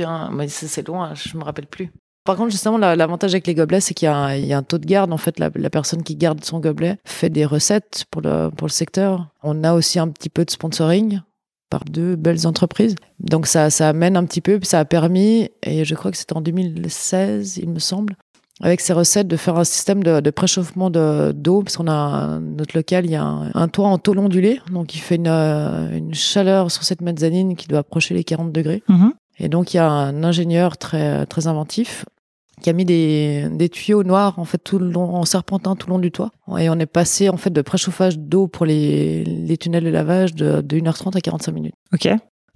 Un- 0.03 0.31
mais 0.33 0.47
c'est 0.49 0.67
c'est 0.67 0.85
loin, 0.87 1.13
je 1.15 1.37
me 1.37 1.43
rappelle 1.43 1.67
plus. 1.67 1.89
Par 2.25 2.35
contre, 2.35 2.51
justement, 2.51 2.77
la- 2.77 2.95
l'avantage 2.97 3.31
avec 3.33 3.47
les 3.47 3.55
gobelets, 3.55 3.79
c'est 3.79 3.93
qu'il 3.93 4.05
y, 4.07 4.09
a 4.09 4.15
un- 4.15 4.35
il 4.35 4.45
y 4.45 4.51
a 4.53 4.57
un 4.57 4.63
taux 4.63 4.77
de 4.77 4.85
garde. 4.85 5.13
En 5.13 5.17
fait, 5.17 5.39
la, 5.39 5.49
la 5.55 5.69
personne 5.69 6.03
qui 6.03 6.15
garde 6.17 6.43
son 6.43 6.59
gobelet 6.59 6.97
fait 7.05 7.29
des 7.29 7.45
recettes 7.45 8.05
pour 8.11 8.21
le, 8.21 8.49
pour 8.49 8.67
le 8.67 8.71
secteur. 8.71 9.27
On 9.41 9.63
a 9.63 9.73
aussi 9.73 9.97
un 9.99 10.09
petit 10.09 10.29
peu 10.29 10.43
de 10.43 10.51
sponsoring 10.51 11.21
par 11.69 11.85
deux 11.85 12.15
belles 12.15 12.47
entreprises. 12.47 12.95
Donc 13.19 13.45
ça, 13.47 13.69
ça 13.69 13.89
amène 13.89 14.17
un 14.17 14.25
petit 14.25 14.41
peu, 14.41 14.59
ça 14.63 14.79
a 14.79 14.85
permis, 14.85 15.49
et 15.63 15.85
je 15.85 15.95
crois 15.95 16.11
que 16.11 16.17
c'était 16.17 16.35
en 16.35 16.41
2016, 16.41 17.57
il 17.57 17.69
me 17.69 17.79
semble, 17.79 18.15
avec 18.61 18.81
ces 18.81 18.93
recettes, 18.93 19.27
de 19.27 19.37
faire 19.37 19.55
un 19.57 19.63
système 19.63 20.03
de, 20.03 20.19
de 20.19 20.29
préchauffement 20.31 20.89
de- 20.89 21.31
d'eau, 21.31 21.61
parce 21.63 21.77
qu'on 21.77 21.87
a 21.87 21.91
un- 21.93 22.39
notre 22.41 22.75
local, 22.75 23.05
il 23.05 23.11
y 23.11 23.15
a 23.15 23.23
un, 23.23 23.51
un 23.53 23.67
toit 23.67 23.87
en 23.87 23.97
tôle 23.97 24.19
ondulé, 24.19 24.59
donc 24.71 24.95
il 24.95 24.99
fait 24.99 25.15
une, 25.15 25.27
euh, 25.27 25.95
une 25.97 26.13
chaleur 26.13 26.71
sur 26.71 26.83
cette 26.83 27.01
mezzanine 27.01 27.55
qui 27.55 27.67
doit 27.67 27.79
approcher 27.79 28.13
les 28.13 28.23
40 28.23 28.51
degrés. 28.51 28.83
Mhm. 28.89 29.13
Et 29.41 29.47
donc, 29.47 29.73
il 29.73 29.77
y 29.77 29.79
a 29.79 29.89
un 29.89 30.23
ingénieur 30.25 30.77
très, 30.77 31.25
très 31.27 31.47
inventif 31.47 32.03
qui 32.61 32.69
a 32.69 32.73
mis 32.73 32.85
des, 32.85 33.47
des 33.51 33.69
tuyaux 33.69 34.03
noirs 34.03 34.37
en 34.39 34.45
fait 34.45 34.57
tout 34.57 34.79
le 34.79 34.89
long, 34.89 35.15
en 35.15 35.25
serpentin 35.25 35.75
tout 35.75 35.87
le 35.87 35.93
long 35.93 35.99
du 35.99 36.11
toit. 36.11 36.31
Et 36.59 36.69
on 36.69 36.75
est 36.79 36.85
passé 36.85 37.29
en 37.29 37.37
fait 37.37 37.49
de 37.51 37.61
préchauffage 37.61 38.17
d'eau 38.19 38.47
pour 38.47 38.65
les, 38.65 39.23
les 39.23 39.57
tunnels 39.57 39.83
de 39.83 39.89
lavage 39.89 40.35
de, 40.35 40.61
de 40.61 40.77
1h30 40.77 41.17
à 41.17 41.21
45 41.21 41.51
minutes. 41.51 41.75
Ok. 41.93 42.09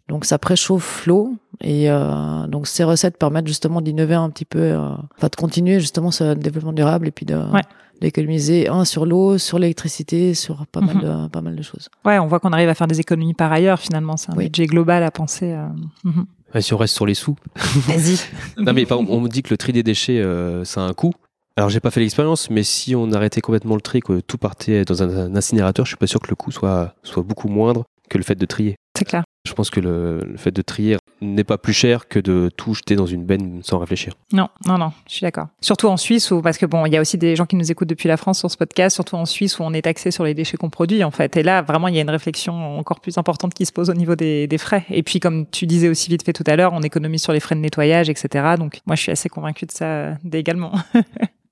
Donc 0.10 0.26
ça 0.26 0.38
préchauffe 0.38 1.06
l'eau 1.08 1.34
et 1.62 1.90
euh, 1.90 2.46
donc 2.48 2.68
ces 2.68 2.84
recettes 2.84 3.18
permettent 3.18 3.48
justement 3.48 3.80
d'innover 3.80 4.16
un 4.16 4.30
petit 4.30 4.44
peu, 4.44 4.60
euh, 4.60 4.90
enfin 5.18 5.30
de 5.32 5.36
continuer 5.38 5.80
justement 5.80 6.12
ce 6.12 6.34
développement 6.34 6.74
durable 6.74 7.08
et 7.08 7.12
puis 7.12 7.26
de 7.26 7.36
Ouais. 7.36 7.62
d'économiser 8.02 8.68
un 8.68 8.84
sur 8.84 9.06
l'eau, 9.06 9.38
sur 9.38 9.60
l'électricité, 9.60 10.34
sur 10.34 10.66
pas 10.68 10.82
mal 10.82 10.98
Mhm. 10.98 11.02
de 11.02 11.28
pas 11.30 11.42
mal 11.42 11.56
de 11.56 11.62
choses. 11.62 11.88
Ouais, 12.04 12.20
on 12.20 12.28
voit 12.28 12.42
qu'on 12.42 12.52
arrive 12.52 12.68
à 12.68 12.74
faire 12.74 12.88
des 12.88 13.00
économies 13.00 13.34
par 13.34 13.50
ailleurs, 13.54 13.80
finalement. 13.80 14.18
C'est 14.18 14.32
un 14.32 14.36
Oui. 14.36 14.46
budget 14.46 14.66
global 14.66 15.04
à 15.04 15.12
penser. 15.12 15.54
euh, 15.54 15.68
mhm. 16.04 16.26
Ouais, 16.54 16.62
si 16.62 16.74
on 16.74 16.78
reste 16.78 16.96
sur 16.96 17.06
les 17.06 17.16
sous. 17.16 17.36
Vas-y. 17.56 18.20
non, 18.58 18.74
mais 18.74 18.86
on 18.92 19.22
me 19.22 19.28
dit 19.28 19.42
que 19.44 19.50
le 19.50 19.58
tri 19.58 19.74
des 19.74 19.84
déchets, 19.84 20.20
euh, 20.20 20.64
ça 20.66 20.82
a 20.82 20.84
un 20.88 20.94
coût. 20.94 21.14
Alors, 21.56 21.70
j'ai 21.70 21.80
pas 21.80 21.92
fait 21.92 22.00
l'expérience, 22.00 22.50
mais 22.50 22.64
si 22.64 22.96
on 22.96 23.12
arrêtait 23.12 23.42
complètement 23.42 23.76
le 23.76 23.82
tri, 23.82 24.02
que 24.02 24.20
tout 24.22 24.38
partait 24.38 24.86
dans 24.86 25.04
un, 25.04 25.10
un 25.10 25.36
incinérateur, 25.36 25.86
je 25.86 25.92
suis 25.92 25.98
pas 25.98 26.08
sûr 26.08 26.20
que 26.20 26.30
le 26.30 26.36
coût 26.36 26.52
soit, 26.52 26.96
soit 27.04 27.24
beaucoup 27.24 27.48
moindre 27.48 27.86
que 28.10 28.18
le 28.18 28.24
fait 28.24 28.36
de 28.36 28.46
trier. 28.46 28.76
C'est 28.98 29.06
clair. 29.06 29.24
Je 29.54 29.56
pense 29.56 29.70
que 29.70 29.80
le, 29.80 30.22
le 30.26 30.38
fait 30.38 30.50
de 30.50 30.64
trier 30.64 30.98
n'est 31.22 31.44
pas 31.44 31.60
plus 31.60 31.74
cher 31.74 32.08
que 32.08 32.18
de 32.18 32.50
tout 32.58 32.74
jeter 32.74 32.96
dans 32.96 33.06
une 33.06 33.24
benne 33.24 33.62
sans 33.62 33.78
réfléchir. 33.78 34.16
Non, 34.32 34.50
non, 34.66 34.80
non, 34.80 34.92
je 35.08 35.14
suis 35.14 35.22
d'accord. 35.22 35.50
Surtout 35.62 35.90
en 35.90 35.96
Suisse, 35.96 36.32
où, 36.32 36.42
parce 36.42 36.58
que 36.58 36.66
bon, 36.66 36.88
il 36.88 36.94
y 36.94 36.98
a 36.98 37.02
aussi 37.02 37.20
des 37.20 37.36
gens 37.36 37.46
qui 37.46 37.56
nous 37.56 37.72
écoutent 37.72 37.88
depuis 37.88 38.08
la 38.08 38.18
France 38.18 38.40
sur 38.40 38.50
ce 38.50 38.58
podcast, 38.58 38.96
surtout 38.96 39.16
en 39.16 39.28
Suisse 39.28 39.60
où 39.60 39.62
on 39.62 39.72
est 39.74 39.84
taxé 39.84 40.10
sur 40.10 40.24
les 40.24 40.34
déchets 40.34 40.58
qu'on 40.58 40.72
produit, 40.72 41.04
en 41.04 41.12
fait. 41.12 41.38
Et 41.38 41.44
là, 41.44 41.62
vraiment, 41.62 41.88
il 41.88 41.94
y 41.94 42.00
a 42.00 42.02
une 42.02 42.10
réflexion 42.10 42.80
encore 42.80 43.00
plus 43.00 43.20
importante 43.20 43.54
qui 43.54 43.68
se 43.68 43.72
pose 43.72 43.92
au 43.92 43.94
niveau 43.94 44.16
des, 44.16 44.48
des 44.48 44.58
frais. 44.58 44.86
Et 44.90 45.04
puis, 45.04 45.20
comme 45.20 45.46
tu 45.46 45.68
disais 45.68 45.88
aussi 45.88 46.10
vite 46.10 46.24
fait 46.26 46.34
tout 46.34 46.44
à 46.48 46.56
l'heure, 46.56 46.74
on 46.74 46.82
économise 46.82 47.22
sur 47.22 47.32
les 47.32 47.40
frais 47.40 47.54
de 47.54 47.62
nettoyage, 47.62 48.10
etc. 48.10 48.56
Donc, 48.58 48.82
moi, 48.88 48.96
je 48.96 49.04
suis 49.04 49.12
assez 49.12 49.30
convaincue 49.30 49.68
de 49.68 49.72
ça 49.72 50.18
également. 50.34 50.72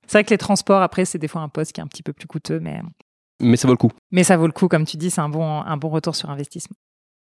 c'est 0.07 0.13
vrai 0.17 0.23
que 0.23 0.31
les 0.31 0.39
transports, 0.39 0.81
après, 0.81 1.05
c'est 1.05 1.19
des 1.19 1.27
fois 1.27 1.41
un 1.41 1.49
poste 1.49 1.73
qui 1.73 1.81
est 1.81 1.83
un 1.83 1.87
petit 1.87 2.01
peu 2.01 2.13
plus 2.13 2.25
coûteux, 2.25 2.59
mais, 2.59 2.81
Mais 3.39 3.57
ça 3.57 3.67
vaut 3.67 3.73
le 3.73 3.77
coup. 3.77 3.91
mais 4.09 4.23
ça 4.23 4.37
vaut 4.37 4.47
le 4.47 4.53
coup, 4.53 4.67
comme 4.67 4.85
tu 4.85 4.97
dis, 4.97 5.11
c'est 5.11 5.21
un 5.21 5.29
bon, 5.29 5.61
un 5.61 5.77
bon 5.77 5.89
retour 5.89 6.15
sur 6.15 6.31
investissement. 6.31 6.75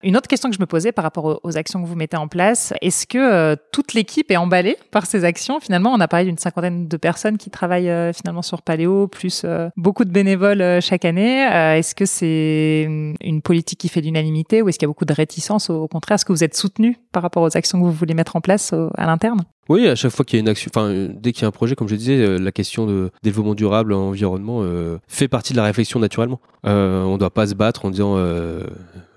Une 0.06 0.16
autre 0.18 0.28
question 0.28 0.50
que 0.52 0.56
je 0.56 0.62
me 0.62 0.68
posais 0.68 0.92
par 0.92 1.02
rapport 1.02 1.40
aux, 1.42 1.58
actions 1.58 1.82
que 1.82 1.88
vous 1.88 1.96
mettez 1.96 2.16
en 2.16 2.28
place, 2.28 2.74
est-ce 2.84 3.08
que 3.08 3.18
euh, 3.18 3.56
toute 3.72 3.96
l'équipe 3.96 4.30
est 4.30 4.38
emballée 4.38 4.78
par 4.92 5.08
ces 5.08 5.24
actions? 5.26 5.60
Finalement, 5.60 5.92
on 5.94 6.00
a 6.00 6.08
parlé 6.08 6.28
d'une 6.28 6.38
cinquantaine 6.38 6.88
de 6.88 6.98
personnes 6.98 7.40
qui 7.40 7.50
travaillent 7.50 7.90
euh, 7.90 8.14
finalement 8.14 8.44
sur 8.44 8.62
Paléo, 8.62 9.08
plus 9.08 9.42
euh, 9.46 9.68
beaucoup 9.76 10.06
de 10.06 10.12
bénévoles 10.12 10.80
chaque 10.80 11.06
année. 11.06 11.40
Est-ce 11.42 11.96
que 11.96 12.06
c'est 12.06 12.84
une- 12.86 13.16
une 13.20 13.42
politique 13.42 13.80
qui 13.80 13.90
fait 13.90 14.02
l'unanimité 14.02 14.62
ou 14.62 14.70
est-ce 14.70 14.78
qu'il 14.78 14.86
y 14.86 14.90
a 14.90 14.94
beaucoup 14.94 15.06
de 15.06 15.14
réticence 15.14 15.72
Au 15.72 15.88
contraire, 15.88 16.16
est-ce 16.16 16.26
que 16.26 16.34
vous 16.34 16.44
êtes 16.44 16.56
soutenu 16.56 17.00
par 17.12 17.24
rapport 17.24 17.42
aux 17.42 17.58
actions 17.58 17.80
que 17.80 17.86
vous 17.86 17.92
voulez 17.92 18.14
mettre 18.14 18.36
en 18.36 18.42
place 18.42 18.74
à 18.74 19.08
l'interne? 19.08 19.42
Oui, 19.70 19.88
à 19.88 19.96
chaque 19.96 20.12
fois 20.12 20.24
qu'il 20.24 20.38
y 20.38 20.40
a 20.40 20.42
une 20.42 20.50
action, 20.50 20.70
enfin, 20.76 20.94
dès 21.16 21.32
qu'il 21.32 21.42
y 21.42 21.46
a 21.46 21.48
un 21.48 21.52
projet, 21.52 21.74
comme 21.74 21.88
je 21.88 21.96
disais, 21.96 22.38
la 22.38 22.52
question 22.52 22.86
de 22.86 23.10
développement 23.24 23.56
durable, 23.56 23.92
environnement, 23.94 24.64
fait 25.08 25.28
partie 25.28 25.54
de 25.54 25.58
la 25.58 25.64
réflexion 25.64 26.00
naturellement. 26.00 26.40
On 26.64 27.14
ne 27.14 27.18
doit 27.18 27.34
pas 27.34 27.48
se 27.48 27.56
battre 27.56 27.86
en 27.86 27.90
disant 27.90 28.16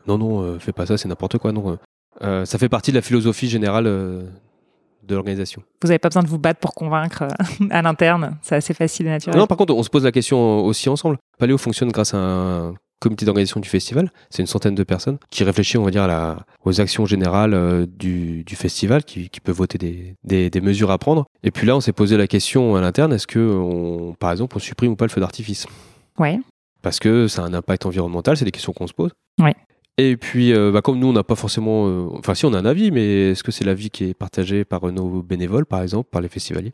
non, 0.09 0.19
non, 0.19 0.43
euh, 0.43 0.59
fais 0.59 0.73
pas 0.73 0.87
ça, 0.87 0.97
c'est 0.99 1.09
n'importe 1.09 1.39
quoi. 1.39 1.53
Non, 1.53 1.71
euh, 1.73 1.77
euh, 2.23 2.45
ça 2.45 2.59
fait 2.59 2.69
partie 2.69 2.91
de 2.91 2.97
la 2.97 3.03
philosophie 3.03 3.49
générale 3.49 3.85
de 3.85 5.15
l'organisation. 5.15 5.63
Vous 5.83 5.89
n'avez 5.89 5.99
pas 5.99 6.09
besoin 6.09 6.23
de 6.23 6.29
vous 6.29 6.39
battre 6.39 6.61
pour 6.61 6.75
convaincre 6.75 7.25
à 7.71 7.83
l'interne. 7.83 8.37
C'est 8.43 8.57
assez 8.57 8.75
facile 8.75 9.07
et 9.07 9.11
naturel. 9.11 9.39
Non, 9.39 9.47
par 9.47 9.57
contre, 9.57 9.75
on 9.75 9.83
se 9.83 9.91
pose 9.91 10.05
la 10.05 10.13
question 10.13 10.65
aussi 10.65 10.89
ensemble. 10.89 11.17
Paléo 11.39 11.57
fonctionne 11.59 11.91
grâce 11.91 12.15
à 12.15 12.19
un 12.19 12.75
comité 13.01 13.25
d'organisation 13.25 13.61
du 13.61 13.69
festival. 13.69 14.11
C'est 14.29 14.43
une 14.43 14.49
centaine 14.49 14.75
de 14.75 14.83
personnes 14.83 15.19
qui 15.31 15.45
réfléchit, 15.45 15.79
on 15.79 15.85
va 15.85 15.93
dire, 15.93 16.03
à 16.03 16.07
la- 16.09 16.39
aux 16.65 16.81
actions 16.81 17.07
générales 17.07 17.87
du, 17.87 18.43
du 18.43 18.57
festival, 18.57 19.05
qui, 19.05 19.31
qui 19.31 19.41
peut 19.41 19.53
voter 19.53 19.79
des, 19.79 20.15
des- 20.25 20.51
des 20.51 20.61
mesures 20.61 20.91
à 20.91 20.99
prendre. 20.99 21.25
Et 21.45 21.53
puis 21.53 21.65
là, 21.67 21.77
on 21.77 21.81
s'est 21.81 21.93
posé 21.93 22.17
la 22.17 22.27
question 22.27 22.75
à 22.75 22.81
l'interne 22.81 23.13
est-ce 23.13 23.29
que, 23.29 23.39
on, 23.39 24.15
par 24.15 24.33
exemple, 24.33 24.57
on 24.57 24.59
supprime 24.59 24.93
ou 24.93 24.97
pas 24.97 25.05
le 25.05 25.11
feu 25.13 25.21
d'artifice? 25.21 25.67
Ouais. 26.19 26.41
Parce 26.83 26.99
que 26.99 27.29
ça 27.29 27.43
a 27.43 27.45
un 27.47 27.55
impact 27.55 27.87
environnemental, 27.87 28.37
c'est 28.37 28.45
des 28.45 28.51
questions 28.51 28.73
qu'on 28.73 28.89
se 28.89 28.93
pose. 28.95 29.13
Ouais. 29.41 29.55
Et 30.01 30.17
puis, 30.17 30.53
euh, 30.53 30.71
bah, 30.71 30.81
comme 30.81 30.99
nous, 30.99 31.09
on 31.09 31.13
n'a 31.13 31.25
pas 31.25 31.35
forcément. 31.35 31.89
euh, 31.89 32.07
Enfin, 32.19 32.35
si, 32.35 32.47
on 32.47 32.55
a 32.55 32.59
un 32.59 32.65
avis, 32.65 32.91
mais 32.93 33.31
est-ce 33.31 33.43
que 33.43 33.51
c'est 33.51 33.65
l'avis 33.65 33.91
qui 33.91 34.05
est 34.05 34.15
partagé 34.15 34.65
par 34.65 34.81
nos 34.93 35.23
bénévoles, 35.23 35.67
par 35.67 35.83
exemple, 35.83 36.09
par 36.11 36.21
les 36.21 36.29
festivaliers? 36.29 36.73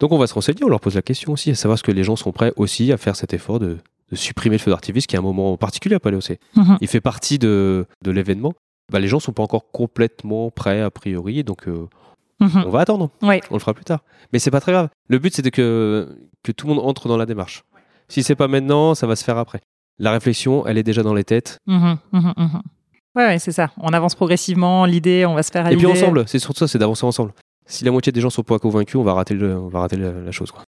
Donc, 0.00 0.12
on 0.12 0.18
va 0.18 0.26
se 0.26 0.34
renseigner, 0.34 0.62
on 0.64 0.68
leur 0.68 0.80
pose 0.80 0.94
la 0.94 1.02
question 1.02 1.32
aussi, 1.32 1.50
à 1.50 1.54
savoir 1.54 1.78
ce 1.78 1.82
que 1.82 1.90
les 1.92 2.04
gens 2.04 2.14
sont 2.14 2.30
prêts 2.30 2.52
aussi 2.56 2.92
à 2.92 2.96
faire 2.98 3.16
cet 3.16 3.32
effort 3.34 3.58
de, 3.58 3.78
de 4.10 4.16
supprimer 4.16 4.56
le 4.56 4.60
feu 4.60 4.70
d'artifice, 4.70 5.06
qui 5.06 5.16
est 5.16 5.18
un 5.18 5.22
moment 5.22 5.56
particulier 5.56 5.96
à 5.96 6.00
Paléo. 6.00 6.20
c'est- 6.20 6.38
Mhm. 6.56 6.78
Il 6.80 6.88
fait 6.88 7.00
partie 7.00 7.38
de, 7.38 7.86
de 8.04 8.10
l'événement. 8.10 8.52
Bah, 8.92 9.00
les 9.00 9.08
gens 9.08 9.18
sont 9.18 9.32
pas 9.32 9.42
encore 9.42 9.70
complètement 9.72 10.50
prêts, 10.50 10.80
a 10.82 10.90
priori, 10.90 11.42
donc 11.44 11.66
euh, 11.68 11.86
Mhm. 12.40 12.64
on 12.66 12.70
va 12.70 12.80
attendre. 12.80 13.10
Ouais. 13.22 13.40
On 13.50 13.54
le 13.54 13.60
fera 13.60 13.74
plus 13.74 13.84
tard. 13.84 14.04
Mais 14.32 14.38
c'est 14.38 14.50
pas 14.50 14.60
très 14.60 14.72
grave. 14.72 14.88
Le 15.08 15.18
but, 15.18 15.34
c'était 15.34 15.50
que, 15.50 16.16
que 16.44 16.52
tout 16.52 16.66
le 16.68 16.74
monde 16.74 16.84
entre 16.86 17.08
dans 17.08 17.16
la 17.16 17.26
démarche. 17.26 17.64
Si 18.08 18.22
c'est 18.22 18.36
pas 18.36 18.46
maintenant, 18.48 18.94
ça 18.94 19.06
va 19.06 19.16
se 19.16 19.24
faire 19.24 19.36
après. 19.38 19.60
La 19.98 20.12
réflexion, 20.12 20.66
elle 20.66 20.78
est 20.78 20.82
déjà 20.82 21.02
dans 21.02 21.14
les 21.14 21.24
têtes. 21.24 21.58
Mhm, 21.66 21.98
mhm, 22.12 22.32
mhm. 22.36 22.62
Ouais, 23.16 23.24
ouais, 23.26 23.38
c'est 23.38 23.52
ça. 23.52 23.70
On 23.78 23.88
avance 23.88 24.14
progressivement. 24.14 24.84
L'idée, 24.84 25.26
on 25.26 25.34
va 25.34 25.42
se 25.42 25.50
faire 25.50 25.66
à 25.66 25.72
Et 25.72 25.76
puis 25.76 25.86
ensemble, 25.86 26.24
c'est 26.28 26.38
surtout 26.38 26.60
ça, 26.60 26.68
c'est 26.68 26.78
d'avancer 26.78 27.04
ensemble. 27.04 27.32
Si 27.66 27.84
la 27.84 27.90
moitié 27.90 28.12
des 28.12 28.20
gens 28.20 28.30
sont 28.30 28.42
pas 28.44 28.58
convaincus, 28.58 28.96
on 28.96 29.02
va 29.02 29.14
rater, 29.14 29.34
le, 29.34 29.56
on 29.58 29.68
va 29.68 29.80
rater 29.80 29.96
la, 29.96 30.12
la 30.12 30.30
chose. 30.30 30.50
Quoi. 30.52 30.62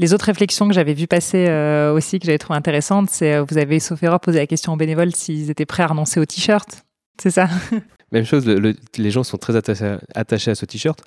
Les 0.00 0.12
autres 0.12 0.26
réflexions 0.26 0.66
que 0.68 0.74
j'avais 0.74 0.92
vues 0.94 1.06
passer 1.06 1.46
euh, 1.48 1.92
aussi, 1.94 2.18
que 2.18 2.26
j'avais 2.26 2.38
trouvé 2.38 2.56
intéressantes, 2.56 3.10
c'est 3.10 3.34
euh, 3.34 3.44
vous 3.48 3.58
avez, 3.58 3.80
sauf 3.80 4.02
erreur, 4.02 4.20
posé 4.20 4.38
la 4.38 4.46
question 4.46 4.72
aux 4.72 4.76
bénévoles 4.76 5.14
s'ils 5.14 5.50
étaient 5.50 5.66
prêts 5.66 5.82
à 5.84 5.88
renoncer 5.88 6.18
au 6.20 6.24
t-shirt. 6.26 6.84
C'est 7.20 7.30
ça? 7.30 7.48
Même 8.12 8.24
chose, 8.24 8.46
le- 8.46 8.58
le- 8.58 8.76
les 8.96 9.10
gens 9.10 9.22
sont 9.22 9.38
très 9.38 9.54
attachés 9.56 9.84
à, 9.84 10.00
attachés 10.14 10.50
à 10.50 10.54
ce 10.54 10.64
t-shirt. 10.66 11.02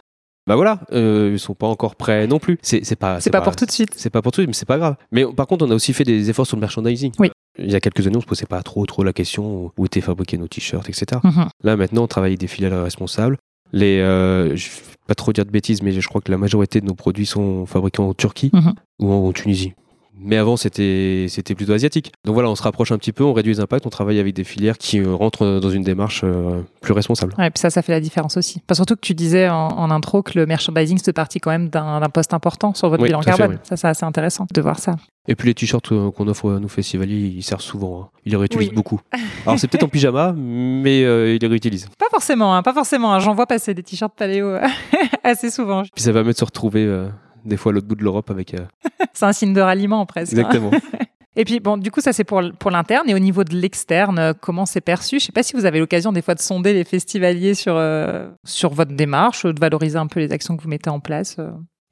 Bah 0.48 0.56
voilà, 0.56 0.80
euh, 0.92 1.30
ils 1.34 1.40
sont 1.40 1.54
pas 1.54 1.68
encore 1.68 1.96
prêts 1.96 2.26
non 2.28 2.40
plus. 2.40 2.58
C'est 2.62 2.82
pas, 2.96 3.20
C'est 3.22 3.30
pas 3.30 3.42
pour 3.42 3.56
tout 3.56 3.66
de 3.66 3.72
suite. 3.72 3.92
C'est 3.96 4.10
pas 4.10 4.22
pour 4.22 4.32
tout, 4.32 4.42
mais 4.46 4.54
c'est 4.54 4.66
pas 4.68 4.78
grave. 4.80 4.96
Mais 5.12 5.24
par 5.26 5.46
contre, 5.48 5.66
on 5.66 5.72
a 5.72 5.76
aussi 5.76 5.94
fait 5.94 6.04
des 6.04 6.30
efforts 6.30 6.48
sur 6.48 6.58
le 6.58 6.62
merchandising. 6.62 7.12
Oui. 7.20 7.30
Il 7.60 7.70
y 7.70 7.76
a 7.76 7.80
quelques 7.80 8.08
années, 8.08 8.18
on 8.18 8.22
se 8.22 8.26
posait 8.26 8.46
pas 8.46 8.64
trop 8.64 8.86
trop 8.86 9.04
la 9.04 9.14
question 9.14 9.72
où 9.78 9.86
étaient 9.86 10.02
fabriqués 10.02 10.38
nos 10.38 10.48
t-shirts, 10.48 10.90
etc. 10.90 11.20
Mhm. 11.24 11.48
Là, 11.64 11.76
maintenant, 11.76 12.04
on 12.04 12.08
travaille 12.08 12.32
avec 12.32 12.40
des 12.40 12.48
filiales 12.48 12.74
responsables. 12.74 13.38
Les, 13.74 14.00
euh, 14.00 14.56
je 14.56 14.68
vais 14.70 14.76
pas 15.08 15.16
trop 15.16 15.32
dire 15.32 15.46
de 15.46 15.52
bêtises, 15.52 15.82
mais 15.84 15.92
je 15.92 16.08
crois 16.08 16.22
que 16.22 16.32
la 16.32 16.38
majorité 16.38 16.82
de 16.82 16.86
nos 16.86 16.96
produits 16.96 17.26
sont 17.26 17.66
fabriqués 17.66 18.02
en 18.02 18.14
Turquie 18.14 18.50
Mhm. 18.54 18.74
ou 19.00 19.12
en, 19.12 19.28
en 19.28 19.32
Tunisie. 19.34 19.74
Mais 20.18 20.38
avant, 20.38 20.56
c'était 20.58 21.26
c'était 21.30 21.56
plutôt 21.56 21.74
asiatique. 21.74 22.12
Donc 22.26 22.34
voilà, 22.36 22.50
on 22.50 22.56
se 22.56 22.62
rapproche 22.62 22.92
un 22.92 22.98
petit 22.98 23.12
peu, 23.12 23.24
on 23.24 23.34
réduit 23.34 23.54
les 23.54 23.60
impacts, 23.60 23.86
on 23.86 23.90
travaille 23.90 24.20
avec 24.20 24.36
des 24.36 24.44
filières 24.44 24.78
qui 24.78 25.00
euh, 25.00 25.14
rentrent 25.16 25.60
dans 25.60 25.70
une 25.72 25.82
démarche 25.84 26.22
euh, 26.24 26.62
plus 26.82 26.94
responsable. 26.94 27.34
Ouais, 27.40 27.50
puis 27.50 27.60
ça, 27.60 27.70
ça 27.72 27.82
fait 27.82 27.92
la 27.92 28.00
différence 28.00 28.38
aussi. 28.38 28.60
Pas 28.68 28.76
surtout 28.76 28.96
que 28.96 29.02
tu 29.02 29.16
disais 29.16 29.50
en, 29.50 29.68
en 29.70 29.90
intro 29.90 30.22
que 30.22 30.38
le 30.38 30.46
merchandising 30.46 31.00
se 31.00 31.10
partit 31.12 31.40
quand 31.40 31.50
même 31.52 31.70
d'un 31.70 32.02
poste 32.14 32.34
important 32.36 32.74
sur 32.76 32.90
votre 32.90 33.02
Oui, 33.02 33.10
bilan 33.10 33.22
fait, 33.22 33.32
carbone. 33.32 33.52
oui. 33.52 33.58
Ça, 33.64 33.78
c'est 33.78 33.88
assez 33.88 34.06
intéressant 34.06 34.46
de 34.54 34.62
voir 34.62 34.78
ça. 34.80 34.96
Et 35.28 35.36
puis 35.36 35.48
les 35.48 35.54
t-shirts 35.56 35.92
euh, 35.92 36.12
qu'on 36.12 36.28
offre 36.28 36.52
à 36.56 36.60
nos 36.60 36.68
festivaliers, 36.68 37.34
ils 37.38 37.44
servent 37.44 37.62
souvent. 37.62 38.02
hein. 38.04 38.10
Ils 38.26 38.32
les 38.32 38.38
réutilisent 38.38 38.70
Oui. 38.70 38.76
beaucoup. 38.76 39.00
Alors 39.48 39.58
c'est 39.60 39.68
peut-être 39.68 39.84
en 39.84 39.88
pyjama, 39.90 40.34
mais 40.38 41.04
euh, 41.04 41.34
ils 41.36 41.42
les 41.42 41.48
réutilisent. 41.48 41.88
Pas 41.98 42.10
forcément, 42.12 42.56
hein, 42.56 42.62
pas 42.64 42.74
forcément. 42.74 43.14
hein. 43.14 43.20
J'en 43.20 43.34
vois 43.34 43.48
passer 43.48 43.74
des 43.74 43.82
t-shirts 43.84 44.14
paléo 44.16 44.48
euh, 44.48 44.62
assez 45.24 45.50
souvent. 45.50 45.82
Puis 45.84 46.04
ça 46.04 46.12
va 46.12 46.24
même 46.24 46.34
se 46.34 46.44
retrouver 46.46 46.84
euh, 46.86 47.08
des 47.46 47.58
fois 47.58 47.72
à 47.72 47.76
l'autre 47.76 47.88
bout 47.88 47.96
de 47.96 48.04
l'Europe 48.04 48.30
avec. 48.32 48.54
euh, 48.54 48.66
C'est 49.14 49.26
un 49.26 49.34
signe 49.34 49.54
de 49.54 49.62
ralliement 49.62 50.06
presque. 50.06 50.34
hein. 50.34 50.38
Exactement. 50.38 50.72
Et 51.38 51.46
puis, 51.46 51.62
bon, 51.62 51.78
du 51.78 51.92
coup, 51.92 52.02
ça, 52.02 52.12
c'est 52.12 52.26
pour, 52.26 52.42
pour 52.60 52.72
l'interne. 52.72 53.10
Et 53.10 53.14
au 53.14 53.20
niveau 53.20 53.46
de 53.46 53.56
l'externe, 53.56 54.20
euh, 54.20 54.34
comment 54.38 54.66
c'est 54.66 54.82
perçu? 54.82 55.18
Je 55.20 55.26
sais 55.26 55.32
pas 55.32 55.44
si 55.44 55.54
vous 55.56 55.64
avez 55.66 55.80
l'occasion, 55.80 56.12
des 56.12 56.22
fois, 56.22 56.36
de 56.36 56.42
sonder 56.42 56.74
les 56.74 56.84
festivaliers 56.84 57.54
sur, 57.54 57.76
euh, 57.78 58.30
sur 58.44 58.74
votre 58.74 58.92
démarche, 58.92 59.46
de 59.46 59.58
valoriser 59.60 59.98
un 59.98 60.08
peu 60.08 60.20
les 60.20 60.34
actions 60.34 60.58
que 60.58 60.62
vous 60.64 60.68
mettez 60.70 60.90
en 60.90 61.00
place. 61.00 61.38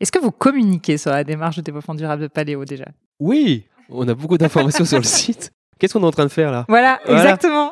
Est-ce 0.02 0.12
que 0.12 0.20
vous 0.20 0.32
communiquez 0.32 0.98
sur 0.98 1.12
la 1.12 1.24
démarche 1.24 1.56
de 1.56 1.62
développement 1.62 1.96
durable 1.96 2.24
de 2.24 2.28
Paléo, 2.28 2.66
déjà? 2.66 2.86
Oui, 3.22 3.64
on 3.90 4.06
a 4.10 4.14
beaucoup 4.14 4.38
d'informations 4.38 4.84
sur 4.86 4.98
le 4.98 5.04
site. 5.04 5.52
Qu'est-ce 5.80 5.94
qu'on 5.94 6.02
est 6.04 6.06
en 6.08 6.12
train 6.12 6.26
de 6.26 6.32
faire 6.32 6.52
là? 6.52 6.66
Voilà, 6.68 7.00
Voilà. 7.06 7.22
exactement. 7.22 7.72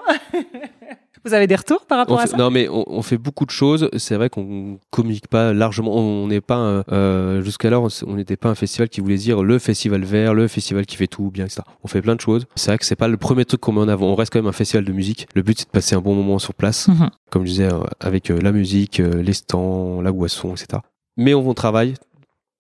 Vous 1.26 1.34
avez 1.34 1.48
des 1.48 1.56
retours 1.56 1.86
par 1.86 1.98
rapport 1.98 2.16
On 2.16 2.20
à 2.20 2.24
fait- 2.24 2.28
ça? 2.30 2.38
non, 2.38 2.50
mais 2.52 2.68
on, 2.70 2.84
on 2.88 3.02
fait 3.02 3.18
beaucoup 3.18 3.46
de 3.46 3.52
choses. 3.52 3.90
C'est 3.98 4.16
vrai 4.16 4.30
qu'on 4.30 4.80
communique 4.92 5.28
pas 5.28 5.54
largement. 5.54 5.96
On 5.96 6.28
n'est 6.28 6.42
pas 6.42 6.56
un- 6.56 6.84
euh, 6.92 7.42
jusqu'alors, 7.42 7.88
on 8.06 8.16
n'était 8.16 8.38
pas 8.38 8.50
un 8.50 8.56
festival 8.56 8.90
qui 8.90 9.02
voulait 9.02 9.18
dire 9.18 9.44
le 9.44 9.60
festival 9.60 10.04
vert, 10.04 10.34
le 10.34 10.48
festival 10.48 10.86
qui 10.86 10.96
fait 10.96 11.08
tout 11.08 11.30
bien, 11.32 11.46
etc. 11.46 11.62
On 11.84 11.88
fait 11.88 12.02
plein 12.02 12.16
de 12.16 12.22
choses. 12.22 12.46
C'est 12.56 12.72
vrai 12.72 12.78
que 12.78 12.86
c'est 12.86 12.96
pas 12.96 13.08
le 13.08 13.18
premier 13.18 13.46
truc 13.46 13.62
qu'on 13.62 13.72
met 13.74 13.82
en 13.82 13.88
avant. 13.88 14.08
On 14.08 14.16
reste 14.16 14.32
quand 14.34 14.40
même 14.40 14.48
un 14.48 14.52
festival 14.52 14.86
de 14.86 14.92
musique. 14.94 15.28
Le 15.36 15.42
but 15.42 15.58
c'est 15.60 15.66
de 15.66 15.72
passer 15.72 15.96
un 15.96 16.02
bon 16.02 16.14
moment 16.16 16.40
sur 16.40 16.54
place, 16.54 16.88
Mhm. 16.88 17.10
comme 17.30 17.44
je 17.46 17.50
disais, 17.52 17.72
euh, 17.74 17.80
avec 18.00 18.30
euh, 18.32 18.40
la 18.42 18.52
musique, 18.52 19.00
euh, 19.00 19.22
les 19.22 19.34
stands, 19.34 20.02
la 20.02 20.12
boisson, 20.12 20.52
etc. 20.54 20.82
Mais 21.18 21.34
on, 21.34 21.48
on 21.50 21.54
travaille 21.54 21.96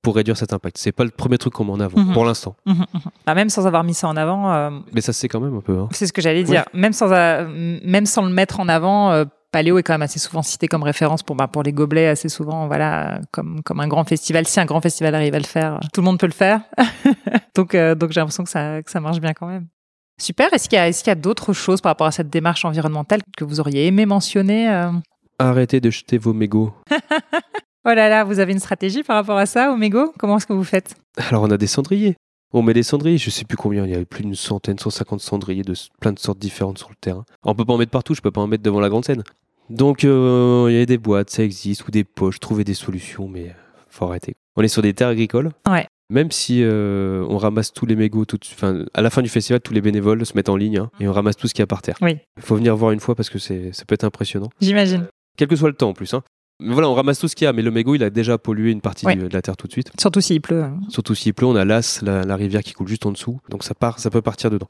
pour 0.02 0.16
réduire 0.16 0.38
cet 0.38 0.54
impact. 0.54 0.78
C'est 0.78 0.92
pas 0.92 1.04
le 1.04 1.10
premier 1.10 1.38
truc 1.38 1.54
qu'on 1.54 1.66
met 1.66 1.72
en 1.72 1.80
avant 1.80 2.00
Mhm. 2.00 2.14
pour 2.14 2.24
l'instant. 2.26 2.56
Mhm, 2.66 2.76
mhm. 2.94 3.02
Bah, 3.26 3.36
même 3.36 3.50
sans 3.50 3.68
avoir 3.68 3.84
mis 3.84 3.94
ça 3.94 4.08
en 4.08 4.16
avant, 4.16 4.52
euh, 4.54 4.70
Mais 4.94 5.02
ça 5.02 5.12
se 5.14 5.20
sait 5.20 5.28
quand 5.28 5.40
même 5.42 5.56
un 5.56 5.62
peu. 5.62 5.78
hein. 5.78 5.90
c'est 5.92 6.08
ce 6.08 6.14
que 6.14 6.22
j'allais 6.22 6.44
dire. 6.44 6.64
Même 6.74 6.94
sans 6.94 7.12
a- 7.12 7.44
même 7.46 8.06
sans 8.06 8.22
le 8.24 8.30
mettre 8.34 8.60
en 8.60 8.68
avant, 8.70 9.12
euh, 9.12 9.26
Paléo 9.52 9.78
est 9.80 9.84
quand 9.84 9.94
même 9.94 10.02
assez 10.02 10.20
souvent 10.20 10.42
cité 10.44 10.68
comme 10.68 10.84
référence 10.84 11.24
pour 11.24 11.36
bah, 11.36 11.48
pour 11.48 11.64
les 11.64 11.72
gobelets 11.72 12.08
assez 12.08 12.28
souvent 12.30 12.68
voilà 12.68 13.22
comme 13.32 13.64
comme 13.64 13.80
un 13.80 13.88
grand 13.88 14.04
festival. 14.04 14.46
Si 14.46 14.60
un 14.60 14.66
grand 14.66 14.82
festival 14.82 15.16
arrive 15.16 15.34
à 15.36 15.40
le 15.40 15.46
faire, 15.46 15.80
tout 15.94 16.02
le 16.02 16.06
monde 16.06 16.20
peut 16.20 16.28
le 16.28 16.34
faire. 16.34 16.62
donc 17.56 17.74
euh, 17.74 17.96
donc 17.96 18.12
j'ai 18.12 18.20
l'impression 18.20 18.44
que 18.44 18.50
ça 18.50 18.82
que 18.84 18.92
ça 18.92 19.00
marche 19.00 19.20
bien 19.22 19.34
quand 19.34 19.48
même. 19.48 19.68
Super. 20.22 20.52
Est-ce 20.54 20.68
qu'il 20.68 20.78
y 20.78 20.80
a 20.82 20.88
est-ce 20.90 21.04
qu'il 21.04 21.12
y 21.12 21.12
a 21.12 21.16
d'autres 21.16 21.54
choses 21.54 21.80
par 21.80 21.92
rapport 21.92 22.08
à 22.08 22.12
cette 22.12 22.30
démarche 22.30 22.66
environnementale 22.66 23.22
que 23.38 23.46
vous 23.46 23.60
auriez 23.62 23.88
aimé 23.88 24.06
mentionner 24.06 24.70
euh? 24.70 24.92
Arrêtez 25.40 25.80
de 25.80 25.90
jeter 25.92 26.18
vos 26.18 26.34
mégots. 26.34 26.74
Oh 27.90 27.94
là 27.94 28.10
là, 28.10 28.26
vous 28.26 28.40
avez 28.40 28.52
une 28.52 28.60
stratégie 28.60 29.02
par 29.02 29.16
rapport 29.16 29.38
à 29.38 29.46
ça, 29.46 29.72
Omego? 29.72 30.14
Comment 30.20 30.36
est-ce 30.38 30.46
que 30.46 30.52
vous 30.52 30.66
faites? 30.66 30.96
Alors 31.30 31.44
on 31.44 31.52
a 31.52 31.58
des 31.58 31.68
cendriers. 31.68 32.18
On 32.54 32.62
met 32.62 32.74
des 32.74 32.84
cendriers, 32.84 33.18
je 33.18 33.30
sais 33.30 33.46
plus 33.46 33.56
combien, 33.56 33.86
il 33.86 33.92
y 33.92 33.96
avait 33.96 34.04
plus 34.04 34.24
d'une 34.24 34.36
centaine, 34.36 34.78
150 34.78 35.22
cendriers 35.22 35.64
de 35.64 35.74
plein 36.02 36.12
de 36.12 36.20
sortes 36.20 36.38
différentes 36.38 36.78
sur 36.78 36.90
le 36.90 36.96
terrain. 37.00 37.24
On 37.44 37.56
peut 37.56 37.64
pas 37.64 37.72
en 37.72 37.78
mettre 37.78 37.92
partout, 37.92 38.14
je 38.14 38.20
peux 38.20 38.32
pas 38.32 38.42
en 38.42 38.48
mettre 38.48 38.62
devant 38.62 38.82
la 38.82 38.90
grande 38.90 39.06
scène. 39.06 39.24
Donc 39.70 40.04
euh, 40.04 40.66
il 40.70 40.76
y 40.78 40.82
a 40.82 40.86
des 40.86 40.98
boîtes, 40.98 41.30
ça 41.30 41.44
existe, 41.44 41.88
ou 41.88 41.92
des 41.92 42.04
poches, 42.04 42.42
trouver 42.42 42.66
des 42.66 42.74
solutions, 42.74 43.30
mais 43.30 43.46
euh, 43.46 43.54
faut 43.90 44.04
arrêter. 44.04 44.36
On 44.58 44.64
est 44.64 44.68
sur 44.68 44.82
des 44.82 44.94
terres 44.94 45.08
agricoles. 45.08 45.52
Ouais. 45.70 45.88
Même 46.10 46.32
si 46.32 46.64
euh, 46.64 47.26
on 47.30 47.38
ramasse 47.38 47.72
tous 47.72 47.86
les 47.86 47.96
mégots, 47.96 48.26
tout, 48.26 48.40
à 48.94 49.02
la 49.02 49.10
fin 49.10 49.22
du 49.22 49.30
festival, 49.30 49.62
tous 49.62 49.74
les 49.74 49.82
bénévoles 49.82 50.26
se 50.26 50.34
mettent 50.36 50.50
en 50.50 50.58
ligne 50.58 50.80
hein, 50.80 50.90
et 51.00 51.08
on 51.08 51.14
ramasse 51.14 51.38
tout 51.38 51.48
ce 51.48 51.54
qu'il 51.54 51.62
y 51.62 51.64
a 51.64 51.68
par 51.68 51.82
terre. 51.82 51.96
Oui. 52.02 52.18
Il 52.36 52.44
faut 52.44 52.58
venir 52.58 52.76
voir 52.76 52.92
une 52.92 53.00
fois 53.00 53.16
parce 53.16 53.30
que 53.30 53.40
c'est, 53.40 53.72
ça 53.72 53.86
peut 53.86 53.94
être 53.94 54.04
impressionnant. 54.04 54.50
J'imagine. 54.60 55.08
Quel 55.38 55.48
que 55.48 55.56
soit 55.56 55.70
le 55.70 55.76
temps 55.76 55.90
en 55.90 55.94
plus. 55.94 56.14
Hein. 56.14 56.24
Mais 56.60 56.74
voilà, 56.74 56.90
on 56.90 56.94
ramasse 56.96 57.20
tout 57.20 57.28
ce 57.28 57.36
qu'il 57.36 57.46
y 57.46 57.48
a, 57.48 57.54
mais 57.54 57.62
le 57.62 57.70
mégot, 57.72 57.96
il 57.96 58.04
a 58.04 58.10
déjà 58.10 58.38
pollué 58.38 58.72
une 58.72 58.82
partie 58.82 59.06
Ouais. 59.06 59.16
de 59.16 59.28
la 59.28 59.42
terre 59.42 59.56
tout 59.58 59.68
de 59.68 59.72
suite. 59.72 59.92
Surtout 60.00 60.22
s'il 60.22 60.42
pleut. 60.42 60.64
hein. 60.64 60.80
Surtout 60.90 61.14
s'il 61.16 61.34
pleut, 61.34 61.46
on 61.48 61.56
a 61.56 61.66
l'As, 61.66 62.02
la, 62.02 62.24
la 62.24 62.36
rivière 62.36 62.64
qui 62.64 62.74
coule 62.74 62.88
juste 62.88 63.06
en 63.06 63.12
dessous, 63.12 63.40
donc 63.50 63.64
ça 63.64 63.76
part, 63.76 64.00
ça 64.00 64.10
peut 64.10 64.22
partir 64.24 64.50
dedans. 64.50 64.68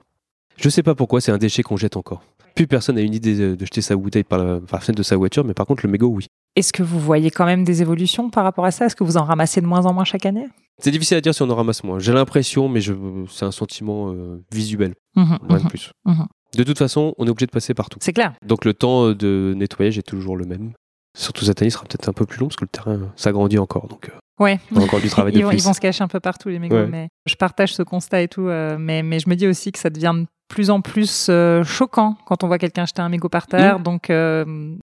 Je 0.57 0.69
sais 0.69 0.83
pas 0.83 0.95
pourquoi, 0.95 1.21
c'est 1.21 1.31
un 1.31 1.37
déchet 1.37 1.63
qu'on 1.63 1.77
jette 1.77 1.95
encore. 1.95 2.23
Plus 2.55 2.67
personne 2.67 2.95
n'a 2.95 3.01
une 3.01 3.13
idée 3.13 3.55
de, 3.55 3.63
jeter 3.65 3.81
sa 3.81 3.95
bouteille 3.95 4.23
par 4.23 4.39
la, 4.39 4.59
par 4.59 4.79
la 4.79 4.79
fenêtre 4.79 4.97
de 4.97 5.03
sa 5.03 5.15
voiture, 5.15 5.45
mais 5.45 5.53
par 5.53 5.65
contre 5.67 5.85
le 5.85 5.91
mégot, 5.91 6.07
oui. 6.07 6.25
Est-ce 6.55 6.73
que 6.73 6.81
vous 6.81 6.99
voyez 6.99 7.29
quand 7.29 7.45
même 7.45 7.63
des 7.63 7.83
évolutions 7.83 8.29
par 8.31 8.43
rapport 8.43 8.65
à 8.65 8.71
ça? 8.71 8.87
Est-ce 8.87 8.95
que 8.95 9.03
vous 9.03 9.15
en 9.17 9.23
ramassez 9.23 9.61
de 9.61 9.67
moins 9.67 9.85
en 9.85 9.93
moins 9.93 10.03
chaque 10.03 10.25
année? 10.25 10.47
C'est 10.79 10.89
difficile 10.91 11.17
à 11.17 11.21
dire 11.21 11.35
si 11.35 11.43
on 11.43 11.49
en 11.51 11.55
ramasse 11.55 11.83
moins. 11.83 11.99
J'ai 11.99 12.13
l'impression, 12.13 12.67
mais 12.67 12.81
c'est 13.29 13.45
un 13.45 13.51
sentiment 13.51 14.11
euh, 14.11 14.43
visuel, 14.51 14.95
rien 15.15 15.37
mhm. 15.47 15.63
de 15.63 15.67
plus. 15.69 15.91
mhm. 16.05 16.25
De 16.57 16.63
toute 16.63 16.77
façon, 16.79 17.13
on 17.17 17.27
est 17.27 17.29
obligé 17.29 17.45
de 17.45 17.51
passer 17.51 17.73
partout. 17.75 17.99
C'est 18.01 18.13
clair. 18.13 18.33
Donc 18.45 18.65
le 18.65 18.73
temps 18.73 19.11
de 19.11 19.53
nettoyage 19.55 19.97
est 19.99 20.07
toujours 20.07 20.35
le 20.37 20.45
même. 20.45 20.71
Surtout 21.17 21.45
cette 21.45 21.61
année, 21.61 21.69
il 21.69 21.71
sera 21.71 21.83
peut-être 21.83 22.07
un 22.09 22.13
peu 22.13 22.25
plus 22.25 22.39
long 22.39 22.47
parce 22.47 22.55
que 22.57 22.65
le 22.65 22.69
terrain 22.69 22.99
s'agrandit 23.15 23.57
encore, 23.57 23.87
donc 23.87 24.09
euh, 24.09 24.13
Ouais. 24.39 24.59
on 24.75 24.81
a 24.81 24.83
encore 24.83 24.99
du 25.01 25.09
travail 25.09 25.33
de 25.33 25.39
Ils 25.39 25.43
vont, 25.43 25.49
plus. 25.49 25.57
ils 25.57 25.63
vont 25.63 25.73
se 25.73 25.79
cacher 25.79 26.03
un 26.03 26.07
peu 26.07 26.19
partout, 26.19 26.49
les 26.49 26.59
mégots. 26.59 26.75
Ouais. 26.75 26.87
Mais 26.87 27.07
je 27.25 27.35
partage 27.35 27.73
ce 27.73 27.81
constat 27.83 28.21
et 28.21 28.27
tout. 28.27 28.47
euh, 28.47 28.77
mais, 28.79 29.01
mais 29.01 29.19
je 29.19 29.27
me 29.29 29.35
dis 29.35 29.47
aussi 29.47 29.71
que 29.71 29.79
ça 29.79 29.89
devient 29.89 30.13
de 30.15 30.25
plus 30.47 30.69
en 30.69 30.81
plus 30.81 31.27
euh, 31.29 31.63
choquant 31.63 32.15
quand 32.27 32.43
on 32.43 32.47
voit 32.47 32.59
quelqu'un 32.59 32.85
jeter 32.85 33.01
un 33.01 33.09
mégot 33.09 33.29
par 33.29 33.47
terre. 33.47 33.79
Donc, 33.79 34.09
euh, 34.11 34.75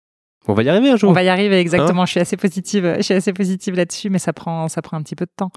On 0.49 0.55
va 0.55 0.63
y 0.65 0.69
arriver 0.69 0.91
un 0.91 0.97
jour. 0.97 1.09
on 1.11 1.13
va 1.15 1.23
y 1.23 1.29
arriver 1.29 1.57
Hein 1.57 1.61
exactement. 1.61 2.05
je 2.05 2.11
suis 2.11 2.21
assez 2.21 2.37
positive. 2.37 2.95
Je 2.99 3.03
suis 3.03 3.15
assez 3.15 3.33
positive 3.33 3.75
là-dessus, 3.77 4.11
mais 4.11 4.19
ça 4.19 4.33
prend, 4.33 4.69
ça 4.69 4.83
prend 4.83 4.97
un 4.97 5.03
petit 5.03 5.15
peu 5.15 5.25
de 5.27 5.33
temps. 5.37 5.51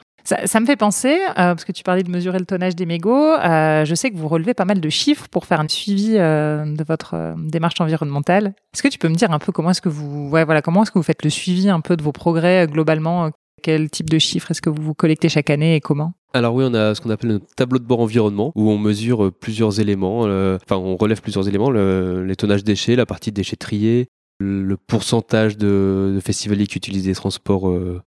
Ça, 0.45 0.59
me 0.59 0.65
fait 0.65 0.75
penser, 0.75 1.15
euh, 1.29 1.33
parce 1.35 1.63
que 1.63 1.71
tu 1.71 1.83
parlais 1.83 2.03
de 2.03 2.11
mesurer 2.11 2.37
le 2.37 2.45
tonnage 2.45 2.75
des 2.75 2.85
mégots. 2.85 3.15
euh, 3.35 3.85
je 3.85 3.95
sais 3.95 4.11
que 4.11 4.17
vous 4.17 4.27
relevez 4.27 4.53
pas 4.53 4.65
mal 4.65 4.81
de 4.81 4.89
chiffres 4.89 5.27
pour 5.31 5.45
faire 5.45 5.61
un 5.61 5.67
suivi 5.69 6.15
euh, 6.17 6.65
de 6.65 6.83
votre 6.83 7.15
démarche 7.37 7.79
environnementale. 7.79 8.53
Est-ce 8.73 8.83
que 8.83 8.89
tu 8.89 8.97
peux 8.99 9.07
me 9.07 9.15
dire 9.15 9.31
un 9.31 9.39
peu 9.39 9.53
comment 9.53 9.69
est-ce 9.69 9.81
que 9.81 9.87
vous, 9.87 10.27
voilà, 10.29 10.61
comment 10.61 10.83
est-ce 10.83 10.91
que 10.91 10.99
vous 10.99 11.03
faites 11.03 11.23
le 11.23 11.29
suivi 11.29 11.69
un 11.69 11.79
peu 11.79 11.95
de 11.95 12.03
vos 12.03 12.11
progrès 12.11 12.67
globalement 12.67 13.31
Quel 13.63 13.89
type 13.89 14.09
de 14.09 14.19
chiffres 14.19 14.51
est-ce 14.51 14.61
que 14.61 14.69
vous 14.69 14.93
collectez 14.93 15.29
chaque 15.29 15.49
année 15.49 15.75
et 15.75 15.79
comment? 15.79 16.11
Alors 16.33 16.53
oui, 16.55 16.65
on 16.67 16.73
a 16.73 16.93
ce 16.93 16.99
qu'on 16.99 17.09
appelle 17.09 17.31
un 17.31 17.39
tableau 17.55 17.79
de 17.79 17.85
bord 17.85 18.01
environnement 18.01 18.51
où 18.55 18.69
on 18.69 18.77
mesure 18.77 19.31
plusieurs 19.39 19.79
éléments, 19.79 20.23
enfin 20.23 20.75
on 20.75 20.97
relève 20.97 21.21
plusieurs 21.21 21.47
éléments, 21.47 21.69
le- 21.71 22.25
les 22.25 22.35
tonnages 22.35 22.65
déchets, 22.65 22.97
la 22.97 23.05
partie 23.05 23.31
déchets 23.31 23.55
triés, 23.55 24.07
le 24.39 24.75
pourcentage 24.75 25.57
de, 25.57 26.11
de 26.15 26.19
festivaliers 26.19 26.67
qui 26.67 26.77
utilisent 26.77 27.05
des 27.05 27.15
transports 27.15 27.73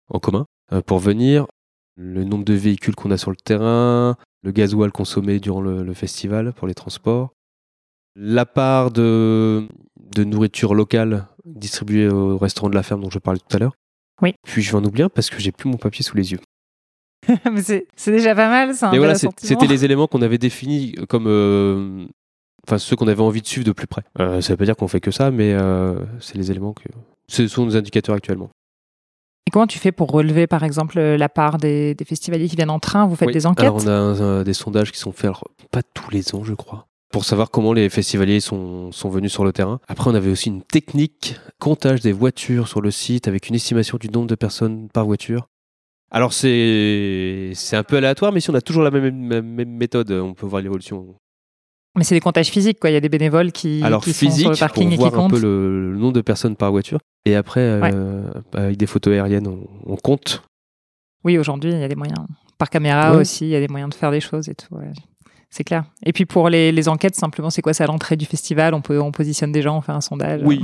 en 0.10 0.20
commun 0.20 0.46
pour 0.86 1.00
venir, 1.00 1.46
le 1.98 2.24
nombre 2.24 2.46
de 2.46 2.54
véhicules 2.54 2.96
qu'on 2.96 3.12
a 3.12 3.18
sur 3.18 3.32
le 3.32 3.38
terrain, 3.38 4.16
le 4.44 4.52
gasoil 4.52 4.92
consommé 4.92 5.40
durant 5.40 5.62
le, 5.62 5.84
le 5.84 5.94
festival 5.94 6.54
pour 6.54 6.68
les 6.68 6.76
transports, 6.76 7.34
la 8.16 8.46
part 8.46 8.92
de, 8.92 9.68
de 10.16 10.24
nourriture 10.24 10.76
locale 10.76 11.28
distribuée 11.46 12.08
au 12.08 12.38
restaurant 12.38 12.70
de 12.70 12.76
la 12.76 12.84
ferme 12.84 13.02
dont 13.02 13.10
je 13.10 13.20
parlais 13.20 13.40
tout 13.40 13.56
à 13.56 13.60
l'heure. 13.60 13.74
Oui. 14.22 14.34
Puis 14.46 14.62
je 14.62 14.72
vais 14.72 14.78
en 14.78 14.84
oublier 14.86 15.08
parce 15.10 15.30
que 15.30 15.40
j'ai 15.40 15.52
plus 15.52 15.70
mon 15.70 15.78
papier 15.78 16.04
sous 16.04 16.16
les 16.18 16.32
yeux. 16.32 16.40
C'est 17.96 18.12
déjà 18.12 18.36
pas 18.36 18.48
mal, 18.50 18.74
un 18.82 18.92
Mais 18.92 18.98
voilà, 19.00 19.16
c'était 19.16 19.68
les 19.68 19.84
éléments 19.86 20.08
qu'on 20.08 20.22
avait 20.22 20.38
définis 20.38 20.94
comme. 21.10 21.26
euh, 21.28 22.06
Enfin, 22.68 22.80
ceux 22.80 22.98
qu'on 22.98 23.08
avait 23.08 23.22
envie 23.22 23.42
de 23.42 23.48
suivre 23.48 23.66
de 23.66 23.72
plus 23.72 23.88
près. 23.88 24.04
Euh, 24.20 24.42
ça 24.42 24.52
veut 24.52 24.58
pas 24.58 24.66
dire 24.66 24.76
qu'on 24.76 24.90
fait 24.90 25.00
que 25.00 25.12
ça, 25.12 25.32
mais 25.32 25.54
euh, 25.54 25.96
c'est 26.20 26.36
les 26.38 26.52
éléments 26.52 26.74
que. 26.74 26.84
Ce 27.30 27.48
sont 27.48 27.66
nos 27.66 27.78
indicateurs 27.78 28.14
actuellement. 28.16 28.50
Et 29.48 29.50
comment 29.50 29.66
tu 29.66 29.80
fais 29.80 29.94
pour 29.94 30.12
relever, 30.12 30.46
par 30.46 30.64
exemple, 30.66 31.00
la 31.00 31.30
part 31.30 31.58
des, 31.58 31.96
des 31.96 32.04
festivaliers 32.04 32.50
qui 32.50 32.58
viennent 32.58 32.70
en 32.70 32.80
train? 32.80 33.08
Vous 33.08 33.16
faites 33.16 33.28
Oui. 33.30 33.34
des 33.34 33.46
enquêtes? 33.46 33.64
Alors, 33.64 33.78
on 33.78 33.88
a 33.88 33.92
un- 33.94 34.20
un- 34.40 34.44
des 34.44 34.54
sondages 34.54 34.92
qui 34.92 35.00
sont 35.00 35.14
faits, 35.14 35.24
alors, 35.26 35.46
pas 35.72 35.82
tous 35.84 36.12
les 36.12 36.36
ans, 36.36 36.44
je 36.44 36.54
crois, 36.54 36.88
pour 37.14 37.24
savoir 37.24 37.50
comment 37.50 37.72
les 37.72 37.88
festivaliers 37.90 38.42
sont, 38.42 38.92
sont 38.92 39.08
venus 39.10 39.32
sur 39.32 39.46
le 39.46 39.54
terrain. 39.54 39.80
Après, 39.88 40.10
on 40.12 40.16
avait 40.16 40.30
aussi 40.30 40.50
une 40.50 40.64
technique, 40.64 41.38
comptage 41.60 42.02
des 42.02 42.12
voitures 42.12 42.68
sur 42.68 42.82
le 42.82 42.92
site, 42.92 43.30
avec 43.30 43.48
une 43.48 43.56
estimation 43.56 43.98
du 43.98 44.10
nombre 44.10 44.28
de 44.28 44.36
personnes 44.36 44.90
par 44.90 45.06
voiture. 45.06 45.48
Alors, 46.12 46.34
c'est 46.34 47.52
c'est 47.54 47.78
un 47.78 47.84
peu 47.84 47.96
aléatoire, 47.96 48.34
mais 48.34 48.42
si 48.42 48.50
on 48.50 48.54
a 48.56 48.62
toujours 48.62 48.84
la 48.84 48.92
même, 48.92 49.16
même- 49.16 49.46
même 49.48 49.70
méthode, 49.72 50.12
on 50.12 50.34
peut 50.34 50.46
voir 50.46 50.62
l'évolution. 50.62 51.16
Mais 51.98 52.04
c'est 52.04 52.16
des 52.16 52.22
comptages 52.22 52.50
physiques, 52.50 52.80
quoi. 52.80 52.90
Il 52.90 52.94
y 52.94 52.96
a 52.98 53.00
des 53.02 53.10
bénévoles 53.10 53.52
qui, 53.52 53.82
Alors 53.84 54.04
qui 54.04 54.14
sont 54.14 54.20
sur 54.20 54.30
physique 54.30 54.48
le 54.50 54.56
parking 54.56 54.84
pour 54.86 54.94
et 54.94 54.96
qui 54.96 55.02
voir 55.02 55.14
un 55.14 55.18
comptent. 55.18 55.32
peu 55.32 55.40
le, 55.40 55.92
le 55.94 55.98
nombre 55.98 56.14
de 56.14 56.22
personnes 56.22 56.56
par 56.56 56.72
voiture. 56.72 57.00
Et 57.26 57.36
après, 57.36 57.60
euh, 57.62 58.24
avec 58.54 58.78
des 58.78 58.86
photos 58.88 59.14
aériennes, 59.14 59.48
on, 59.48 59.68
on 59.86 59.96
compte. 59.98 60.44
Oui, 61.24 61.38
aujourd'hui, 61.38 61.72
il 61.72 61.80
y 61.80 61.84
a 61.84 61.88
des 61.88 61.96
moyens. 61.96 62.20
Par 62.58 62.70
caméra 62.70 63.12
Ouais. 63.14 63.22
aussi, 63.22 63.46
il 63.46 63.50
y 63.50 63.56
a 63.56 63.60
des 63.60 63.68
moyens 63.68 63.90
de 63.90 63.96
faire 63.96 64.12
des 64.12 64.20
choses 64.22 64.48
et 64.50 64.56
tout. 64.56 64.74
ouais. 64.76 64.92
C'est 65.50 65.64
clair. 65.64 65.86
Et 66.06 66.12
puis 66.14 66.26
pour 66.26 66.50
les, 66.50 66.72
les 66.72 66.88
enquêtes, 66.90 67.16
simplement, 67.16 67.50
c'est 67.50 67.62
quoi? 67.62 67.74
C'est 67.74 67.84
à 67.84 67.88
l'entrée 67.88 68.18
du 68.18 68.26
festival 68.26 68.74
on, 68.74 68.82
peut, 68.82 69.00
on 69.00 69.12
positionne 69.12 69.52
des 69.54 69.62
gens, 69.62 69.78
on 69.78 69.82
fait 69.82 69.94
un 69.94 70.02
sondage 70.02 70.42
Oui. 70.44 70.62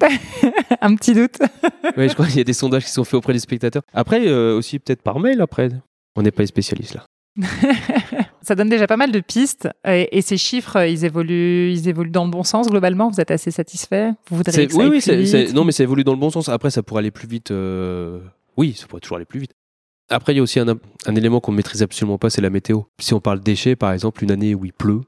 un 0.80 0.94
petit 0.96 1.14
doute. 1.14 1.38
Ouais, 1.96 2.08
je 2.08 2.14
crois 2.14 2.26
qu'il 2.26 2.36
y 2.36 2.40
a 2.40 2.44
des 2.44 2.52
sondages 2.52 2.84
qui 2.84 2.90
sont 2.90 3.04
faits 3.04 3.14
auprès 3.14 3.32
des 3.32 3.38
spectateurs. 3.38 3.82
Après, 3.94 4.26
euh, 4.26 4.58
aussi 4.58 4.78
peut-être 4.80 5.02
par 5.02 5.18
mail. 5.20 5.40
Après, 5.40 5.70
on 6.16 6.22
n'est 6.22 6.32
pas 6.32 6.42
les 6.42 6.48
spécialistes 6.48 6.94
là. 6.94 7.04
Ça 8.42 8.54
donne 8.54 8.68
déjà 8.68 8.86
pas 8.86 8.96
mal 8.96 9.10
de 9.12 9.20
pistes. 9.20 9.68
Et, 9.86 10.16
et 10.16 10.22
ces 10.22 10.36
chiffres, 10.36 10.86
ils 10.86 11.04
évoluent, 11.04 11.70
ils 11.72 11.88
évoluent 11.88 12.10
dans 12.10 12.24
le 12.24 12.30
bon 12.30 12.44
sens 12.44 12.68
globalement? 12.68 13.10
Vous 13.10 13.20
êtes 13.20 13.30
assez 13.30 13.50
satisfait 13.50 14.10
Vous 14.30 14.36
voudriez 14.36 14.54
C'est- 14.62 14.66
que 14.66 14.72
ça 14.72 14.78
oui, 14.78 14.84
aille 14.84 14.90
oui, 14.90 14.96
plus 14.96 15.00
c'est- 15.02 15.26
c'est- 15.26 15.44
vite 15.46 15.54
non, 15.54 15.64
mais 15.64 15.72
ça 15.72 15.82
évolue 15.82 16.04
dans 16.04 16.12
le 16.12 16.18
bon 16.18 16.30
sens. 16.30 16.48
Après, 16.48 16.70
ça 16.70 16.82
pourrait 16.82 17.00
aller 17.00 17.10
plus 17.10 17.26
vite. 17.28 17.50
euh, 17.50 18.20
Oui, 18.56 18.74
ça 18.74 18.86
pourrait 18.86 19.00
toujours 19.00 19.16
aller 19.16 19.26
plus 19.26 19.40
vite. 19.40 19.52
Après, 20.08 20.32
il 20.32 20.36
y 20.36 20.38
a 20.38 20.42
aussi 20.42 20.60
un, 20.60 20.66
un 20.68 21.14
élément 21.16 21.40
qu'on 21.40 21.50
ne 21.50 21.56
maîtrise 21.56 21.82
absolument 21.82 22.16
pas, 22.18 22.30
c'est 22.30 22.40
la 22.40 22.50
météo. 22.50 22.82
Si 23.00 23.12
on 23.12 23.20
parle 23.20 23.40
déchets, 23.40 23.74
par 23.74 23.92
exemple, 23.92 24.22
une 24.22 24.30
année 24.30 24.54
où 24.54 24.64
il 24.64 24.72
pleut, 24.72 25.00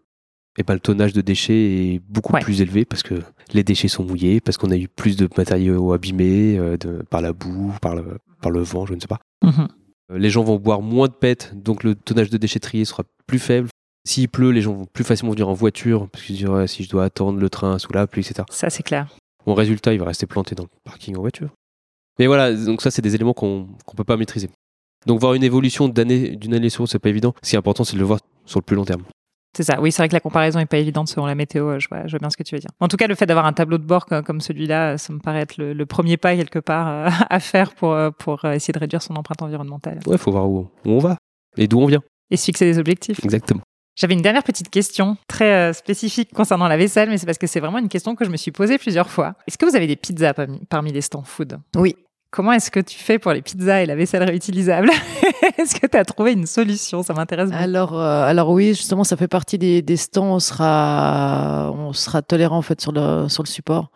et 0.59 0.65
ben, 0.65 0.75
le 0.75 0.81
tonnage 0.81 1.13
de 1.13 1.21
déchets 1.21 1.55
est 1.95 2.01
beaucoup 2.09 2.33
Ouais. 2.33 2.41
plus 2.41 2.61
élevé 2.61 2.85
parce 2.85 3.05
que 3.05 3.15
les 3.53 3.63
déchets 3.63 3.87
sont 3.87 4.03
mouillés, 4.03 4.41
parce 4.41 4.59
qu'on 4.59 4.73
a 4.73 4.77
eu 4.77 4.89
plus 4.89 5.17
de 5.17 5.29
matériaux 5.39 5.93
abîmés 5.93 6.59
euh, 6.59 6.77
de- 6.77 7.03
par 7.09 7.21
la 7.23 7.33
boue, 7.33 7.73
par 7.81 7.95
le, 7.95 8.19
par 8.43 8.51
le 8.51 8.61
vent, 8.61 8.87
je 8.87 8.95
ne 8.95 9.01
sais 9.01 9.07
pas. 9.07 9.21
Euh, 9.45 9.51
Les 10.15 10.31
gens 10.31 10.43
vont 10.43 10.57
boire 10.57 10.81
moins 10.81 11.09
de 11.09 11.13
pètes, 11.13 11.53
donc 11.55 11.85
le 11.85 11.95
tonnage 11.95 12.31
de 12.31 12.39
déchetterie 12.39 12.87
sera 12.87 13.05
plus 13.27 13.39
faible. 13.39 13.69
S'il 14.07 14.29
pleut, 14.29 14.51
les 14.51 14.63
gens 14.63 14.73
vont 14.73 14.87
plus 14.87 15.05
facilement 15.05 15.33
venir 15.33 15.49
en 15.49 15.53
voiture, 15.53 16.09
parce 16.09 16.25
qu'ils 16.25 16.37
se 16.37 16.41
disent 16.41 16.51
Ouais, 16.51 16.67
si 16.67 16.83
je 16.83 16.89
dois 16.89 17.05
attendre 17.05 17.39
le 17.39 17.51
train 17.51 17.79
sous 17.79 17.93
la 17.93 18.07
pluie, 18.07 18.23
etc. 18.23 18.47
Ça, 18.51 18.71
c'est 18.71 18.83
clair. 18.83 19.15
Bon, 19.45 19.55
résultat, 19.55 19.93
il 19.93 19.99
va 19.99 20.07
rester 20.07 20.27
planté 20.27 20.55
dans 20.55 20.65
le 20.65 20.71
parking 20.85 21.17
en 21.17 21.21
voiture. 21.21 21.51
Mais 22.19 22.27
voilà, 22.27 22.55
donc 22.55 22.81
ça, 22.81 22.91
c'est 22.91 23.03
des 23.03 23.15
éléments 23.15 23.35
qu'on 23.35 23.69
qu'on 23.85 23.97
peut 23.97 24.05
pas 24.05 24.17
maîtriser. 24.17 24.49
Donc 25.07 25.21
voir 25.21 25.35
une 25.35 25.45
évolution 25.45 25.89
d'une 25.89 26.55
année 26.55 26.71
sur 26.71 26.83
l'autre, 26.83 26.93
c'est 26.93 26.99
pas 26.99 27.09
évident. 27.09 27.35
Ce 27.43 27.51
qui 27.51 27.57
est 27.57 27.59
important, 27.59 27.85
c'est 27.85 27.95
de 27.95 28.01
le 28.01 28.05
voir 28.05 28.21
sur 28.47 28.61
le 28.61 28.65
plus 28.65 28.77
long 28.77 28.85
terme. 28.85 29.05
C'est 29.57 29.63
ça. 29.65 29.81
Oui, 29.81 29.91
c'est 29.91 30.03
vrai 30.03 30.09
que 30.09 30.15
la 30.15 30.21
comparaison 30.21 30.59
n'est 30.59 30.67
pas 30.67 30.79
évidente 30.79 31.09
selon 31.09 31.27
la 31.27 31.35
météo. 31.35 31.69
euh, 31.71 31.79
Je 31.79 31.89
vois, 31.89 32.07
je 32.07 32.11
vois 32.13 32.19
bien 32.21 32.31
ce 32.31 32.37
que 32.37 32.43
tu 32.43 32.55
veux 32.55 32.61
dire. 32.61 32.71
En 32.81 32.87
tout 32.89 32.97
cas, 32.97 33.07
le 33.07 33.15
fait 33.15 33.27
d'avoir 33.27 33.47
un 33.47 33.53
tableau 33.53 33.79
de 33.79 33.83
bord 33.85 34.07
co- 34.07 34.23
comme 34.23 34.41
celui-là, 34.41 34.93
euh, 34.93 34.97
ça 34.99 35.13
me 35.13 35.19
paraît 35.19 35.41
être 35.41 35.57
le, 35.57 35.73
le 35.73 35.87
premier 35.87 36.17
pas 36.17 36.37
quelque 36.37 36.59
part 36.59 36.89
euh, 36.89 37.09
à 37.31 37.41
faire 37.41 37.73
pour, 37.75 37.97
pour 38.19 38.45
essayer 38.45 38.73
de 38.73 38.79
réduire 38.79 39.03
son 39.03 39.17
empreinte 39.17 39.43
environnementale 39.43 40.01
Ouais, 40.07 40.19
faut 40.19 40.31
voir 40.31 40.49
où, 40.49 40.69
où 40.85 40.91
on 40.91 40.99
va 40.99 41.17
et 41.57 41.67
d'où 41.67 41.81
on 41.81 41.87
vient. 41.87 42.03
et 42.31 42.37
se 42.37 42.45
fixer 42.45 42.67
des 42.67 42.79
objectifs. 42.79 43.25
Exactement. 43.25 43.63
J'avais 43.97 44.15
une 44.15 44.23
dernière 44.23 44.45
petite 44.45 44.71
question 44.71 45.17
très 45.27 45.73
spécifique 45.73 46.31
concernant 46.33 46.69
la 46.69 46.77
vaisselle, 46.77 47.09
mais 47.11 47.19
c'est 47.19 47.27
parce 47.27 47.39
que 47.39 47.49
c'est 47.49 47.59
vraiment 47.59 47.79
une 47.79 47.89
question 47.89 48.15
que 48.15 48.25
je 48.25 48.31
me 48.31 48.37
suis 48.37 48.53
posée 48.53 48.79
plusieurs 48.79 49.11
fois. 49.11 49.35
Est-ce 49.49 49.59
que 49.59 49.67
vous 49.67 49.75
avez 49.75 49.89
des 49.89 49.97
pizzas 49.97 50.35
parmi, 50.35 50.61
parmi 50.71 50.93
les 50.93 51.01
stands 51.01 51.25
food 51.25 51.59
Oui. 51.75 51.97
Comment 52.31 52.53
est-ce 52.53 52.71
que 52.71 52.81
tu 52.81 52.99
fais 52.99 53.19
pour 53.19 53.33
les 53.33 53.41
pizzas 53.41 53.83
et 53.83 53.87
la 53.87 53.97
vaisselle 53.97 54.23
réutilisable 54.23 54.91
Est-ce 55.59 55.75
que 55.75 55.87
tu 55.87 55.97
as 55.97 56.05
trouvé 56.05 56.33
une 56.33 56.47
solution? 56.47 57.03
Ça 57.03 57.15
m'intéresse 57.15 57.51
beaucoup. 57.51 57.63
Alors, 57.63 57.99
euh, 57.99 58.25
alors 58.25 58.51
oui, 58.51 58.69
justement, 58.69 59.03
ça 59.05 59.17
fait 59.17 59.29
partie 59.29 59.57
des, 59.57 59.81
des 59.81 59.97
stands. 59.97 60.35
On 60.35 60.39
sera, 60.39 61.73
on 61.75 61.93
sera 61.95 62.21
tolérant 62.21 62.59
en 62.59 62.63
fait 62.63 62.81
sur 62.81 62.93
le 62.93 63.29
sur 63.29 63.43
le 63.43 63.49
support 63.49 63.91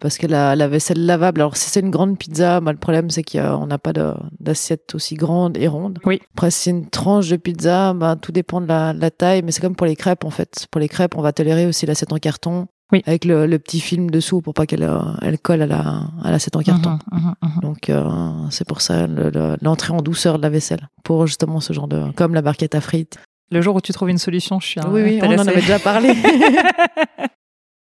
parce 0.00 0.18
que 0.18 0.26
la, 0.26 0.56
la 0.56 0.68
vaisselle 0.68 1.04
lavable. 1.04 1.40
Alors 1.40 1.56
si 1.56 1.70
c'est 1.70 1.80
une 1.80 1.90
grande 1.90 2.18
pizza, 2.18 2.60
bah, 2.60 2.72
le 2.72 2.78
problème 2.78 3.10
c'est 3.10 3.22
qu'on 3.22 3.66
n'a 3.66 3.78
pas 3.78 3.92
d'assiette 4.40 4.94
aussi 4.94 5.14
grande 5.14 5.56
et 5.56 5.68
ronde. 5.68 5.98
Oui. 6.04 6.20
Après, 6.34 6.50
si 6.50 6.64
c'est 6.64 6.70
une 6.70 6.88
tranche 6.88 7.28
de 7.28 7.36
pizza, 7.36 7.94
bah, 7.94 8.16
tout 8.20 8.32
dépend 8.32 8.60
de 8.60 8.66
la, 8.66 8.92
de 8.92 9.00
la 9.00 9.10
taille, 9.10 9.42
mais 9.42 9.52
c'est 9.52 9.60
comme 9.60 9.76
pour 9.76 9.86
les 9.86 9.96
crêpes 9.96 10.24
en 10.24 10.30
fait. 10.30 10.66
Pour 10.70 10.80
les 10.80 10.88
crêpes, 10.88 11.16
on 11.16 11.22
va 11.22 11.32
tolérer 11.32 11.66
aussi 11.66 11.86
l'assiette 11.86 12.12
en 12.12 12.18
carton. 12.18 12.68
Oui. 12.92 13.02
Avec 13.06 13.24
le, 13.24 13.46
le 13.46 13.58
petit 13.58 13.80
film 13.80 14.10
dessous 14.10 14.40
pour 14.42 14.54
pas 14.54 14.64
qu'elle 14.66 14.84
euh, 14.84 14.98
elle 15.22 15.38
colle 15.38 15.62
à 15.62 15.66
la 15.66 16.02
à 16.22 16.30
l'assiette 16.30 16.54
en 16.56 16.60
carton. 16.62 16.98
Mhm, 17.10 17.20
mhm, 17.20 17.34
mhm. 17.42 17.60
Donc 17.62 17.90
euh, 17.90 18.04
c'est 18.50 18.66
pour 18.66 18.80
ça 18.80 19.06
le- 19.08 19.30
le- 19.30 19.56
l'entrée 19.60 19.92
en 19.92 20.02
douceur 20.02 20.36
de 20.38 20.42
la 20.42 20.50
vaisselle 20.50 20.88
pour 21.02 21.26
justement 21.26 21.58
ce 21.60 21.72
genre 21.72 21.88
de 21.88 22.12
comme 22.12 22.32
la 22.34 22.42
barquette 22.42 22.74
à 22.76 22.80
frites. 22.80 23.18
Le 23.50 23.60
jour 23.60 23.74
où 23.76 23.80
tu 23.80 23.92
trouves 23.92 24.10
une 24.10 24.18
solution, 24.18 24.60
je 24.60 24.66
suis 24.66 24.80
oui 24.88 25.02
oui, 25.02 25.20
on 25.22 25.26
en 25.34 25.38
avait 25.46 25.60
déjà 25.60 25.78
parlé. 25.80 26.12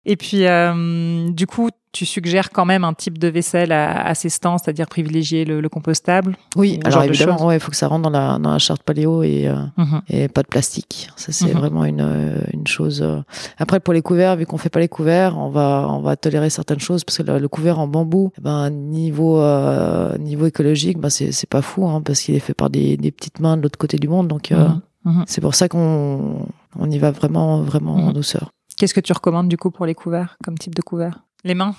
Et 0.08 0.16
puis, 0.16 0.46
euh, 0.46 1.30
du 1.30 1.46
coup, 1.48 1.68
tu 1.90 2.06
suggères 2.06 2.50
quand 2.50 2.64
même 2.64 2.84
un 2.84 2.92
type 2.94 3.18
de 3.18 3.26
vaisselle 3.26 3.72
à, 3.72 4.06
à 4.06 4.14
ces 4.14 4.28
stands, 4.28 4.58
c'est-à-dire 4.58 4.86
privilégier 4.86 5.44
le, 5.44 5.60
le 5.60 5.68
compostable. 5.68 6.36
oui, 6.54 6.78
alors 6.84 7.02
évidemment, 7.02 7.38
choses. 7.38 7.46
ouais, 7.46 7.56
il 7.56 7.60
faut 7.60 7.70
que 7.70 7.76
ça 7.76 7.88
rentre 7.88 8.02
dans 8.02 8.10
la 8.10 8.38
dans 8.38 8.52
la 8.52 8.58
charte 8.58 8.82
paléo 8.82 9.22
et 9.22 9.48
euh, 9.48 9.54
Mhm. 9.78 10.02
et 10.08 10.28
pas 10.28 10.42
de 10.42 10.46
plastique. 10.48 11.08
Ça 11.16 11.32
c'est 11.32 11.46
Mhm. 11.52 11.58
vraiment 11.60 11.84
une 11.86 12.42
une 12.52 12.66
chose. 12.66 13.00
euh. 13.02 13.20
Après 13.58 13.80
pour 13.80 13.94
les 13.94 14.02
couverts, 14.02 14.36
vu 14.36 14.44
qu'on 14.46 14.58
fait 14.58 14.68
pas 14.68 14.78
les 14.80 14.88
couverts, 14.88 15.38
on 15.38 15.48
va 15.48 15.88
on 15.90 16.00
va 16.02 16.16
tolérer 16.16 16.50
certaines 16.50 16.80
choses 16.80 17.02
parce 17.02 17.16
que 17.18 17.22
le, 17.24 17.38
le 17.38 17.48
couvert 17.48 17.78
en 17.80 17.88
bambou, 17.88 18.30
eh 18.38 18.42
ben 18.42 18.68
niveau 18.70 19.40
euh, 19.40 20.16
niveau 20.18 20.44
écologique, 20.46 20.98
ben 20.98 21.08
c'est 21.10 21.32
c'est 21.32 21.48
pas 21.48 21.62
fou 21.62 21.88
hein, 21.88 22.02
parce 22.04 22.20
qu'il 22.20 22.34
est 22.34 22.40
fait 22.40 22.54
par 22.54 22.68
des 22.70 22.98
des 22.98 23.10
petites 23.10 23.40
mains 23.40 23.56
de 23.56 23.62
l'autre 23.62 23.78
côté 23.78 23.96
du 23.98 24.06
monde. 24.08 24.28
Donc. 24.28 24.52
Mhm. 24.52 25.24
c'est 25.26 25.40
pour 25.40 25.54
ça 25.54 25.68
qu'on 25.68 26.46
on 26.78 26.90
y 26.90 26.98
va 26.98 27.10
vraiment 27.12 27.62
vraiment 27.62 27.94
en 27.94 28.12
douceur. 28.12 28.50
Qu'est-ce 28.76 28.94
que 28.94 29.00
tu 29.00 29.12
recommandes 29.12 29.48
du 29.48 29.56
coup 29.56 29.70
pour 29.70 29.86
les 29.86 29.94
couverts, 29.94 30.36
comme 30.44 30.58
type 30.58 30.74
de 30.74 30.82
couvert? 30.82 31.22
Les 31.44 31.54
mains? 31.54 31.74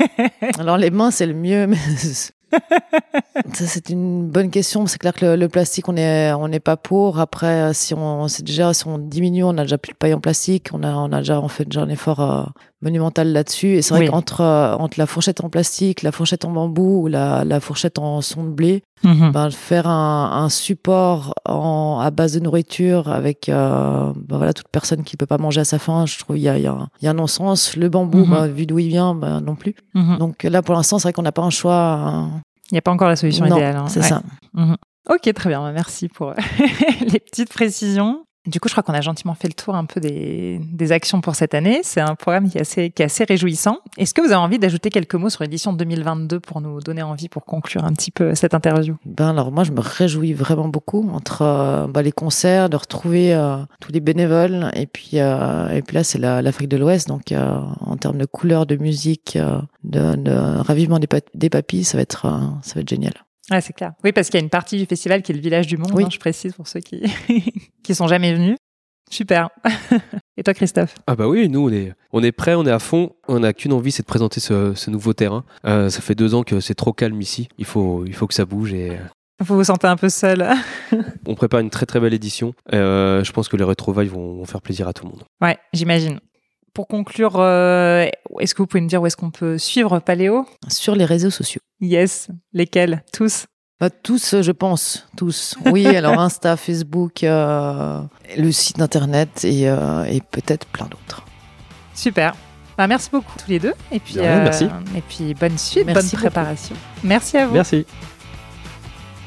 Alors 0.58 0.78
les 0.78 0.90
mains 0.90 1.10
c'est 1.10 1.26
le 1.26 1.34
mieux, 1.34 1.66
mais 1.66 1.76
ça 3.52 3.66
c'est 3.66 3.90
une 3.90 4.28
bonne 4.28 4.50
question. 4.50 4.86
C'est 4.86 4.98
clair 4.98 5.12
que 5.12 5.36
le, 5.36 5.48
plastique 5.48 5.88
on 5.88 5.96
est 5.96 6.32
on 6.32 6.48
n'est 6.48 6.60
pas 6.60 6.76
pour. 6.76 7.20
Après 7.20 7.72
si 7.74 7.94
on 7.94 8.26
déjà 8.42 8.74
si 8.74 8.86
on 8.88 8.98
diminue, 8.98 9.44
on 9.44 9.58
a 9.58 9.62
déjà 9.62 9.78
plus 9.78 9.92
de 9.92 9.96
paille 9.96 10.14
en 10.14 10.20
plastique, 10.20 10.70
on 10.72 10.82
a 10.82 10.92
on 10.92 11.12
a 11.12 11.18
déjà 11.18 11.40
on 11.40 11.48
fait 11.48 11.66
déjà 11.66 11.82
un 11.82 11.88
effort 11.88 12.20
euh, 12.20 12.44
monumental 12.82 13.32
là-dessus. 13.32 13.74
Et 13.76 13.82
c'est 13.82 13.94
vrai 13.94 14.04
Oui. 14.04 14.10
qu'entre 14.10 14.40
euh, 14.40 14.74
entre 14.76 14.98
la 14.98 15.06
fourchette 15.06 15.42
en 15.44 15.48
plastique, 15.50 16.02
la 16.02 16.12
fourchette 16.12 16.44
en 16.44 16.50
bambou 16.50 17.02
ou 17.02 17.06
la 17.08 17.44
la 17.44 17.60
fourchette 17.60 17.98
en 17.98 18.20
son 18.20 18.44
de 18.44 18.50
blé, 18.50 18.82
Mhm. 19.04 19.32
ben, 19.32 19.50
faire 19.50 19.86
un, 19.88 20.42
un 20.44 20.48
support 20.50 21.34
en, 21.46 22.00
à 22.02 22.10
base 22.10 22.34
de 22.34 22.40
nourriture 22.40 23.10
avec 23.10 23.48
euh, 23.48 24.12
ben 24.14 24.36
voilà 24.36 24.52
toute 24.52 24.68
personne 24.68 25.04
qui 25.04 25.16
peut 25.16 25.24
pas 25.26 25.38
manger 25.38 25.62
à 25.62 25.64
sa 25.64 25.78
faim, 25.78 26.04
je 26.06 26.18
trouve 26.18 26.36
il 26.36 26.42
y 26.42 26.48
a 26.48 26.56
il 26.58 26.64
y 26.64 26.66
a, 26.66 26.88
y 27.02 27.06
a 27.06 27.10
un 27.10 27.14
non-sens. 27.14 27.76
Le 27.76 27.88
bambou, 27.88 28.24
Mhm. 28.24 28.30
ben, 28.30 28.46
vu 28.48 28.66
d'où 28.66 28.78
il 28.78 28.88
vient, 28.88 29.14
ben, 29.14 29.40
non 29.40 29.54
plus. 29.56 29.74
Mhm. 29.94 30.18
Donc 30.18 30.42
là, 30.44 30.60
pour 30.62 30.74
l'instant, 30.74 30.98
c'est 30.98 31.04
vrai 31.08 31.12
qu'on 31.12 31.22
n'a 31.22 31.32
pas 31.32 31.42
un 31.42 31.50
choix. 31.50 31.74
hein. 31.74 32.30
Il 32.70 32.74
n'y 32.74 32.78
a 32.78 32.82
pas 32.82 32.92
encore 32.92 33.08
la 33.08 33.16
solution 33.16 33.46
non, 33.46 33.56
idéale. 33.56 33.76
hein. 33.76 33.84
c'est 33.88 34.00
Ouais. 34.00 34.06
ça. 34.08 34.22
Ok, 35.08 35.32
très 35.34 35.48
bien. 35.48 35.72
Merci 35.72 36.08
pour 36.08 36.34
les 37.00 37.18
petites 37.20 37.48
précisions. 37.48 38.24
Du 38.46 38.58
coup, 38.58 38.68
je 38.68 38.72
crois 38.74 38.82
qu'on 38.82 38.94
a 38.94 39.02
gentiment 39.02 39.34
fait 39.34 39.48
le 39.48 39.52
tour 39.54 39.74
un 39.74 39.84
peu 39.84 40.00
des, 40.00 40.58
des 40.72 40.92
actions 40.92 41.20
pour 41.20 41.34
cette 41.34 41.52
année. 41.54 41.80
C'est 41.82 42.00
un 42.00 42.14
programme 42.14 42.48
qui 42.48 42.56
est 42.56 42.62
assez, 42.62 42.90
qui 42.90 43.02
est 43.02 43.04
assez 43.04 43.24
réjouissant. 43.24 43.78
Est-ce 43.98 44.14
que 44.14 44.20
vous 44.22 44.28
avez 44.28 44.36
envie 44.36 44.58
d'ajouter 44.58 44.88
quelques 44.88 45.14
mots 45.14 45.28
sur 45.28 45.42
l'édition 45.42 45.74
2022 45.74 46.40
pour 46.40 46.62
nous 46.62 46.80
donner 46.80 47.02
envie, 47.02 47.28
pour 47.28 47.44
conclure 47.44 47.84
un 47.84 47.92
petit 47.92 48.10
peu 48.10 48.34
cette 48.34 48.54
interview? 48.54 48.96
Ben 49.04 49.28
alors 49.28 49.52
moi, 49.52 49.64
je 49.64 49.72
me 49.72 49.80
réjouis 49.80 50.32
vraiment 50.32 50.68
beaucoup 50.68 51.06
entre 51.12 51.42
euh, 51.42 51.86
bah, 51.86 52.00
les 52.00 52.12
concerts, 52.12 52.70
de 52.70 52.76
retrouver 52.76 53.34
euh, 53.34 53.58
tous 53.80 53.92
les 53.92 54.00
bénévoles, 54.00 54.70
et 54.74 54.86
puis 54.86 55.10
euh, 55.20 55.68
et 55.68 55.82
puis 55.82 55.94
là, 55.96 56.02
c'est 56.02 56.18
la- 56.18 56.40
l'Afrique 56.40 56.68
de 56.68 56.78
l'Ouest, 56.78 57.08
donc 57.08 57.32
euh, 57.32 57.60
en 57.80 57.96
termes 57.98 58.16
de 58.18 58.24
couleurs, 58.26 58.64
de 58.64 58.76
musique, 58.76 59.36
euh, 59.36 59.60
de, 59.84 60.16
de 60.16 60.32
ravivement 60.62 60.98
des, 60.98 61.06
pa- 61.06 61.20
des 61.34 61.50
papilles, 61.50 61.84
ça 61.84 61.98
va 61.98 62.02
être 62.02 62.22
ça 62.62 62.74
va 62.74 62.80
être 62.80 62.88
génial. 62.88 63.12
Ouais, 63.50 63.60
c'est 63.60 63.72
clair. 63.72 63.92
Oui, 64.04 64.12
parce 64.12 64.28
qu'il 64.28 64.38
y 64.38 64.42
a 64.42 64.44
une 64.44 64.50
partie 64.50 64.78
du 64.78 64.86
festival 64.86 65.22
qui 65.22 65.32
est 65.32 65.34
le 65.34 65.40
village 65.40 65.66
du 65.66 65.76
monde, 65.76 65.90
Oui. 65.94 66.04
hein, 66.04 66.08
je 66.12 66.18
précise 66.18 66.52
pour 66.54 66.68
ceux 66.68 66.80
qui 66.80 67.02
qui 67.82 67.94
sont 67.94 68.06
jamais 68.08 68.32
venus. 68.34 68.56
Super. 69.10 69.50
Et 70.36 70.42
toi, 70.44 70.54
Christophe? 70.54 70.94
Ah 71.08 71.16
bah 71.16 71.26
oui, 71.26 71.48
nous 71.48 71.68
on 71.68 71.72
est, 71.72 71.92
on 72.12 72.22
est 72.22 72.30
prêts, 72.32 72.54
on 72.54 72.64
est 72.64 72.70
à 72.70 72.78
fond. 72.78 73.10
On 73.26 73.40
n'a 73.40 73.52
qu'une 73.52 73.72
envie, 73.72 73.90
c'est 73.90 74.02
de 74.02 74.06
présenter 74.06 74.38
ce, 74.38 74.72
ce 74.74 74.88
nouveau 74.90 75.12
terrain. 75.14 75.44
Euh, 75.64 75.88
ça 75.90 76.00
fait 76.00 76.14
deux 76.14 76.34
ans 76.34 76.44
que 76.44 76.60
c'est 76.60 76.74
trop 76.76 76.92
calme 76.92 77.20
ici. 77.20 77.48
Il 77.58 77.64
faut, 77.64 78.04
il 78.06 78.14
faut 78.14 78.28
que 78.28 78.34
ça 78.34 78.44
bouge 78.44 78.72
et 78.72 78.90
euh, 78.90 78.96
Vous 79.40 79.56
vous 79.56 79.64
sentez 79.64 79.88
un 79.88 79.96
peu 79.96 80.08
seul 80.08 80.48
on 81.26 81.34
prépare 81.34 81.58
une 81.60 81.70
très 81.70 81.86
très 81.86 81.98
belle 81.98 82.14
édition. 82.14 82.54
Euh, 82.72 83.24
je 83.24 83.32
pense 83.32 83.48
que 83.48 83.56
les 83.56 83.64
retrouvailles 83.64 84.06
vont, 84.06 84.36
vont 84.36 84.44
faire 84.44 84.62
plaisir 84.62 84.86
à 84.86 84.92
tout 84.92 85.04
le 85.04 85.10
monde. 85.10 85.24
Ouais, 85.42 85.58
j'imagine. 85.72 86.20
Pour 86.80 86.88
conclure, 86.88 87.34
euh, 87.36 88.06
est-ce 88.38 88.54
que 88.54 88.62
vous 88.62 88.66
pouvez 88.66 88.80
me 88.80 88.88
dire 88.88 89.02
où 89.02 89.06
est-ce 89.06 89.14
qu'on 89.14 89.30
peut 89.30 89.58
suivre 89.58 89.98
Paléo? 89.98 90.46
Sur 90.68 90.94
les 90.94 91.04
réseaux 91.04 91.28
sociaux. 91.28 91.60
Yes. 91.82 92.28
Lesquels? 92.54 93.04
Tous? 93.12 93.44
Bah, 93.78 93.90
tous, 93.90 94.40
je 94.40 94.50
pense, 94.50 95.06
tous. 95.14 95.56
Oui, 95.66 95.86
alors 95.94 96.18
Insta, 96.18 96.56
Facebook, 96.56 97.22
euh, 97.22 98.00
le 98.34 98.50
site 98.50 98.80
internet 98.80 99.44
et, 99.44 99.68
euh, 99.68 100.04
et 100.04 100.22
peut-être 100.22 100.66
plein 100.68 100.86
d'autres. 100.86 101.26
Super. 101.94 102.34
Bah, 102.78 102.86
merci 102.86 103.10
beaucoup 103.12 103.32
tous 103.38 103.50
les 103.50 103.58
deux. 103.58 103.74
Et 103.92 104.00
puis, 104.00 104.14
merci. 104.16 104.66
Et 104.96 105.02
puis 105.02 105.34
bonne 105.34 105.58
suite, 105.58 105.84
Merci 105.84 105.94
bonne 106.00 106.06
beaucoup. 106.06 106.16
préparation. 106.16 106.76
Merci 107.04 107.36
à 107.36 107.46
vous. 107.46 107.52
Merci. 107.52 107.84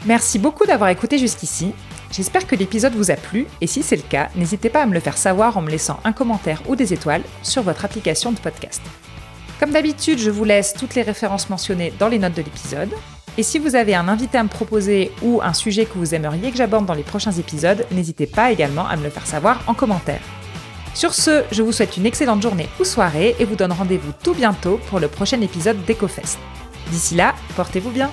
Merci 0.08 0.40
beaucoup 0.40 0.66
d'avoir 0.66 0.90
écouté 0.90 1.20
jusqu'ici. 1.20 1.72
J'espère 2.16 2.46
que 2.46 2.56
l'épisode 2.56 2.94
vous 2.94 3.10
a 3.10 3.16
plu 3.16 3.48
et 3.60 3.66
si 3.66 3.82
c'est 3.82 3.96
le 3.96 4.04
cas, 4.04 4.30
n'hésitez 4.36 4.70
pas 4.70 4.84
à 4.84 4.86
me 4.86 4.94
le 4.94 5.00
faire 5.00 5.18
savoir 5.18 5.58
en 5.58 5.64
me 5.64 5.72
laissant 5.72 6.00
un 6.04 6.12
commentaire 6.12 6.62
ou 6.68 6.76
des 6.76 6.94
étoiles 6.94 7.24
sur 7.42 7.64
votre 7.64 7.86
application 7.86 8.32
de 8.32 8.38
podcast. 8.38 8.84
Comme 9.60 9.72
d'habitude, 9.72 10.20
je 10.20 10.30
vous 10.30 10.44
laisse 10.44 10.76
toutes 10.76 10.94
les 10.94 11.02
références 11.02 11.50
mentionnées 11.50 11.92
dans 11.98 12.10
les 12.10 12.20
notes 12.20 12.36
de 12.36 12.44
l'épisode. 12.44 12.92
Et 13.40 13.42
si 13.42 13.58
vous 13.58 13.76
avez 13.76 13.96
un 13.96 14.08
invité 14.08 14.38
à 14.38 14.44
me 14.44 14.50
proposer 14.50 15.12
ou 15.24 15.42
un 15.42 15.54
sujet 15.54 15.86
que 15.86 15.98
vous 15.98 16.14
aimeriez 16.14 16.52
que 16.52 16.58
j'aborde 16.58 16.86
dans 16.86 16.94
les 16.94 17.02
prochains 17.02 17.32
épisodes, 17.32 17.88
n'hésitez 17.90 18.28
pas 18.28 18.52
également 18.52 18.88
à 18.88 18.96
me 18.96 19.04
le 19.04 19.10
faire 19.10 19.26
savoir 19.26 19.64
en 19.66 19.74
commentaire. 19.74 20.22
Sur 20.94 21.16
ce, 21.16 21.44
je 21.52 21.64
vous 21.64 21.72
souhaite 21.72 21.98
une 21.98 22.06
excellente 22.06 22.44
journée 22.44 22.70
ou 22.80 22.84
soirée 22.84 23.36
et 23.40 23.46
vous 23.46 23.56
donne 23.56 23.72
rendez-vous 23.72 24.12
tout 24.24 24.36
bientôt 24.36 24.80
pour 24.88 25.00
le 25.00 25.08
prochain 25.08 25.42
épisode 25.42 25.84
d'EcoFest. 25.86 26.38
D'ici 26.92 27.16
là, 27.16 27.34
portez-vous 27.56 27.90
bien 27.90 28.12